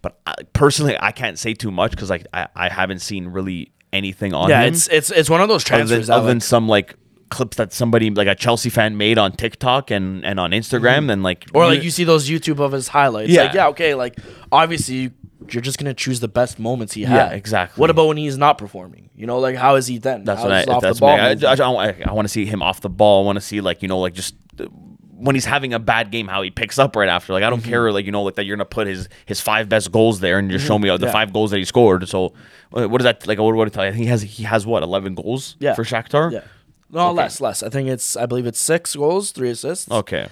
but 0.02 0.18
I, 0.26 0.34
personally 0.52 0.96
I 0.98 1.12
can't 1.12 1.38
say 1.38 1.54
too 1.54 1.70
much 1.70 1.92
because 1.92 2.10
like 2.10 2.26
I, 2.34 2.48
I 2.56 2.68
haven't 2.70 3.00
seen 3.00 3.28
really 3.28 3.70
anything 3.92 4.34
on 4.34 4.50
Yeah, 4.50 4.62
him 4.62 4.74
it's 4.74 4.88
it's 4.88 5.10
it's 5.12 5.30
one 5.30 5.40
of 5.40 5.48
those 5.48 5.64
other 5.70 5.78
than, 5.78 5.86
transfers 5.86 6.10
other 6.10 6.26
than 6.26 6.40
some 6.40 6.68
like 6.68 6.96
clips 7.30 7.56
that 7.58 7.72
somebody 7.72 8.10
like 8.10 8.26
a 8.26 8.34
Chelsea 8.34 8.70
fan 8.70 8.96
made 8.96 9.16
on 9.16 9.30
TikTok 9.30 9.92
and 9.92 10.24
and 10.24 10.40
on 10.40 10.50
Instagram, 10.50 11.06
then 11.06 11.22
like 11.22 11.46
or 11.54 11.66
like 11.66 11.84
you 11.84 11.90
see 11.92 12.02
those 12.02 12.28
YouTube 12.28 12.58
of 12.58 12.72
his 12.72 12.88
highlights. 12.88 13.30
Yeah. 13.30 13.44
Like, 13.44 13.54
yeah, 13.54 13.68
okay, 13.68 13.94
like 13.94 14.18
obviously 14.50 14.94
you, 14.96 15.10
you're 15.50 15.60
just 15.62 15.78
gonna 15.78 15.94
choose 15.94 16.20
the 16.20 16.28
best 16.28 16.58
moments 16.58 16.94
he 16.94 17.02
Yeah, 17.02 17.28
had. 17.28 17.32
exactly. 17.32 17.80
What 17.80 17.90
about 17.90 18.06
when 18.08 18.16
he's 18.16 18.36
not 18.38 18.58
performing? 18.58 19.10
You 19.14 19.26
know, 19.26 19.38
like 19.38 19.56
how 19.56 19.74
is 19.76 19.86
he 19.86 19.98
then? 19.98 20.24
That's 20.24 20.40
How 20.42 20.48
what 20.48 20.68
I. 20.68 20.72
off 20.72 20.82
That's 20.82 20.98
the 20.98 21.00
ball. 21.00 21.10
I, 21.10 21.30
I. 21.86 21.88
I, 21.90 21.96
I, 22.06 22.12
want 22.12 22.24
to 22.26 22.32
see 22.32 22.44
him 22.46 22.62
off 22.62 22.80
the 22.80 22.88
ball. 22.88 23.22
I 23.22 23.26
want 23.26 23.36
to 23.36 23.40
see 23.40 23.60
like 23.60 23.82
you 23.82 23.88
know 23.88 24.00
like 24.00 24.14
just 24.14 24.34
uh, 24.60 24.64
when 25.16 25.36
he's 25.36 25.44
having 25.44 25.72
a 25.72 25.78
bad 25.78 26.10
game, 26.10 26.26
how 26.28 26.42
he 26.42 26.50
picks 26.50 26.78
up 26.78 26.96
right 26.96 27.08
after. 27.08 27.32
Like 27.32 27.42
I 27.44 27.50
don't 27.50 27.60
Mm-hmm. 27.60 27.68
care 27.70 27.92
like 27.92 28.04
you 28.06 28.12
know 28.12 28.22
like 28.22 28.34
that 28.34 28.44
you're 28.44 28.56
gonna 28.56 28.64
put 28.64 28.86
his 28.86 29.08
his 29.26 29.40
five 29.40 29.68
best 29.68 29.92
goals 29.92 30.20
there 30.20 30.38
and 30.38 30.50
just 30.50 30.66
show 30.66 30.78
me 30.78 30.88
uh, 30.88 30.96
the 30.96 31.06
Yeah. 31.06 31.12
five 31.12 31.32
goals 31.32 31.50
that 31.52 31.58
he 31.58 31.64
scored. 31.64 32.08
So 32.08 32.34
uh, 32.76 32.88
what 32.88 33.00
is 33.00 33.04
that 33.04 33.26
like? 33.26 33.38
What 33.38 33.54
what 33.54 33.72
tell 33.72 33.84
you? 33.84 33.90
I 33.90 33.92
think 33.92 34.02
he 34.04 34.08
has 34.10 34.22
he 34.22 34.42
has 34.44 34.66
what 34.66 34.82
eleven 34.82 35.14
goals 35.14 35.56
Yeah. 35.60 35.74
for 35.74 35.84
Shakhtar. 35.84 36.32
yeah. 36.32 36.40
No, 36.90 37.10
less, 37.12 37.40
less. 37.40 37.62
I 37.64 37.70
think 37.70 37.88
it's 37.88 38.16
I 38.16 38.26
believe 38.26 38.46
it's 38.46 38.58
six 38.60 38.94
goals, 38.94 39.32
three 39.32 39.50
assists, 39.50 39.90
Okay. 39.90 40.28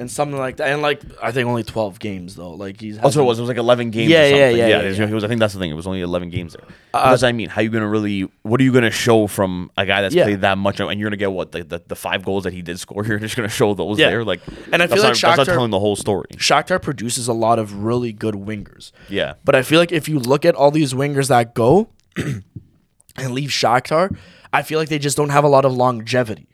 And 0.00 0.10
something 0.10 0.38
like 0.38 0.56
that. 0.56 0.68
And 0.68 0.82
like 0.82 1.00
I 1.22 1.30
think 1.30 1.46
only 1.48 1.62
twelve 1.62 1.98
games 2.00 2.34
though. 2.34 2.52
Like 2.54 2.80
he's 2.80 2.98
That's 2.98 3.14
what 3.14 3.22
it 3.22 3.26
was. 3.26 3.38
It 3.38 3.42
was 3.42 3.48
like 3.48 3.58
eleven 3.58 3.90
games. 3.90 4.10
Yeah, 4.10 4.22
or 4.22 4.22
yeah, 4.22 4.30
something. 4.30 4.56
yeah, 4.58 4.66
yeah, 4.66 4.80
it 4.80 4.86
was- 4.88 4.98
yeah. 4.98 5.06
It 5.06 5.12
was. 5.12 5.24
I 5.24 5.28
think 5.28 5.38
that's 5.40 5.54
the 5.54 5.60
thing. 5.60 5.70
It 5.70 5.74
was 5.74 5.86
only 5.86 6.00
eleven 6.00 6.30
games 6.30 6.54
there. 6.54 6.66
Because 6.92 7.22
I 7.22 7.30
mean, 7.32 7.48
how 7.50 7.60
you 7.60 7.70
gonna 7.70 7.86
really? 7.86 8.22
What 8.42 8.60
are 8.60 8.64
you 8.64 8.72
gonna 8.72 8.90
show 8.90 9.26
from 9.28 9.70
a 9.76 9.86
guy 9.86 10.02
that's 10.02 10.14
Yeah. 10.14 10.24
played 10.24 10.40
that 10.40 10.58
much? 10.58 10.80
And 10.80 10.98
you're 10.98 11.08
gonna 11.10 11.16
get 11.18 11.30
what 11.32 11.52
the, 11.52 11.62
the, 11.62 11.82
the 11.86 11.94
five 11.96 12.24
goals 12.24 12.44
that 12.44 12.52
he 12.52 12.62
did 12.62 12.80
score. 12.80 13.04
You're 13.06 13.18
just 13.20 13.36
gonna 13.36 13.48
show 13.48 13.74
those 13.74 13.98
Yeah. 13.98 14.10
there. 14.10 14.24
Like, 14.24 14.40
And 14.72 14.82
I 14.82 14.86
feel 14.88 14.96
like 15.02 15.20
not, 15.22 15.36
that's 15.36 15.48
not 15.48 15.54
telling 15.54 15.70
the 15.70 15.78
whole 15.80 15.96
story. 15.96 16.26
Shakhtar 16.36 16.80
produces 16.82 17.28
a 17.28 17.32
lot 17.32 17.58
of 17.58 17.84
really 17.84 18.12
good 18.12 18.34
wingers. 18.34 18.90
Yeah. 19.08 19.34
But 19.44 19.54
I 19.54 19.62
feel 19.62 19.78
like 19.78 19.92
if 19.92 20.08
you 20.08 20.18
look 20.18 20.44
at 20.44 20.54
all 20.54 20.70
these 20.70 20.92
wingers 20.94 21.28
that 21.28 21.54
go 21.54 21.90
and 22.16 23.34
leave 23.34 23.50
Shakhtar, 23.50 24.16
I 24.52 24.62
feel 24.62 24.78
like 24.78 24.88
they 24.88 24.98
just 24.98 25.16
don't 25.16 25.28
have 25.30 25.44
a 25.44 25.48
lot 25.48 25.64
of 25.64 25.72
longevity. 25.72 26.46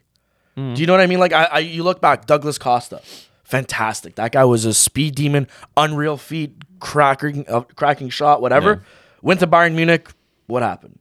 Hmm. 0.55 0.73
Do 0.73 0.81
you 0.81 0.87
know 0.87 0.93
what 0.93 1.01
I 1.01 1.07
mean? 1.07 1.19
Like 1.19 1.33
I, 1.33 1.43
I 1.45 1.59
you 1.59 1.83
look 1.83 2.01
back, 2.01 2.25
Douglas 2.25 2.57
Costa, 2.57 3.01
fantastic. 3.47 4.15
That 4.15 4.33
guy 4.33 4.43
was 4.43 4.65
a 4.65 4.73
speed 4.73 5.15
demon, 5.15 5.47
unreal 5.77 6.17
feet, 6.17 6.53
cracking, 6.79 7.45
uh, 7.47 7.61
cracking 7.61 8.09
shot, 8.09 8.41
whatever. 8.41 8.71
Yeah. 8.71 8.79
Went 9.21 9.39
to 9.39 9.47
Bayern 9.47 9.73
Munich. 9.73 10.09
What 10.47 10.63
happened? 10.63 10.99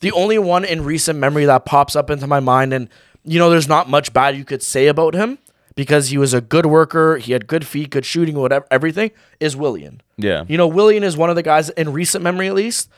The 0.00 0.10
only 0.12 0.38
one 0.38 0.64
in 0.64 0.84
recent 0.84 1.18
memory 1.18 1.44
that 1.44 1.64
pops 1.64 1.94
up 1.94 2.10
into 2.10 2.26
my 2.26 2.40
mind, 2.40 2.72
and 2.72 2.88
you 3.22 3.38
know, 3.38 3.50
there's 3.50 3.68
not 3.68 3.88
much 3.88 4.12
bad 4.12 4.36
you 4.36 4.44
could 4.44 4.62
say 4.62 4.86
about 4.86 5.14
him 5.14 5.38
because 5.74 6.08
he 6.08 6.18
was 6.18 6.32
a 6.32 6.40
good 6.40 6.66
worker, 6.66 7.18
he 7.18 7.32
had 7.32 7.46
good 7.46 7.66
feet, 7.66 7.90
good 7.90 8.04
shooting, 8.06 8.36
whatever, 8.36 8.66
everything, 8.70 9.10
is 9.40 9.56
Willian. 9.56 10.00
Yeah. 10.16 10.44
You 10.48 10.56
know, 10.56 10.68
Willian 10.68 11.02
is 11.02 11.16
one 11.16 11.30
of 11.30 11.36
the 11.36 11.42
guys 11.42 11.68
in 11.70 11.92
recent 11.92 12.22
memory, 12.24 12.48
at 12.48 12.54
least, 12.54 12.88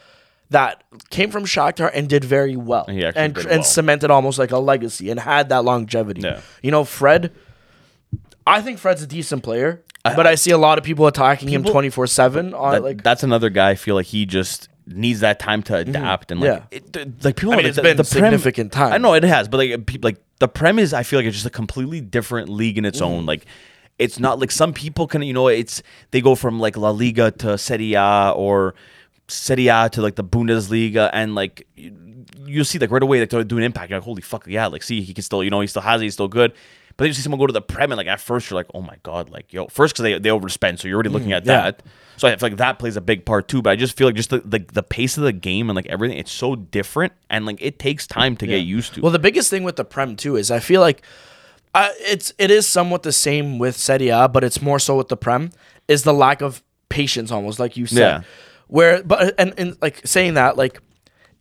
that 0.50 0.84
came 1.10 1.30
from 1.30 1.44
Shakhtar 1.44 1.90
and 1.92 2.08
did 2.08 2.24
very 2.24 2.56
well, 2.56 2.84
and 2.86 3.16
and 3.16 3.36
well. 3.36 3.62
cemented 3.64 4.10
almost 4.10 4.38
like 4.38 4.52
a 4.52 4.58
legacy 4.58 5.10
and 5.10 5.18
had 5.18 5.48
that 5.48 5.64
longevity. 5.64 6.20
Yeah. 6.20 6.40
You 6.62 6.70
know, 6.70 6.84
Fred. 6.84 7.32
I 8.46 8.60
think 8.62 8.78
Fred's 8.78 9.02
a 9.02 9.06
decent 9.06 9.42
player, 9.42 9.82
but 10.04 10.26
I 10.26 10.36
see 10.36 10.50
a 10.52 10.58
lot 10.58 10.78
of 10.78 10.84
people 10.84 11.06
attacking 11.06 11.48
him 11.48 11.64
twenty 11.64 11.90
four 11.90 12.06
seven 12.06 12.54
on 12.54 12.82
like. 12.82 13.02
that's 13.02 13.22
another 13.22 13.50
guy. 13.50 13.70
I 13.70 13.74
feel 13.74 13.94
like 13.96 14.06
he 14.06 14.24
just 14.26 14.68
needs 14.86 15.18
that 15.20 15.40
time 15.40 15.62
to 15.64 15.74
adapt 15.76 16.30
and 16.30 16.40
like 16.40 16.70
Mm-hmm. 16.70 16.96
Yeah. 16.98 17.02
it, 17.02 17.24
like 17.24 17.36
people. 17.36 17.52
I 17.52 17.56
mean, 17.56 17.64
like, 17.64 17.70
it's 17.70 17.76
the, 17.76 17.82
been 17.82 17.96
the 17.96 18.04
Prem- 18.04 18.22
significant 18.22 18.72
time. 18.72 18.92
I 18.92 18.98
know 18.98 19.14
it 19.14 19.24
has, 19.24 19.48
but 19.48 19.56
like 19.58 19.86
people 19.86 20.08
like 20.08 20.18
the 20.38 20.46
Prem 20.48 20.78
is. 20.78 20.94
I 20.94 21.02
feel 21.02 21.18
like 21.18 21.26
it's 21.26 21.36
just 21.36 21.46
a 21.46 21.50
completely 21.50 22.00
different 22.00 22.48
league 22.48 22.78
in 22.78 22.84
its 22.84 23.00
Mm-hmm. 23.00 23.12
own. 23.14 23.26
Like 23.26 23.46
it's 23.98 24.18
not 24.20 24.38
like 24.38 24.50
some 24.52 24.72
people 24.72 25.06
can 25.08 25.22
you 25.22 25.32
know 25.32 25.48
it's 25.48 25.82
they 26.12 26.20
go 26.20 26.34
from 26.36 26.60
like 26.60 26.76
La 26.76 26.90
Liga 26.90 27.30
to 27.32 27.58
Serie 27.58 27.94
A 27.94 28.32
or 28.36 28.74
Serie 29.26 29.66
A 29.68 29.88
to 29.90 30.02
like 30.02 30.14
the 30.14 30.24
Bundesliga 30.24 31.10
and 31.12 31.34
like. 31.34 31.66
you- 31.76 32.02
You'll 32.48 32.64
see 32.64 32.78
like 32.78 32.92
right 32.92 33.02
away 33.02 33.18
like 33.18 33.30
they're 33.30 33.42
doing 33.42 33.64
impact. 33.64 33.90
You're 33.90 33.98
like, 33.98 34.04
holy 34.04 34.22
fuck, 34.22 34.46
yeah! 34.46 34.66
Like, 34.68 34.84
see, 34.84 35.00
he 35.00 35.12
can 35.12 35.22
still, 35.24 35.42
you 35.42 35.50
know, 35.50 35.60
he 35.60 35.66
still 35.66 35.82
has 35.82 36.00
it, 36.00 36.04
he's 36.04 36.12
still 36.14 36.28
good. 36.28 36.52
But 36.96 37.04
then 37.04 37.08
you 37.08 37.14
see 37.14 37.22
someone 37.22 37.38
go 37.38 37.46
to 37.46 37.52
the 37.52 37.60
Prem 37.60 37.92
and 37.92 37.96
like 37.98 38.06
at 38.06 38.20
first 38.20 38.48
you're 38.50 38.56
like, 38.58 38.68
oh 38.72 38.80
my 38.80 38.96
god, 39.02 39.28
like 39.30 39.52
yo, 39.52 39.66
first 39.66 39.94
because 39.94 40.02
they 40.04 40.18
they 40.18 40.30
overspend, 40.30 40.78
so 40.78 40.88
you're 40.88 40.96
already 40.96 41.10
looking 41.10 41.32
at 41.32 41.44
Mm, 41.44 41.48
yeah. 41.48 41.62
that. 41.70 41.82
So 42.16 42.26
I 42.28 42.36
feel 42.36 42.48
like 42.48 42.56
that 42.58 42.78
plays 42.78 42.96
a 42.96 43.02
big 43.02 43.26
part 43.26 43.48
too. 43.48 43.60
But 43.60 43.70
I 43.70 43.76
just 43.76 43.96
feel 43.96 44.06
like 44.08 44.16
just 44.16 44.30
the, 44.30 44.38
the 44.40 44.64
the 44.72 44.82
pace 44.82 45.18
of 45.18 45.24
the 45.24 45.32
game 45.32 45.68
and 45.68 45.76
like 45.76 45.86
everything, 45.86 46.16
it's 46.16 46.32
so 46.32 46.56
different 46.56 47.12
and 47.28 47.44
like 47.44 47.58
it 47.60 47.78
takes 47.78 48.06
time 48.06 48.34
to 48.38 48.46
get 48.46 48.58
used 48.64 48.94
to. 48.94 49.02
Well, 49.02 49.12
the 49.12 49.18
biggest 49.18 49.50
thing 49.50 49.62
with 49.64 49.76
the 49.76 49.84
Prem 49.84 50.16
too 50.16 50.36
is 50.36 50.50
I 50.50 50.58
feel 50.58 50.80
like 50.80 51.02
uh, 51.74 51.90
it's 52.00 52.32
it 52.38 52.50
is 52.50 52.66
somewhat 52.66 53.02
the 53.02 53.12
same 53.12 53.58
with 53.58 53.76
Serie 53.76 54.08
A, 54.08 54.26
but 54.28 54.42
it's 54.42 54.62
more 54.62 54.78
so 54.78 54.96
with 54.96 55.08
the 55.08 55.16
Prem 55.18 55.50
is 55.88 56.02
the 56.04 56.14
lack 56.14 56.40
of 56.40 56.62
patience, 56.88 57.30
almost 57.30 57.58
like 57.60 57.76
you 57.76 57.86
said. 57.86 57.98
Yeah. 57.98 58.22
Where, 58.68 59.02
but 59.02 59.34
and, 59.38 59.52
and 59.58 59.76
like 59.82 60.00
saying 60.06 60.34
that, 60.34 60.56
like 60.56 60.80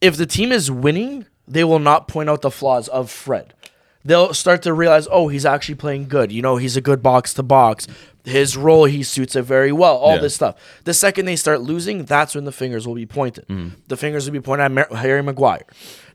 if 0.02 0.18
the 0.18 0.26
team 0.26 0.52
is 0.52 0.70
winning, 0.70 1.26
they 1.48 1.64
will 1.64 1.80
not 1.80 2.10
point 2.10 2.30
out 2.30 2.42
the 2.42 2.52
flaws 2.52 2.90
of 2.90 3.10
Fred. 3.10 3.54
They'll 4.06 4.34
start 4.36 4.62
to 4.62 4.72
realize, 4.74 5.08
oh, 5.12 5.28
he's 5.30 5.46
actually 5.46 5.76
playing 5.76 6.08
good. 6.08 6.32
You 6.32 6.42
know, 6.44 6.58
he's 6.58 6.78
a 6.78 6.82
good 6.82 7.02
box 7.02 7.34
to 7.34 7.44
box. 7.44 7.88
His 8.24 8.56
role, 8.56 8.86
he 8.86 9.02
suits 9.04 9.36
it 9.36 9.42
very 9.44 9.72
well. 9.72 9.98
All 9.98 10.16
Yeah. 10.16 10.22
this 10.22 10.36
stuff. 10.36 10.56
The 10.84 10.94
second 10.94 11.26
they 11.26 11.36
start 11.36 11.62
losing, 11.62 12.06
that's 12.06 12.34
when 12.36 12.46
the 12.46 12.52
fingers 12.52 12.88
will 12.88 12.96
be 12.96 13.06
pointed. 13.06 13.48
Mm-hmm. 13.48 13.76
The 13.88 13.98
fingers 13.98 14.26
will 14.26 14.34
be 14.34 14.42
pointed 14.42 14.64
at 14.66 14.72
Mar- 14.72 14.96
Harry 14.98 15.22
Maguire. 15.24 15.66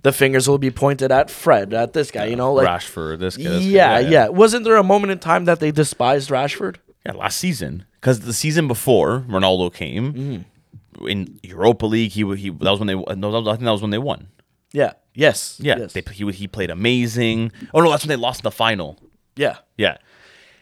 The 0.03 0.13
fingers 0.13 0.49
will 0.49 0.59
be 0.59 0.71
pointed 0.71 1.13
at 1.13 1.31
Fred, 1.31 1.75
at 1.75 1.93
this 1.93 2.11
guy. 2.11 2.27
You 2.27 2.37
know, 2.37 2.53
like 2.55 2.67
Rashford, 2.67 3.19
this 3.19 3.37
guy, 3.37 3.43
this 3.45 3.63
guy, 3.65 3.69
yeah, 3.71 3.99
yeah, 3.99 4.29
Wasn't 4.29 4.65
there 4.65 4.77
a 4.77 4.83
moment 4.85 5.11
in 5.13 5.19
time 5.19 5.45
that 5.47 5.61
they 5.61 5.71
despised 5.73 6.31
Rashford? 6.31 6.77
Yeah, 7.05 7.13
last 7.13 7.39
season 7.39 7.85
because 8.01 8.21
the 8.21 8.33
season 8.33 8.67
before 8.69 9.25
Ronaldo 9.29 9.73
came 9.73 10.13
Mm-hmm. 10.15 11.07
in 11.09 11.39
Europa 11.43 11.87
League, 11.87 12.13
he 12.13 12.23
he 12.37 12.51
that 12.51 12.71
was 12.71 12.79
when 12.81 12.87
they 12.89 12.95
no, 12.95 13.31
was- 13.31 13.47
I 13.49 13.53
think 13.53 13.65
that 13.65 13.71
was 13.73 13.83
when 13.83 13.91
they 13.91 13.99
won. 13.99 14.29
Yeah. 14.73 14.93
Yes. 15.15 15.59
Yeah, 15.61 15.77
Yes. 15.79 15.93
they, 15.93 16.03
he 16.13 16.31
he 16.33 16.47
played 16.49 16.71
amazing. 16.71 17.53
Oh 17.75 17.81
no, 17.81 17.91
that's 17.91 18.05
when 18.05 18.09
they 18.11 18.17
lost 18.17 18.41
in 18.41 18.45
the 18.45 18.51
final. 18.51 18.99
yeah. 19.37 19.57
Yeah, 19.77 19.97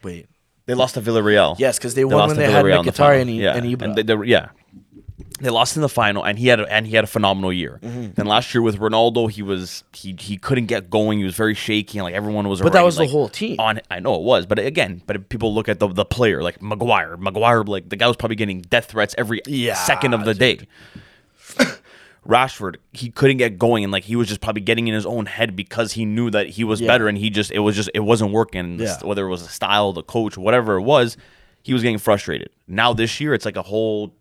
Wait. 0.03 0.27
they 0.67 0.75
lost 0.75 0.95
to 0.95 1.01
Villarreal. 1.01 1.57
Yes, 1.59 1.79
because 1.79 1.95
they 1.95 2.05
won 2.05 2.15
lost 2.17 2.29
when 2.37 2.37
they 2.39 2.51
had 2.53 2.65
Mkhitaryan 2.65 3.23
and- 3.23 3.37
yeah. 3.37 3.57
and 3.57 3.67
Ibra. 3.67 3.95
they, 3.95 4.03
they 4.03 4.17
yeah, 4.27 4.49
they 5.41 5.51
lost 5.51 5.77
in 5.77 5.83
the 5.83 5.89
final, 5.89 6.25
and 6.25 6.39
he 6.39 6.47
had 6.49 6.61
a, 6.61 6.73
and 6.73 6.87
he 6.87 6.95
had 6.97 7.05
a 7.05 7.09
phenomenal 7.09 7.53
year. 7.53 7.79
Mm-hmm. 7.83 8.13
Then 8.15 8.27
last 8.27 8.55
year 8.55 8.63
with 8.63 8.79
Ronaldo, 8.79 9.31
he 9.31 9.43
was 9.43 9.85
he 9.93 10.17
he 10.19 10.37
couldn't 10.37 10.67
get 10.67 10.89
going. 10.91 11.19
He 11.19 11.25
was 11.25 11.35
very 11.37 11.55
shaky, 11.55 11.99
and 11.99 12.05
like 12.05 12.15
everyone 12.15 12.49
was. 12.49 12.61
But 12.61 12.73
that 12.73 12.79
already, 12.79 12.87
was 12.87 12.97
the 12.97 13.07
whole 13.07 13.29
team. 13.29 13.57
On 13.61 13.81
I 13.91 14.01
know 14.01 14.15
it 14.17 14.23
was, 14.23 14.47
but 14.47 14.59
again, 14.59 15.03
but 15.07 15.29
people 15.29 15.53
look 15.55 15.69
at 15.69 15.79
the 15.79 15.89
the 15.89 16.05
player 16.05 16.43
like 16.43 16.63
Maguire. 16.63 17.17
Maguire, 17.17 17.63
like 17.65 17.89
the 17.89 17.97
guy 17.97 18.07
was 18.07 18.17
probably 18.17 18.37
getting 18.37 18.63
death 18.63 18.87
threats 18.87 19.15
every 19.19 19.43
Yeah, 19.47 19.75
second 19.75 20.15
of 20.15 20.25
the 20.25 20.35
day. 20.35 20.61
Rashford, 22.29 22.77
he 22.93 23.11
couldn't 23.11 23.39
get 23.39 23.59
going, 23.59 23.85
and 23.85 23.93
like 23.93 24.05
he 24.05 24.15
was 24.15 24.29
just 24.29 24.41
probably 24.41 24.61
getting 24.61 24.87
in 24.87 24.95
his 24.95 25.07
own 25.07 25.27
head 25.27 25.57
because 25.57 25.93
he 25.93 26.05
knew 26.05 26.31
that 26.31 26.49
he 26.51 26.63
was 26.65 26.81
Yeah. 26.81 26.87
better, 26.89 27.09
and 27.09 27.17
he 27.17 27.31
just 27.31 27.51
it 27.51 27.61
was 27.61 27.75
just 27.75 27.91
it 27.95 28.01
wasn't 28.01 28.33
working. 28.33 28.79
Yeah. 28.79 28.99
Whether 29.03 29.27
it 29.27 29.31
was 29.31 29.43
the 29.43 29.49
style, 29.49 29.93
the 29.95 30.03
coach, 30.03 30.37
whatever 30.37 30.75
it 30.77 30.83
was, 30.83 31.17
he 31.63 31.73
was 31.73 31.83
getting 31.83 31.97
frustrated. 31.99 32.51
Now 32.67 32.93
this 32.93 33.19
year, 33.21 33.33
it's 33.33 33.47
like 33.47 33.57
a 33.57 33.63
whole 33.63 34.13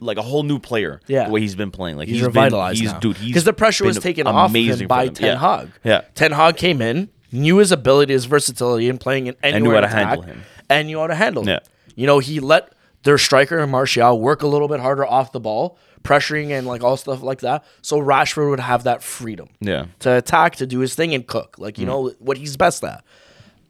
like 0.00 0.18
a 0.18 0.22
whole 0.22 0.42
new 0.42 0.58
player. 0.58 1.00
Yeah. 1.06 1.24
the 1.26 1.30
way 1.30 1.40
he's 1.40 1.54
been 1.54 1.70
playing, 1.70 1.96
like 1.96 2.08
He's, 2.08 2.18
been- 2.18 2.26
revitalized 2.26 2.80
he's 2.80 2.92
now. 2.92 2.98
dude, 2.98 3.16
he's 3.16 3.28
because 3.28 3.44
the 3.44 3.52
pressure 3.54 3.84
was 3.86 3.98
taken 3.98 4.26
off 4.26 4.54
him 4.54 4.86
by 4.86 5.06
them. 5.06 5.14
Ten 5.14 5.26
Yeah. 5.26 5.38
Hag. 5.38 5.70
Yeah, 5.84 6.00
Ten 6.14 6.32
Hag 6.32 6.56
came 6.58 6.82
in, 6.82 7.08
knew 7.32 7.56
his 7.58 7.72
ability, 7.72 8.12
his 8.12 8.26
versatility 8.26 8.88
in 8.90 8.98
playing 8.98 9.28
in 9.28 9.36
anywhere 9.42 9.56
and 9.56 9.64
knew 9.64 9.70
how 9.74 9.80
to 9.80 9.86
attack, 9.86 10.06
handle 10.08 10.22
him. 10.22 10.42
and 10.68 10.86
knew 10.88 10.98
how 10.98 11.06
to 11.06 11.14
handle 11.14 11.42
him. 11.44 11.48
Yeah. 11.48 11.58
You 11.96 12.06
know, 12.06 12.18
he 12.18 12.40
let 12.40 12.72
their 13.04 13.16
striker 13.18 13.58
and 13.58 13.70
Martial 13.72 14.20
work 14.20 14.42
a 14.42 14.46
little 14.46 14.66
bit 14.68 14.80
harder 14.80 15.06
off 15.06 15.30
the 15.32 15.40
ball, 15.40 15.78
pressuring 16.04 16.50
and 16.50 16.66
like 16.66 16.84
all 16.84 16.96
stuff 16.96 17.22
like 17.22 17.40
that. 17.40 17.64
So 17.82 17.98
Rashford 17.98 18.50
would 18.50 18.60
have 18.60 18.84
that 18.84 19.02
freedom 19.02 19.48
Yeah. 19.60 19.86
to 20.00 20.12
attack, 20.16 20.56
to 20.56 20.66
do 20.66 20.78
his 20.80 20.94
thing 20.94 21.14
and 21.14 21.26
cook. 21.26 21.56
Like, 21.58 21.78
you 21.78 21.86
know, 21.86 22.10
what 22.20 22.36
he's 22.38 22.56
best 22.56 22.84
at. 22.84 23.02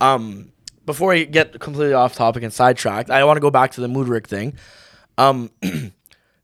Um, 0.01 0.51
before 0.85 1.15
I 1.15 1.25
get 1.25 1.59
completely 1.61 1.95
off 1.95 2.15
topic 2.15 2.43
and 2.43 2.53
sidetracked, 2.53 3.09
I 3.11 3.25
want 3.25 3.37
to 3.37 3.41
go 3.41 3.51
back 3.51 3.71
to 3.73 3.81
the 3.81 3.87
Mudryk 3.87 4.27
thing. 4.27 4.55
Um, 5.17 5.51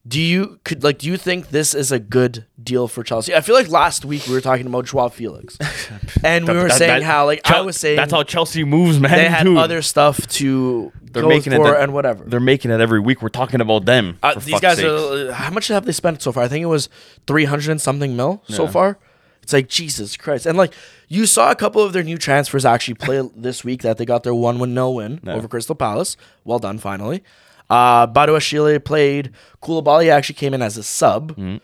do 0.09 0.19
you 0.21 0.59
could 0.65 0.83
like 0.83 0.97
do 0.99 1.09
you 1.09 1.19
think 1.19 1.49
this 1.49 1.75
is 1.75 1.93
a 1.93 1.99
good 1.99 2.47
deal 2.63 2.89
for 2.89 3.03
Chelsea? 3.03 3.35
I 3.35 3.43
feel 3.43 3.55
like 3.55 3.69
last 3.69 4.05
week 4.05 4.27
we 4.27 4.33
were 4.33 4.41
talking 4.41 4.67
about 4.67 4.87
Joao 4.87 5.09
Felix, 5.11 5.59
and 6.25 6.49
we 6.49 6.55
were 6.55 6.69
That- 6.69 6.79
saying 6.79 7.01
that- 7.01 7.03
how 7.03 7.27
like 7.27 7.43
I 7.51 7.61
was 7.61 7.77
saying 7.77 7.97
that's 7.97 8.13
how 8.13 8.23
Chelsea 8.23 8.65
moves, 8.65 8.99
man. 8.99 9.11
they 9.11 9.29
had 9.29 9.45
dude. 9.45 9.59
other 9.59 9.83
stuff 9.83 10.27
to 10.29 10.91
They're 11.13 11.27
making 11.27 11.53
it 11.53 11.61
and 11.61 11.93
whatever. 11.93 12.25
They're 12.25 12.41
making 12.41 12.71
it 12.71 12.81
every 12.81 13.01
week. 13.01 13.21
We're 13.23 13.29
talking 13.29 13.61
about 13.61 13.85
them. 13.85 14.19
Uh, 14.23 14.35
these 14.39 14.61
guys 14.61 14.77
sakes. 14.79 14.89
are. 14.89 15.33
How 15.33 15.51
much 15.51 15.69
have 15.69 15.85
they 15.85 15.93
spent 15.93 16.23
so 16.23 16.33
far? 16.33 16.45
I 16.45 16.49
think 16.49 16.63
it 16.63 16.67
was 16.67 16.89
three 17.27 17.45
hundred 17.45 17.71
and 17.71 17.81
something 17.81 18.17
mil 18.17 18.43
so 18.49 18.67
far. 18.69 18.99
It's 19.43 19.53
like 19.53 19.69
Jesus 19.69 20.17
Christ, 20.17 20.47
and 20.47 20.57
like 20.57 20.73
you 21.09 21.27
saw 21.27 21.51
a 21.51 21.57
couple 21.57 21.83
of 21.83 21.93
their 21.93 22.05
new 22.05 22.19
transfers 22.19 22.65
actually 22.65 22.95
play 22.95 23.29
this 23.37 23.65
week 23.65 23.83
that 23.83 23.97
they 23.99 24.05
got 24.05 24.23
their 24.23 24.35
one 24.35 24.59
win 24.59 24.75
no 24.75 24.91
win 24.93 25.21
Yeah. 25.25 25.35
over 25.35 25.49
Crystal 25.49 25.75
Palace. 25.75 26.17
Well 26.45 26.59
done, 26.59 26.79
finally. 26.79 27.25
Uh, 27.69 28.07
Badiashile 28.07 28.85
played. 28.85 29.33
Koulibaly 29.63 30.11
actually 30.11 30.35
came 30.35 30.55
in 30.55 30.63
as 30.63 30.77
a 30.77 30.83
sub. 30.83 31.33
Mm-hmm. 31.33 31.57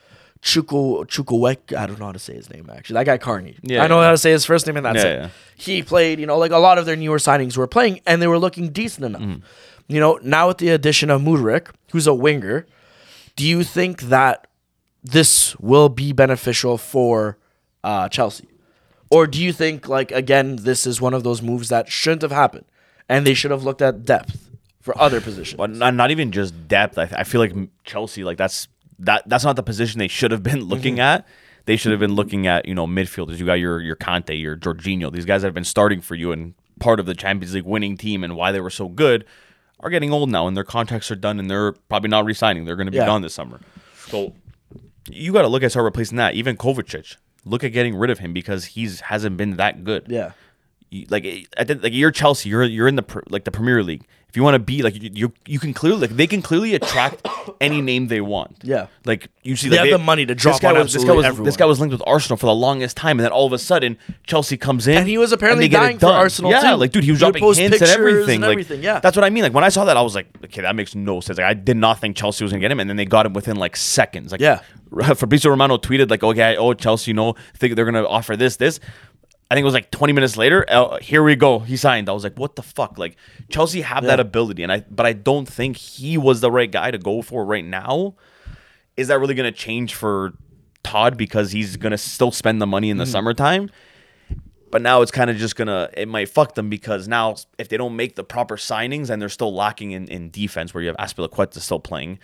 Chuku 0.46 1.04
Chukwuek, 1.06 1.76
I 1.76 1.86
don't 1.86 1.98
know 1.98 2.06
how 2.06 2.12
to 2.12 2.20
say 2.20 2.34
his 2.34 2.48
name 2.48 2.70
actually. 2.72 2.94
That 2.94 3.06
guy 3.06 3.18
Carney. 3.18 3.56
Yeah, 3.62 3.82
I 3.82 3.88
know 3.88 3.98
yeah. 3.98 4.04
how 4.06 4.10
to 4.12 4.18
say 4.18 4.30
his 4.30 4.44
first 4.44 4.64
name 4.66 4.76
and 4.76 4.86
that's 4.86 5.02
Yeah, 5.02 5.10
it. 5.10 5.18
yeah. 5.22 5.28
He 5.56 5.82
played, 5.82 6.20
you 6.20 6.26
know, 6.26 6.38
like 6.38 6.52
a 6.52 6.58
lot 6.58 6.78
of 6.78 6.86
their 6.86 6.94
newer 6.94 7.18
signings 7.18 7.56
were 7.56 7.66
playing 7.66 8.00
and 8.06 8.22
they 8.22 8.28
were 8.28 8.38
looking 8.38 8.68
decent 8.70 9.04
enough. 9.06 9.22
Mm. 9.22 9.42
You 9.88 9.98
know, 9.98 10.20
now 10.22 10.46
with 10.48 10.58
the 10.58 10.68
addition 10.68 11.10
of 11.10 11.20
Mudryk, 11.20 11.70
who's 11.90 12.06
a 12.06 12.14
winger, 12.14 12.64
do 13.34 13.44
you 13.44 13.64
think 13.64 14.02
that 14.02 14.46
this 15.02 15.56
will 15.58 15.88
be 15.88 16.12
beneficial 16.12 16.78
for 16.78 17.38
uh, 17.82 18.08
Chelsea? 18.08 18.46
Or 19.10 19.26
do 19.26 19.42
you 19.42 19.52
think, 19.52 19.88
like, 19.88 20.10
again, 20.12 20.56
this 20.60 20.86
is 20.86 21.00
one 21.00 21.14
of 21.14 21.22
those 21.24 21.42
moves 21.42 21.68
that 21.70 21.88
shouldn't 21.88 22.22
have 22.22 22.32
happened 22.32 22.64
and 23.08 23.26
they 23.26 23.34
should 23.34 23.50
have 23.52 23.62
looked 23.64 23.82
at 23.82 24.04
depth 24.04 24.48
for 24.80 24.96
other 25.00 25.20
positions? 25.20 25.58
But 25.58 25.70
not, 25.70 25.94
not 25.94 26.10
even 26.12 26.30
just 26.32 26.66
depth. 26.68 26.98
I, 26.98 27.08
I 27.16 27.24
feel 27.24 27.40
like 27.40 27.52
Chelsea, 27.84 28.22
like 28.24 28.36
that's 28.38 28.66
that 28.98 29.22
that's 29.28 29.44
not 29.44 29.56
the 29.56 29.62
position 29.62 29.98
they 29.98 30.08
should 30.08 30.30
have 30.30 30.42
been 30.42 30.62
looking 30.64 30.94
Mm-hmm. 30.94 31.00
at. 31.00 31.26
They 31.66 31.76
should 31.76 31.90
have 31.90 32.00
been 32.00 32.14
looking 32.14 32.46
at 32.46 32.66
you 32.68 32.74
know 32.74 32.86
midfielders. 32.86 33.38
You 33.38 33.46
got 33.46 33.54
your 33.54 33.80
your 33.80 33.96
Kanté, 33.96 34.40
your 34.40 34.56
Jorginho. 34.56 35.12
These 35.12 35.24
guys 35.24 35.42
that 35.42 35.48
have 35.48 35.54
been 35.54 35.64
starting 35.64 36.00
for 36.00 36.14
you 36.14 36.30
and 36.32 36.54
part 36.78 37.00
of 37.00 37.06
the 37.06 37.14
Champions 37.14 37.54
League 37.54 37.64
winning 37.64 37.96
team 37.96 38.22
and 38.22 38.36
why 38.36 38.52
they 38.52 38.60
were 38.60 38.70
so 38.70 38.88
good 38.88 39.24
are 39.80 39.90
getting 39.90 40.12
old 40.12 40.30
now 40.30 40.46
and 40.46 40.56
their 40.56 40.64
contracts 40.64 41.10
are 41.10 41.16
done 41.16 41.38
and 41.40 41.50
they're 41.50 41.72
probably 41.72 42.08
not 42.08 42.24
re-signing. 42.24 42.64
They're 42.64 42.76
going 42.76 42.86
to 42.86 42.90
be 42.92 42.96
Yeah. 42.98 43.06
gone 43.06 43.22
this 43.22 43.34
summer. 43.34 43.60
So 44.06 44.32
you 45.10 45.32
got 45.32 45.42
to 45.42 45.48
look 45.48 45.62
at 45.62 45.70
start 45.70 45.84
replacing 45.84 46.16
that. 46.18 46.34
Even 46.34 46.56
Kovacic, 46.56 47.16
look 47.44 47.64
at 47.64 47.68
getting 47.72 47.94
rid 47.96 48.10
of 48.10 48.18
him 48.20 48.32
because 48.32 48.64
he's 48.66 49.00
hasn't 49.00 49.36
been 49.36 49.56
that 49.56 49.84
good 49.84 50.06
Yeah. 50.08 50.32
like 51.10 51.26
I 51.58 51.64
did, 51.64 51.82
like 51.82 51.92
you're 51.92 52.10
Chelsea, 52.10 52.48
you're 52.48 52.62
you're 52.64 52.88
in 52.88 52.96
the 52.96 53.22
like 53.28 53.44
the 53.44 53.50
Premier 53.50 53.82
League. 53.82 54.04
If 54.36 54.38
you 54.38 54.42
want 54.44 54.56
to 54.56 54.58
be 54.58 54.82
like 54.82 54.94
you, 55.16 55.32
you, 55.46 55.58
can 55.58 55.72
clearly 55.72 55.98
like 56.02 56.10
they 56.10 56.26
can 56.26 56.42
clearly 56.42 56.74
attract 56.74 57.26
any 57.58 57.80
name 57.80 58.08
they 58.08 58.20
want. 58.20 58.58
Yeah. 58.62 58.88
like 59.06 59.28
you 59.42 59.56
see, 59.56 59.70
They 59.70 59.78
like, 59.78 59.88
have 59.88 59.98
the 59.98 60.04
money 60.04 60.26
to 60.26 60.34
drop 60.34 60.56
This 60.56 60.60
guy 60.60 60.72
on 60.72 60.82
was 60.82 60.92
this 60.92 61.04
guy 61.04 61.12
was 61.12 61.24
everyone. 61.24 61.46
this 61.46 61.56
guy 61.56 61.64
was 61.64 61.80
linked 61.80 61.92
with 61.94 62.02
Arsenal 62.06 62.36
for 62.36 62.44
the 62.44 62.54
longest 62.54 62.98
time, 62.98 63.18
and 63.18 63.24
then 63.24 63.32
all 63.32 63.46
of 63.46 63.54
a 63.54 63.58
sudden 63.58 63.96
Chelsea 64.26 64.58
comes 64.58 64.86
in, 64.88 64.98
And 64.98 65.08
he 65.08 65.16
was 65.16 65.32
apparently 65.32 65.68
they 65.68 65.74
dying 65.74 65.98
for. 65.98 66.08
Arsenal, 66.08 66.50
Yeah, 66.50 66.72
too. 66.72 66.76
like 66.76 66.92
dude, 66.92 67.04
he 67.04 67.12
was 67.12 67.20
He 67.20 67.24
dropping 67.24 67.42
hints 67.54 67.80
and 67.80 67.90
everything. 67.90 68.34
and 68.34 68.42
like 68.42 68.50
everything, 68.50 68.82
yeah. 68.82 69.00
that's 69.00 69.16
what 69.16 69.24
I 69.24 69.30
mean. 69.30 69.42
Like 69.42 69.54
when 69.54 69.64
I 69.64 69.70
saw 69.70 69.86
that, 69.86 69.96
I 69.96 70.02
was 70.02 70.14
like, 70.14 70.26
okay, 70.44 70.60
that 70.60 70.76
makes 70.76 70.94
no 70.94 71.20
sense. 71.20 71.38
Like 71.38 71.46
I 71.46 71.54
did 71.54 71.78
not 71.78 71.98
think 71.98 72.14
Chelsea 72.14 72.44
was 72.44 72.52
gonna 72.52 72.60
get 72.60 72.70
him, 72.70 72.78
and 72.78 72.90
then 72.90 72.98
they 72.98 73.06
got 73.06 73.24
him 73.24 73.32
within 73.32 73.56
like 73.56 73.74
seconds. 73.74 74.32
Like 74.32 74.42
Yeah. 74.42 74.60
Fabrizio 75.14 75.50
Romano 75.50 75.78
tweeted 75.78 76.10
like, 76.10 76.22
okay, 76.22 76.58
oh 76.58 76.74
Chelsea, 76.74 77.10
you 77.10 77.14
know, 77.14 77.36
think 77.56 77.74
they're 77.74 77.86
gonna 77.86 78.06
offer 78.06 78.36
this, 78.36 78.56
this. 78.56 78.80
I 79.50 79.54
think 79.54 79.62
it 79.62 79.66
was 79.66 79.74
like 79.74 79.90
20 79.92 80.12
minutes 80.12 80.36
later. 80.36 80.64
Uh, 80.68 80.98
here 80.98 81.22
we 81.22 81.36
go. 81.36 81.60
He 81.60 81.76
signed. 81.76 82.08
I 82.08 82.12
was 82.12 82.24
like, 82.24 82.36
what 82.36 82.56
the 82.56 82.62
fuck? 82.62 82.98
Like 82.98 83.16
Chelsea 83.48 83.80
have 83.82 84.02
that 84.04 84.18
ability, 84.20 84.62
and 84.64 84.72
I 84.72 84.80
but 84.90 85.06
I 85.06 85.12
don't 85.12 85.46
think 85.48 85.76
he 85.76 86.18
was 86.18 86.40
the 86.40 86.50
right 86.50 86.70
guy 86.70 86.90
to 86.90 86.98
go 86.98 87.22
for 87.22 87.44
right 87.44 87.64
now. 87.64 88.14
Is 88.96 89.08
that 89.08 89.20
really 89.20 89.34
gonna 89.34 89.52
change 89.52 89.94
for 89.94 90.32
Todd 90.82 91.16
because 91.16 91.52
he's 91.52 91.76
gonna 91.76 91.98
still 91.98 92.30
spend 92.32 92.60
the 92.60 92.66
money 92.66 92.90
in 92.90 92.96
the 92.96 93.04
Mm-hmm. 93.04 93.12
summertime? 93.12 93.70
But 94.72 94.82
now 94.82 95.00
it's 95.00 95.12
kind 95.12 95.30
of 95.30 95.36
just 95.36 95.54
gonna 95.54 95.90
it 95.96 96.08
might 96.08 96.28
fuck 96.28 96.54
them 96.56 96.68
because 96.68 97.06
now 97.06 97.36
if 97.56 97.68
they 97.68 97.76
don't 97.76 97.94
make 97.94 98.16
the 98.16 98.24
proper 98.24 98.56
signings 98.56 99.10
and 99.10 99.22
they're 99.22 99.28
still 99.28 99.54
lacking 99.54 99.92
in, 99.92 100.08
in 100.08 100.30
defense 100.30 100.74
where 100.74 100.82
you 100.82 100.88
have 100.88 100.96
Azpilicueta 100.96 101.60
still 101.60 101.78
playing, 101.78 102.18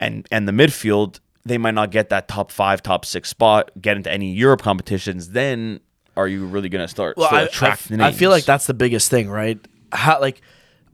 and 0.00 0.26
and 0.32 0.48
the 0.48 0.52
midfield 0.52 1.20
they 1.44 1.56
might 1.56 1.74
not 1.74 1.90
get 1.92 2.08
that 2.10 2.26
top 2.26 2.50
five, 2.50 2.82
top 2.82 3.04
six 3.04 3.28
spot, 3.30 3.70
get 3.80 3.96
into 3.96 4.10
any 4.10 4.32
Europe 4.32 4.60
competitions. 4.60 5.30
Then 5.30 5.80
are 6.18 6.28
you 6.28 6.44
really 6.46 6.68
gonna 6.68 6.88
start 6.88 7.16
Well, 7.16 7.28
I, 7.32 7.48
I? 7.62 7.76
I 8.08 8.12
feel 8.12 8.30
like 8.30 8.44
that's 8.44 8.66
the 8.66 8.74
biggest 8.74 9.10
thing, 9.10 9.30
right? 9.30 9.58
How 9.92 10.20
like 10.20 10.42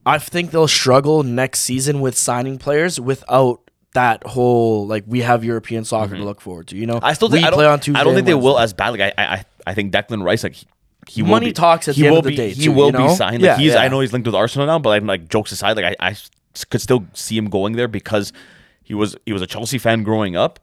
I 0.07 0.19
think 0.19 0.51
they'll 0.53 0.69
struggle 0.69 1.23
next 1.23 1.61
season 1.61 2.01
with 2.01 2.17
signing 2.17 2.59
players 2.59 3.01
without 3.01 3.61
that 3.95 4.25
whole 4.27 4.87
like 4.87 5.05
we 5.07 5.21
have 5.21 5.45
European 5.45 5.85
soccer 5.85 6.17
to 6.17 6.23
look 6.25 6.41
forward 6.41 6.67
to. 6.69 6.77
You 6.77 6.87
know, 6.87 6.97
Mm-hmm. 6.97 7.05
I 7.07 7.13
still 7.15 7.29
we 7.31 7.43
I 7.43 7.51
play 7.51 7.67
on 7.67 7.81
Tuesday. 7.81 8.01
I 8.01 8.05
don't 8.05 8.15
think 8.15 8.27
they 8.27 8.35
will 8.35 8.59
as 8.59 8.73
bad. 8.75 8.91
Like 8.91 9.01
I, 9.01 9.13
I, 9.37 9.45
I 9.67 9.75
think 9.75 9.93
Declan 9.93 10.23
Rice, 10.23 10.43
like 10.43 10.55
he, 10.57 10.67
he 11.09 11.23
will 11.23 11.31
Money 11.31 11.47
be, 11.47 11.53
talks 11.53 11.89
at 11.89 11.95
he 11.95 12.03
the 12.03 12.07
end 12.09 12.13
will 12.13 12.19
of 12.19 12.25
the 12.25 12.31
be, 12.31 12.37
day, 12.37 12.51
He 12.53 12.65
too, 12.65 12.73
will 12.73 12.87
you 12.87 12.93
be 12.93 12.99
know? 12.99 13.15
signed. 13.15 13.43
Yeah, 13.43 13.57
he's, 13.57 13.73
yeah. 13.73 13.81
I 13.81 13.89
know 13.89 14.01
he's 14.01 14.13
linked 14.13 14.27
with 14.27 14.35
Arsenal 14.35 14.67
now, 14.67 14.79
but 14.79 14.91
like, 14.91 15.03
like 15.03 15.29
jokes 15.29 15.53
aside, 15.53 15.77
like 15.77 15.97
I, 15.99 16.11
I 16.11 16.17
could 16.71 16.81
still 16.81 17.07
see 17.15 17.37
him 17.37 17.49
going 17.51 17.75
there 17.77 17.89
because 17.89 18.33
he 18.83 18.95
was 18.95 19.17
he 19.27 19.33
was 19.33 19.43
a 19.43 19.47
Chelsea 19.47 19.79
fan 19.79 20.03
growing 20.03 20.37
up, 20.37 20.61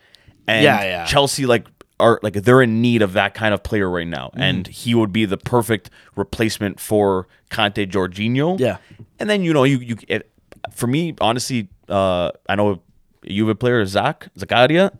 and 0.47 0.63
Yeah, 0.63 0.83
yeah. 0.83 1.05
Chelsea 1.05 1.45
like 1.45 1.65
are 2.01 2.19
like 2.23 2.33
they're 2.33 2.61
in 2.61 2.81
need 2.81 3.01
of 3.01 3.13
that 3.13 3.33
kind 3.33 3.53
of 3.53 3.61
player 3.63 3.89
right 3.89 4.07
now, 4.07 4.27
Mm-hmm. 4.29 4.41
and 4.41 4.67
he 4.67 4.95
would 4.95 5.11
be 5.13 5.25
the 5.25 5.37
perfect 5.37 5.89
replacement 6.15 6.79
for 6.79 7.27
Kanté, 7.49 7.85
Jorginho. 7.89 8.59
Yeah. 8.59 8.77
and 9.19 9.29
then 9.29 9.43
you 9.43 9.53
know 9.53 9.63
you 9.63 9.77
you 9.79 9.95
it, 10.07 10.29
for 10.71 10.87
me 10.87 11.15
honestly, 11.21 11.67
uh, 11.89 12.31
I 12.49 12.55
know 12.55 12.81
you 13.23 13.43
have 13.47 13.49
a 13.49 13.53
Juve 13.53 13.59
player 13.59 13.85
Zach 13.85 14.27
Zakaria. 14.37 14.91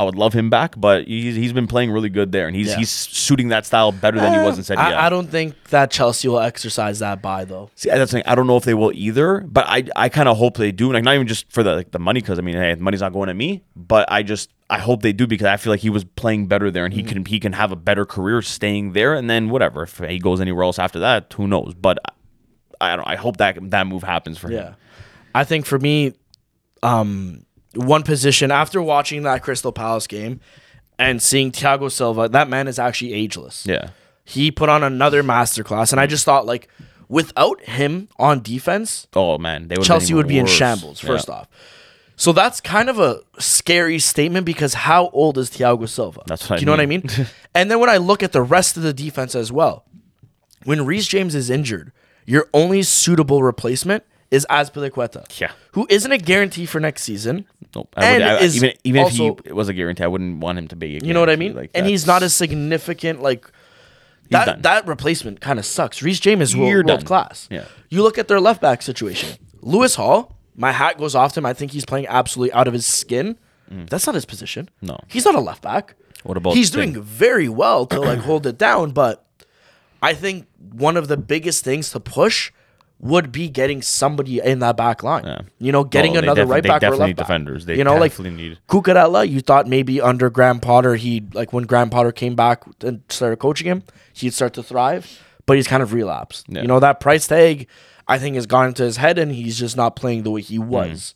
I 0.00 0.04
would 0.04 0.16
love 0.16 0.32
him 0.32 0.50
back, 0.50 0.74
but 0.76 1.06
he's, 1.06 1.36
he's 1.36 1.52
been 1.52 1.68
playing 1.68 1.92
really 1.92 2.08
good 2.08 2.32
there, 2.32 2.46
and 2.48 2.56
he's 2.56 2.68
Yeah. 2.70 2.76
he's 2.78 2.90
suiting 2.90 3.48
that 3.50 3.64
style 3.66 3.92
better 3.92 4.18
than 4.18 4.32
he 4.32 4.38
was 4.44 4.58
in 4.58 4.64
Serie. 4.64 4.78
I, 4.78 5.06
I 5.06 5.08
don't 5.10 5.28
think 5.30 5.54
that 5.70 5.90
Chelsea 5.92 6.26
will 6.28 6.40
exercise 6.40 6.98
that 6.98 7.22
buy 7.22 7.44
though. 7.44 7.70
See, 7.76 7.88
that's 7.88 8.10
the 8.10 8.16
thing. 8.18 8.24
I 8.26 8.34
don't 8.34 8.48
know 8.48 8.56
if 8.56 8.64
they 8.64 8.74
will 8.74 8.90
either, 8.94 9.40
but 9.46 9.64
I 9.68 9.84
I 9.94 10.08
kind 10.08 10.28
of 10.28 10.38
hope 10.38 10.56
they 10.56 10.72
do. 10.72 10.92
Like 10.92 11.04
not 11.04 11.14
even 11.14 11.28
just 11.28 11.44
for 11.52 11.62
the 11.62 11.76
like 11.76 11.90
the 11.92 12.00
money, 12.00 12.20
because 12.20 12.38
I 12.38 12.42
mean, 12.42 12.56
hey, 12.56 12.74
the 12.74 12.82
money's 12.82 13.00
not 13.00 13.12
going 13.12 13.28
to 13.28 13.34
me. 13.34 13.62
But 13.76 14.10
I 14.10 14.22
just 14.24 14.50
I 14.72 14.78
hope 14.78 15.02
they 15.02 15.12
do 15.12 15.26
because 15.26 15.46
I 15.46 15.56
feel 15.58 15.72
like 15.72 15.80
he 15.80 15.90
was 15.90 16.02
playing 16.04 16.46
better 16.46 16.70
there, 16.70 16.84
and 16.86 16.94
he 16.94 17.02
can 17.02 17.24
he 17.26 17.38
can 17.38 17.52
have 17.52 17.72
a 17.72 17.76
better 17.76 18.04
career 18.06 18.40
staying 18.42 18.92
there. 18.92 19.12
And 19.14 19.28
then 19.28 19.50
whatever 19.50 19.82
if 19.82 19.98
he 19.98 20.18
goes 20.18 20.40
anywhere 20.40 20.64
else 20.64 20.78
after 20.78 20.98
that, 21.00 21.32
who 21.34 21.46
knows? 21.46 21.74
But 21.74 21.98
I, 22.80 22.92
I 22.92 22.96
don't. 22.96 23.06
I 23.06 23.16
hope 23.16 23.36
that 23.36 23.70
that 23.70 23.86
move 23.86 24.02
happens 24.02 24.38
for 24.38 24.50
Yeah. 24.50 24.62
him. 24.70 24.74
I 25.34 25.44
think 25.44 25.66
for 25.66 25.78
me, 25.78 26.14
um, 26.82 27.44
one 27.74 28.02
position 28.02 28.50
after 28.50 28.82
watching 28.82 29.22
that 29.24 29.42
Crystal 29.42 29.72
Palace 29.72 30.06
game 30.06 30.40
and 30.98 31.22
seeing 31.22 31.52
Thiago 31.52 31.90
Silva, 31.90 32.28
that 32.30 32.48
man 32.48 32.66
is 32.68 32.78
actually 32.78 33.12
ageless. 33.14 33.66
Yeah. 33.66 33.90
He 34.24 34.50
put 34.50 34.68
on 34.68 34.82
another 34.82 35.22
masterclass, 35.22 35.92
and 35.92 36.00
I 36.00 36.06
just 36.06 36.24
thought 36.24 36.46
like, 36.46 36.68
without 37.08 37.60
him 37.62 38.08
on 38.18 38.40
defense, 38.42 39.06
Oh 39.14 39.36
man, 39.38 39.68
they 39.68 39.76
would 39.76 39.84
Chelsea 39.86 40.14
would 40.14 40.28
be 40.28 40.38
in 40.38 40.46
shambles. 40.46 41.00
First 41.00 41.28
off, 41.28 41.48
so 42.22 42.32
that's 42.32 42.60
kind 42.60 42.88
of 42.88 42.98
a 42.98 43.20
scary 43.38 43.98
statement 43.98 44.46
because 44.46 44.74
how 44.74 45.08
old 45.10 45.38
is 45.38 45.50
Thiago 45.50 45.88
Silva? 45.88 46.22
That's 46.26 46.48
what 46.48 46.56
Do 46.58 46.62
you 46.62 46.66
know 46.66 46.76
mean. 46.76 47.00
what 47.02 47.12
I 47.18 47.18
mean? 47.18 47.26
and 47.54 47.70
then 47.70 47.80
when 47.80 47.90
I 47.90 47.96
look 47.96 48.22
at 48.22 48.32
the 48.32 48.42
rest 48.42 48.76
of 48.76 48.82
the 48.84 48.92
defense 48.92 49.34
as 49.34 49.50
well, 49.50 49.84
when 50.64 50.86
Reece 50.86 51.08
James 51.08 51.34
is 51.34 51.50
injured, 51.50 51.90
your 52.24 52.48
only 52.54 52.82
suitable 52.84 53.42
replacement 53.42 54.04
is 54.30 54.46
Azpilicueta, 54.48 55.24
Yeah. 55.40 55.50
who 55.72 55.86
isn't 55.90 56.10
a 56.12 56.16
guarantee 56.18 56.64
for 56.64 56.78
next 56.80 57.02
season. 57.02 57.44
Nope. 57.74 57.92
I 57.96 58.04
And 58.06 58.22
would, 58.22 58.32
I, 58.32 58.38
is 58.44 58.56
even 58.56 58.72
even 58.84 59.02
also- 59.02 59.36
if 59.36 59.44
he 59.46 59.52
was 59.52 59.68
a 59.68 59.74
guarantee, 59.74 60.04
I 60.04 60.06
wouldn't 60.06 60.38
want 60.38 60.58
him 60.58 60.68
to 60.68 60.76
be. 60.76 60.96
A 60.96 61.00
You 61.04 61.12
know 61.14 61.20
what 61.20 61.28
I 61.30 61.36
mean? 61.36 61.54
Like, 61.56 61.70
and 61.74 61.86
he's 61.86 62.06
not 62.06 62.22
a 62.22 62.28
significant 62.30 63.20
like. 63.22 63.50
That, 64.30 64.44
done. 64.46 64.62
that 64.62 64.86
replacement 64.86 65.40
kind 65.42 65.58
of 65.58 65.66
sucks. 65.66 66.00
Reece 66.02 66.20
James 66.20 66.42
is 66.42 66.56
world, 66.56 66.86
world 66.86 67.04
class. 67.04 67.48
Yeah. 67.50 67.64
You 67.90 68.02
look 68.02 68.16
at 68.16 68.28
their 68.28 68.40
left 68.40 68.62
back 68.62 68.80
situation. 68.80 69.28
Lewis 69.60 69.96
Hall, 69.96 70.38
my 70.56 70.72
hat 70.72 70.98
goes 70.98 71.14
off 71.14 71.32
to 71.34 71.40
him. 71.40 71.46
I 71.46 71.52
think 71.54 71.72
he's 71.72 71.84
playing 71.84 72.06
absolutely 72.08 72.52
out 72.52 72.66
of 72.68 72.74
his 72.74 72.86
skin. 72.86 73.36
That's 73.88 74.04
not 74.06 74.14
his 74.14 74.26
position. 74.26 74.68
Mm. 74.82 74.88
No. 74.88 74.98
He's 75.08 75.24
not 75.24 75.34
a 75.34 75.40
left 75.40 75.62
back. 75.62 75.94
What 76.24 76.36
about 76.36 76.52
He's 76.54 76.68
Sting? 76.68 76.92
doing 76.92 77.02
very 77.04 77.48
well 77.48 77.86
to 77.86 78.00
like 78.00 78.18
hold 78.28 78.46
it 78.46 78.58
down, 78.58 78.90
but 78.90 79.24
I 80.02 80.12
think 80.14 80.46
one 80.72 80.96
of 80.98 81.08
the 81.08 81.16
biggest 81.16 81.64
things 81.64 81.90
to 81.92 82.00
push 82.00 82.52
would 83.00 83.32
be 83.32 83.48
getting 83.48 83.80
somebody 83.82 84.40
in 84.40 84.58
that 84.60 84.76
back 84.76 85.02
line. 85.02 85.24
Yeah. 85.24 85.40
You 85.58 85.72
know, 85.72 85.82
getting 85.84 86.12
Well, 86.12 86.22
another 86.22 86.44
right 86.46 86.62
back 86.62 86.82
or 86.82 86.90
left 86.90 87.00
need 87.08 87.16
back. 87.16 87.26
defenders. 87.26 87.64
They 87.66 87.76
you 87.78 87.82
know, 87.82 87.96
like 87.96 88.12
definitely 88.12 88.36
need- 88.50 88.58
Cucurella, 88.68 89.28
you 89.28 89.40
thought 89.40 89.66
maybe 89.66 90.00
under 90.02 90.28
Graham 90.30 90.60
Potter, 90.60 90.94
he 90.96 91.22
like 91.32 91.52
when 91.54 91.64
Graham 91.64 91.88
Potter 91.90 92.12
came 92.12 92.36
back 92.36 92.62
and 92.82 93.02
started 93.08 93.38
coaching 93.38 93.66
him, 93.66 93.82
he'd 94.12 94.34
start 94.34 94.52
to 94.54 94.62
thrive, 94.62 95.18
but 95.46 95.56
he's 95.56 95.66
kind 95.66 95.82
of 95.82 95.92
relapsed. 95.94 96.44
Yeah. 96.48 96.60
You 96.60 96.68
know, 96.68 96.78
that 96.78 97.00
price 97.00 97.26
tag, 97.26 97.66
I 98.12 98.18
think 98.18 98.34
has 98.36 98.46
gone 98.46 98.68
into 98.68 98.82
his 98.84 98.96
head, 98.98 99.18
and 99.18 99.32
he's 99.32 99.58
just 99.58 99.76
not 99.76 99.96
playing 99.96 100.22
the 100.22 100.30
way 100.30 100.40
he 100.42 100.58
Mm. 100.58 100.66
was. 100.66 101.14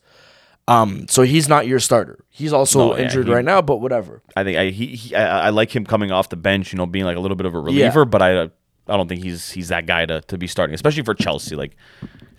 Um, 0.69 1.07
so 1.09 1.23
he's 1.23 1.49
not 1.49 1.67
your 1.69 1.79
starter. 1.79 2.19
He's 2.29 2.53
also 2.53 2.79
No, 2.91 2.97
yeah, 2.97 3.05
injured 3.05 3.27
he- 3.29 3.33
right 3.33 3.45
now, 3.45 3.63
but 3.63 3.77
whatever. 3.77 4.23
I 4.37 4.43
think 4.43 4.59
I 4.59 4.71
he, 4.71 4.87
he 4.97 5.15
I, 5.15 5.47
I 5.47 5.51
like 5.51 5.75
him 5.75 5.85
coming 5.87 6.11
off 6.11 6.29
the 6.29 6.37
bench, 6.37 6.73
you 6.73 6.77
know, 6.77 6.87
being 6.87 7.05
like 7.05 7.17
a 7.17 7.21
little 7.21 7.37
bit 7.37 7.47
of 7.47 7.55
a 7.55 7.61
reliever, 7.61 8.05
but 8.05 8.21
I 8.21 8.35
uh, 8.37 8.49
I 8.89 8.97
don't 8.97 9.07
think 9.09 9.23
he's 9.23 9.51
he's 9.53 9.69
that 9.69 9.87
guy 9.87 10.07
to, 10.07 10.21
to 10.23 10.37
be 10.37 10.49
starting, 10.49 10.75
especially 10.75 11.05
for 11.05 11.15
Chelsea. 11.15 11.55
Like 11.55 11.77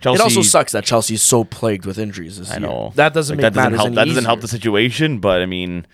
Chelsea, 0.00 0.20
It 0.20 0.22
also 0.22 0.42
sucks 0.42 0.72
that 0.72 0.84
Chelsea 0.84 1.14
is 1.14 1.22
so 1.22 1.42
plagued 1.44 1.86
with 1.86 1.98
injuries 1.98 2.38
this 2.38 2.50
I 2.50 2.58
year. 2.58 2.68
know 2.68 2.92
that 2.96 3.14
doesn't 3.14 3.36
Like, 3.38 3.44
make 3.44 3.52
that 3.54 3.70
doesn't 3.70 3.74
help. 3.78 3.94
That 3.94 4.04
doesn't 4.08 4.24
help 4.26 4.40
the 4.42 4.48
situation, 4.48 5.20
but 5.20 5.40
I 5.40 5.46
mean, 5.46 5.86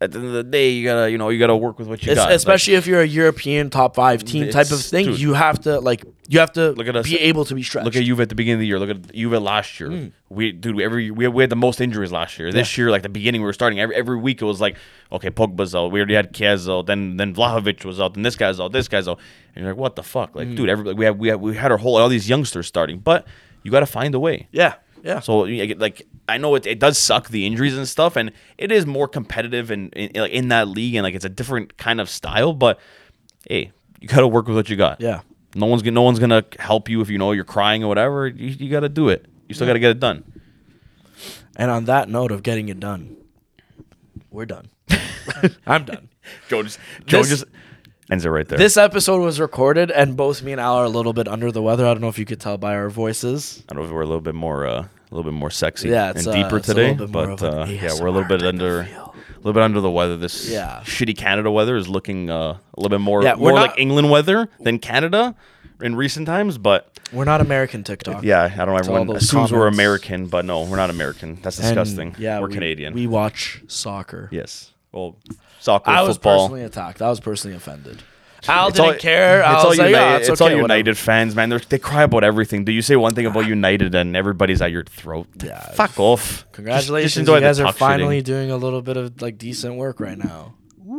at 0.00 0.12
the 0.12 0.18
end 0.18 0.28
of 0.28 0.32
the 0.34 0.44
day, 0.44 0.70
you 0.70 0.84
gotta 0.84 1.10
you 1.10 1.18
know 1.18 1.28
you 1.28 1.38
gotta 1.38 1.56
work 1.56 1.78
with 1.78 1.88
what 1.88 2.02
you 2.04 2.12
Es- 2.12 2.16
got. 2.18 2.26
Like, 2.26 2.34
especially 2.36 2.74
if 2.74 2.86
you're 2.86 3.00
a 3.00 3.06
European 3.06 3.68
top 3.70 3.96
five 3.96 4.22
team 4.24 4.48
type 4.50 4.70
of 4.70 4.80
thing, 4.80 5.06
dude. 5.06 5.20
you 5.20 5.34
have 5.34 5.60
to 5.62 5.80
like 5.80 6.04
you 6.28 6.38
have 6.38 6.52
to 6.52 6.70
Look 6.72 6.86
at 6.86 6.94
us- 6.96 7.04
be 7.08 7.18
able 7.18 7.44
to 7.46 7.54
be 7.54 7.62
stretched. 7.62 7.84
Look 7.86 7.96
at 7.96 8.04
Juve 8.04 8.20
at 8.20 8.28
the 8.28 8.34
beginning 8.34 8.56
of 8.56 8.60
the 8.60 8.66
year. 8.68 8.78
Look 8.78 8.90
at 8.90 9.12
Juve 9.12 9.42
last 9.42 9.80
year. 9.80 9.88
Mm. 9.90 10.12
We 10.28 10.52
dude, 10.52 10.76
we 10.76 10.84
every 10.84 11.10
we 11.10 11.24
had, 11.24 11.34
we 11.34 11.42
had 11.42 11.50
the 11.50 11.56
most 11.56 11.80
injuries 11.80 12.12
last 12.12 12.38
year. 12.38 12.52
This 12.52 12.78
year, 12.78 12.90
like 12.90 13.02
the 13.02 13.08
beginning, 13.08 13.40
we 13.40 13.46
were 13.46 13.52
starting 13.52 13.80
every 13.80 13.96
every 13.96 14.16
week. 14.18 14.40
It 14.40 14.44
was 14.44 14.60
like, 14.60 14.76
okay, 15.10 15.30
Pogba's 15.30 15.74
out. 15.74 15.90
We 15.90 15.98
already 16.00 16.14
had 16.14 16.32
Chiesa. 16.32 16.82
Then 16.86 17.16
then 17.16 17.34
Vlahovic 17.34 17.84
was 17.84 17.98
out. 18.00 18.14
Then 18.14 18.22
this 18.22 18.36
guy's 18.36 18.60
out. 18.60 18.70
This 18.72 18.86
guy's 18.88 19.08
out. 19.08 19.18
And 19.56 19.64
you're 19.64 19.72
like, 19.74 19.80
what 19.80 19.96
the 19.96 20.02
fuck? 20.04 20.32
Mm. 20.32 20.36
Like, 20.36 20.54
dude, 20.54 20.68
every, 20.68 20.84
like, 20.84 20.96
we 20.96 21.04
had 21.06 21.18
we 21.18 21.28
had 21.28 21.40
we 21.40 21.56
had 21.56 21.72
our 21.72 21.78
whole 21.78 21.96
all 21.96 22.08
these 22.08 22.28
youngsters 22.28 22.66
starting, 22.68 22.98
but 23.00 23.26
you 23.64 23.72
got 23.72 23.80
to 23.80 23.86
find 23.86 24.14
a 24.14 24.20
way. 24.20 24.46
yeah, 24.52 24.74
yeah. 25.02 25.20
So 25.20 25.40
like 25.40 26.06
I 26.28 26.38
know 26.38 26.54
it, 26.54 26.66
it 26.66 26.78
does 26.78 26.98
suck 26.98 27.28
the 27.28 27.46
injuries 27.46 27.76
and 27.76 27.86
stuff, 27.88 28.16
and 28.16 28.32
it 28.56 28.70
is 28.72 28.86
more 28.86 29.08
competitive 29.08 29.70
and 29.70 29.92
in, 29.94 30.20
like 30.20 30.32
in 30.32 30.48
that 30.48 30.68
league, 30.68 30.94
and 30.94 31.02
like 31.04 31.14
it's 31.14 31.24
a 31.24 31.28
different 31.30 31.76
kind 31.76 32.00
of 32.00 32.08
style. 32.08 32.52
But 32.52 32.78
hey, 33.48 33.72
you 34.00 34.08
got 34.08 34.20
to 34.20 34.28
work 34.28 34.46
with 34.46 34.56
what 34.56 34.68
you 34.68 34.76
got. 34.76 35.00
Yeah. 35.00 35.20
No 35.54 35.66
one's 35.66 35.82
gonna 35.82 35.92
no 35.94 36.02
one's 36.02 36.18
gonna 36.18 36.44
help 36.58 36.88
you 36.88 37.00
if 37.00 37.08
you 37.10 37.18
know 37.18 37.32
you're 37.32 37.44
crying 37.44 37.82
or 37.82 37.88
whatever. 37.88 38.26
You, 38.26 38.48
you 38.48 38.70
got 38.70 38.80
to 38.80 38.88
do 38.88 39.08
it. 39.08 39.26
You 39.48 39.54
still 39.54 39.66
got 39.66 39.72
to 39.74 39.78
get 39.80 39.90
it 39.90 40.00
done. 40.00 40.24
And 41.56 41.70
on 41.70 41.86
that 41.86 42.08
note 42.08 42.30
of 42.30 42.42
getting 42.42 42.68
it 42.68 42.78
done, 42.78 43.16
we're 44.30 44.46
done. 44.46 44.68
I'm 45.66 45.84
done. 45.84 46.08
Joe 46.48 46.62
just 46.62 46.78
Joe 47.06 47.18
This- 47.22 47.30
just 47.30 47.44
ends 48.10 48.24
it 48.24 48.28
right 48.30 48.46
there. 48.48 48.58
This 48.58 48.76
episode 48.76 49.20
was 49.20 49.40
recorded, 49.40 49.90
and 49.90 50.16
both 50.16 50.42
me 50.42 50.52
and 50.52 50.60
Al 50.60 50.76
are 50.76 50.84
a 50.84 50.88
little 50.88 51.12
bit 51.12 51.28
under 51.28 51.50
the 51.52 51.62
weather. 51.62 51.86
I 51.86 51.92
don't 51.94 52.00
know 52.00 52.08
if 52.08 52.18
you 52.18 52.24
could 52.24 52.40
tell 52.40 52.56
by 52.58 52.74
our 52.74 52.88
voices. 52.88 53.62
I 53.68 53.74
don't 53.74 53.82
know 53.82 53.88
if 53.88 53.94
we're 53.94 54.02
a 54.02 54.06
little 54.06 54.20
bit 54.20 54.34
more 54.34 54.66
uh, 54.66 54.80
a 54.82 55.14
little 55.14 55.30
bit 55.30 55.36
more 55.36 55.50
sexy 55.50 55.88
Yeah, 55.90 56.10
and 56.14 56.26
uh, 56.26 56.32
deeper 56.32 56.60
today, 56.60 56.94
bit 56.94 57.10
more 57.10 57.36
but 57.36 57.42
uh, 57.42 57.66
yeah, 57.68 57.92
we're 58.00 58.06
a 58.06 58.10
little 58.12 58.28
bit 58.28 58.42
under 58.42 58.80
a 58.80 59.10
little 59.38 59.52
bit 59.52 59.62
under 59.62 59.80
the 59.80 59.90
weather. 59.90 60.16
This 60.16 60.48
Yeah. 60.50 60.80
shitty 60.84 61.16
Canada 61.16 61.50
weather 61.50 61.76
is 61.76 61.88
looking 61.88 62.28
uh, 62.30 62.34
a 62.34 62.60
little 62.80 62.90
bit 62.90 63.00
more 63.02 63.22
Yeah, 63.22 63.34
more 63.34 63.52
not- 63.52 63.68
like 63.70 63.78
England 63.78 64.10
weather 64.10 64.48
than 64.60 64.78
Canada 64.78 65.34
in 65.80 65.94
recent 65.94 66.26
times, 66.26 66.58
but 66.58 66.98
We're 67.12 67.24
not 67.24 67.40
American 67.40 67.84
TikTok. 67.84 68.24
Yeah, 68.24 68.42
I 68.42 68.48
don't 68.48 68.68
know. 68.68 68.76
Everyone 68.76 69.10
assumes 69.16 69.52
we're. 69.52 69.68
American, 69.68 70.26
but 70.26 70.44
no, 70.44 70.64
we're 70.64 70.76
not 70.76 70.90
American. 70.90 71.38
That's 71.40 71.58
And, 71.58 71.68
disgusting. 71.68 72.16
Yeah, 72.18 72.40
we're 72.40 72.48
we- 72.48 72.54
Canadian. 72.54 72.94
We 72.94 73.06
watch 73.06 73.62
soccer. 73.68 74.28
yes. 74.32 74.72
Well, 74.92 75.16
soccer, 75.60 75.84
football. 75.86 75.94
I 76.04 76.06
was 76.06 76.16
football. 76.16 76.38
personally 76.46 76.62
attacked. 76.64 77.02
I 77.02 77.08
was 77.10 77.20
personally 77.20 77.56
offended. 77.56 78.02
Al 78.46 78.68
It's 78.68 78.76
didn't 78.76 78.92
all- 78.92 78.98
care. 78.98 79.42
I 79.44 79.54
It's 79.54 79.64
all 79.64 79.70
was 79.70 79.78
like, 79.78 79.88
United. 79.88 80.04
yeah, 80.10 80.16
it's 80.18 80.28
it's, 80.28 80.40
all 80.40 80.46
okay, 80.46 80.54
whatever. 80.54 80.74
United 80.78 80.96
fans, 80.98 81.34
man. 81.34 81.48
They're, 81.48 81.58
they 81.58 81.78
cry 81.78 82.04
about 82.04 82.22
everything. 82.22 82.64
Do 82.64 82.70
you 82.72 82.82
say 82.82 82.94
one 82.96 83.14
thing 83.14 83.26
about 83.26 83.46
United 83.46 83.94
and 83.96 84.16
everybody's 84.16 84.62
at 84.62 84.70
your 84.70 84.84
throat? 84.84 85.26
Yeah. 85.42 85.60
Fuck 85.72 85.98
off. 85.98 86.46
Congratulations, 86.52 87.12
just 87.14 87.18
enjoy 87.18 87.34
you 87.34 87.40
the 87.40 87.46
guys 87.46 87.58
are 87.60 87.72
finally 87.72 88.20
shitting. 88.22 88.26
doing 88.26 88.50
a 88.52 88.56
little 88.56 88.80
bit 88.80 88.96
of 88.96 89.20
like 89.20 89.38
decent 89.38 89.74
work 89.74 89.98
right 89.98 90.16
now. 90.16 90.54
but 90.78 90.96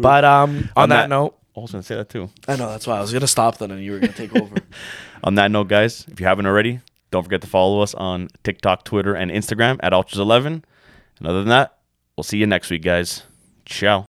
But 0.02 0.24
um, 0.24 0.70
on, 0.76 0.82
On 0.84 0.88
that, 0.88 1.02
that- 1.02 1.08
note, 1.10 1.36
I 1.56 1.60
was 1.60 1.72
gonna 1.72 1.82
say 1.82 1.96
that 1.96 2.08
too. 2.08 2.30
I 2.48 2.56
know 2.56 2.68
that's 2.70 2.86
why 2.86 2.96
I 2.96 3.00
was 3.00 3.12
gonna 3.12 3.26
stop 3.26 3.58
then, 3.58 3.70
and 3.72 3.82
you 3.82 3.92
were 3.92 3.98
gonna 3.98 4.12
take 4.12 4.34
over. 4.36 4.54
On 5.24 5.34
that 5.36 5.50
note, 5.50 5.68
guys, 5.68 6.06
if 6.10 6.18
you 6.18 6.26
haven't 6.26 6.46
already, 6.46 6.80
don't 7.10 7.22
forget 7.22 7.42
to 7.42 7.46
follow 7.46 7.80
us 7.82 7.94
on 7.94 8.28
TikTok, 8.42 8.84
Twitter, 8.84 9.14
and 9.14 9.30
Instagram 9.30 9.78
at 9.80 9.92
Ultras11. 9.92 10.46
And 10.46 11.26
other 11.28 11.40
than 11.40 11.50
that, 11.50 11.76
we'll 12.16 12.24
see 12.24 12.38
you 12.38 12.46
next 12.46 12.70
week, 12.70 12.82
guys. 12.82 13.22
Ciao. 13.64 14.06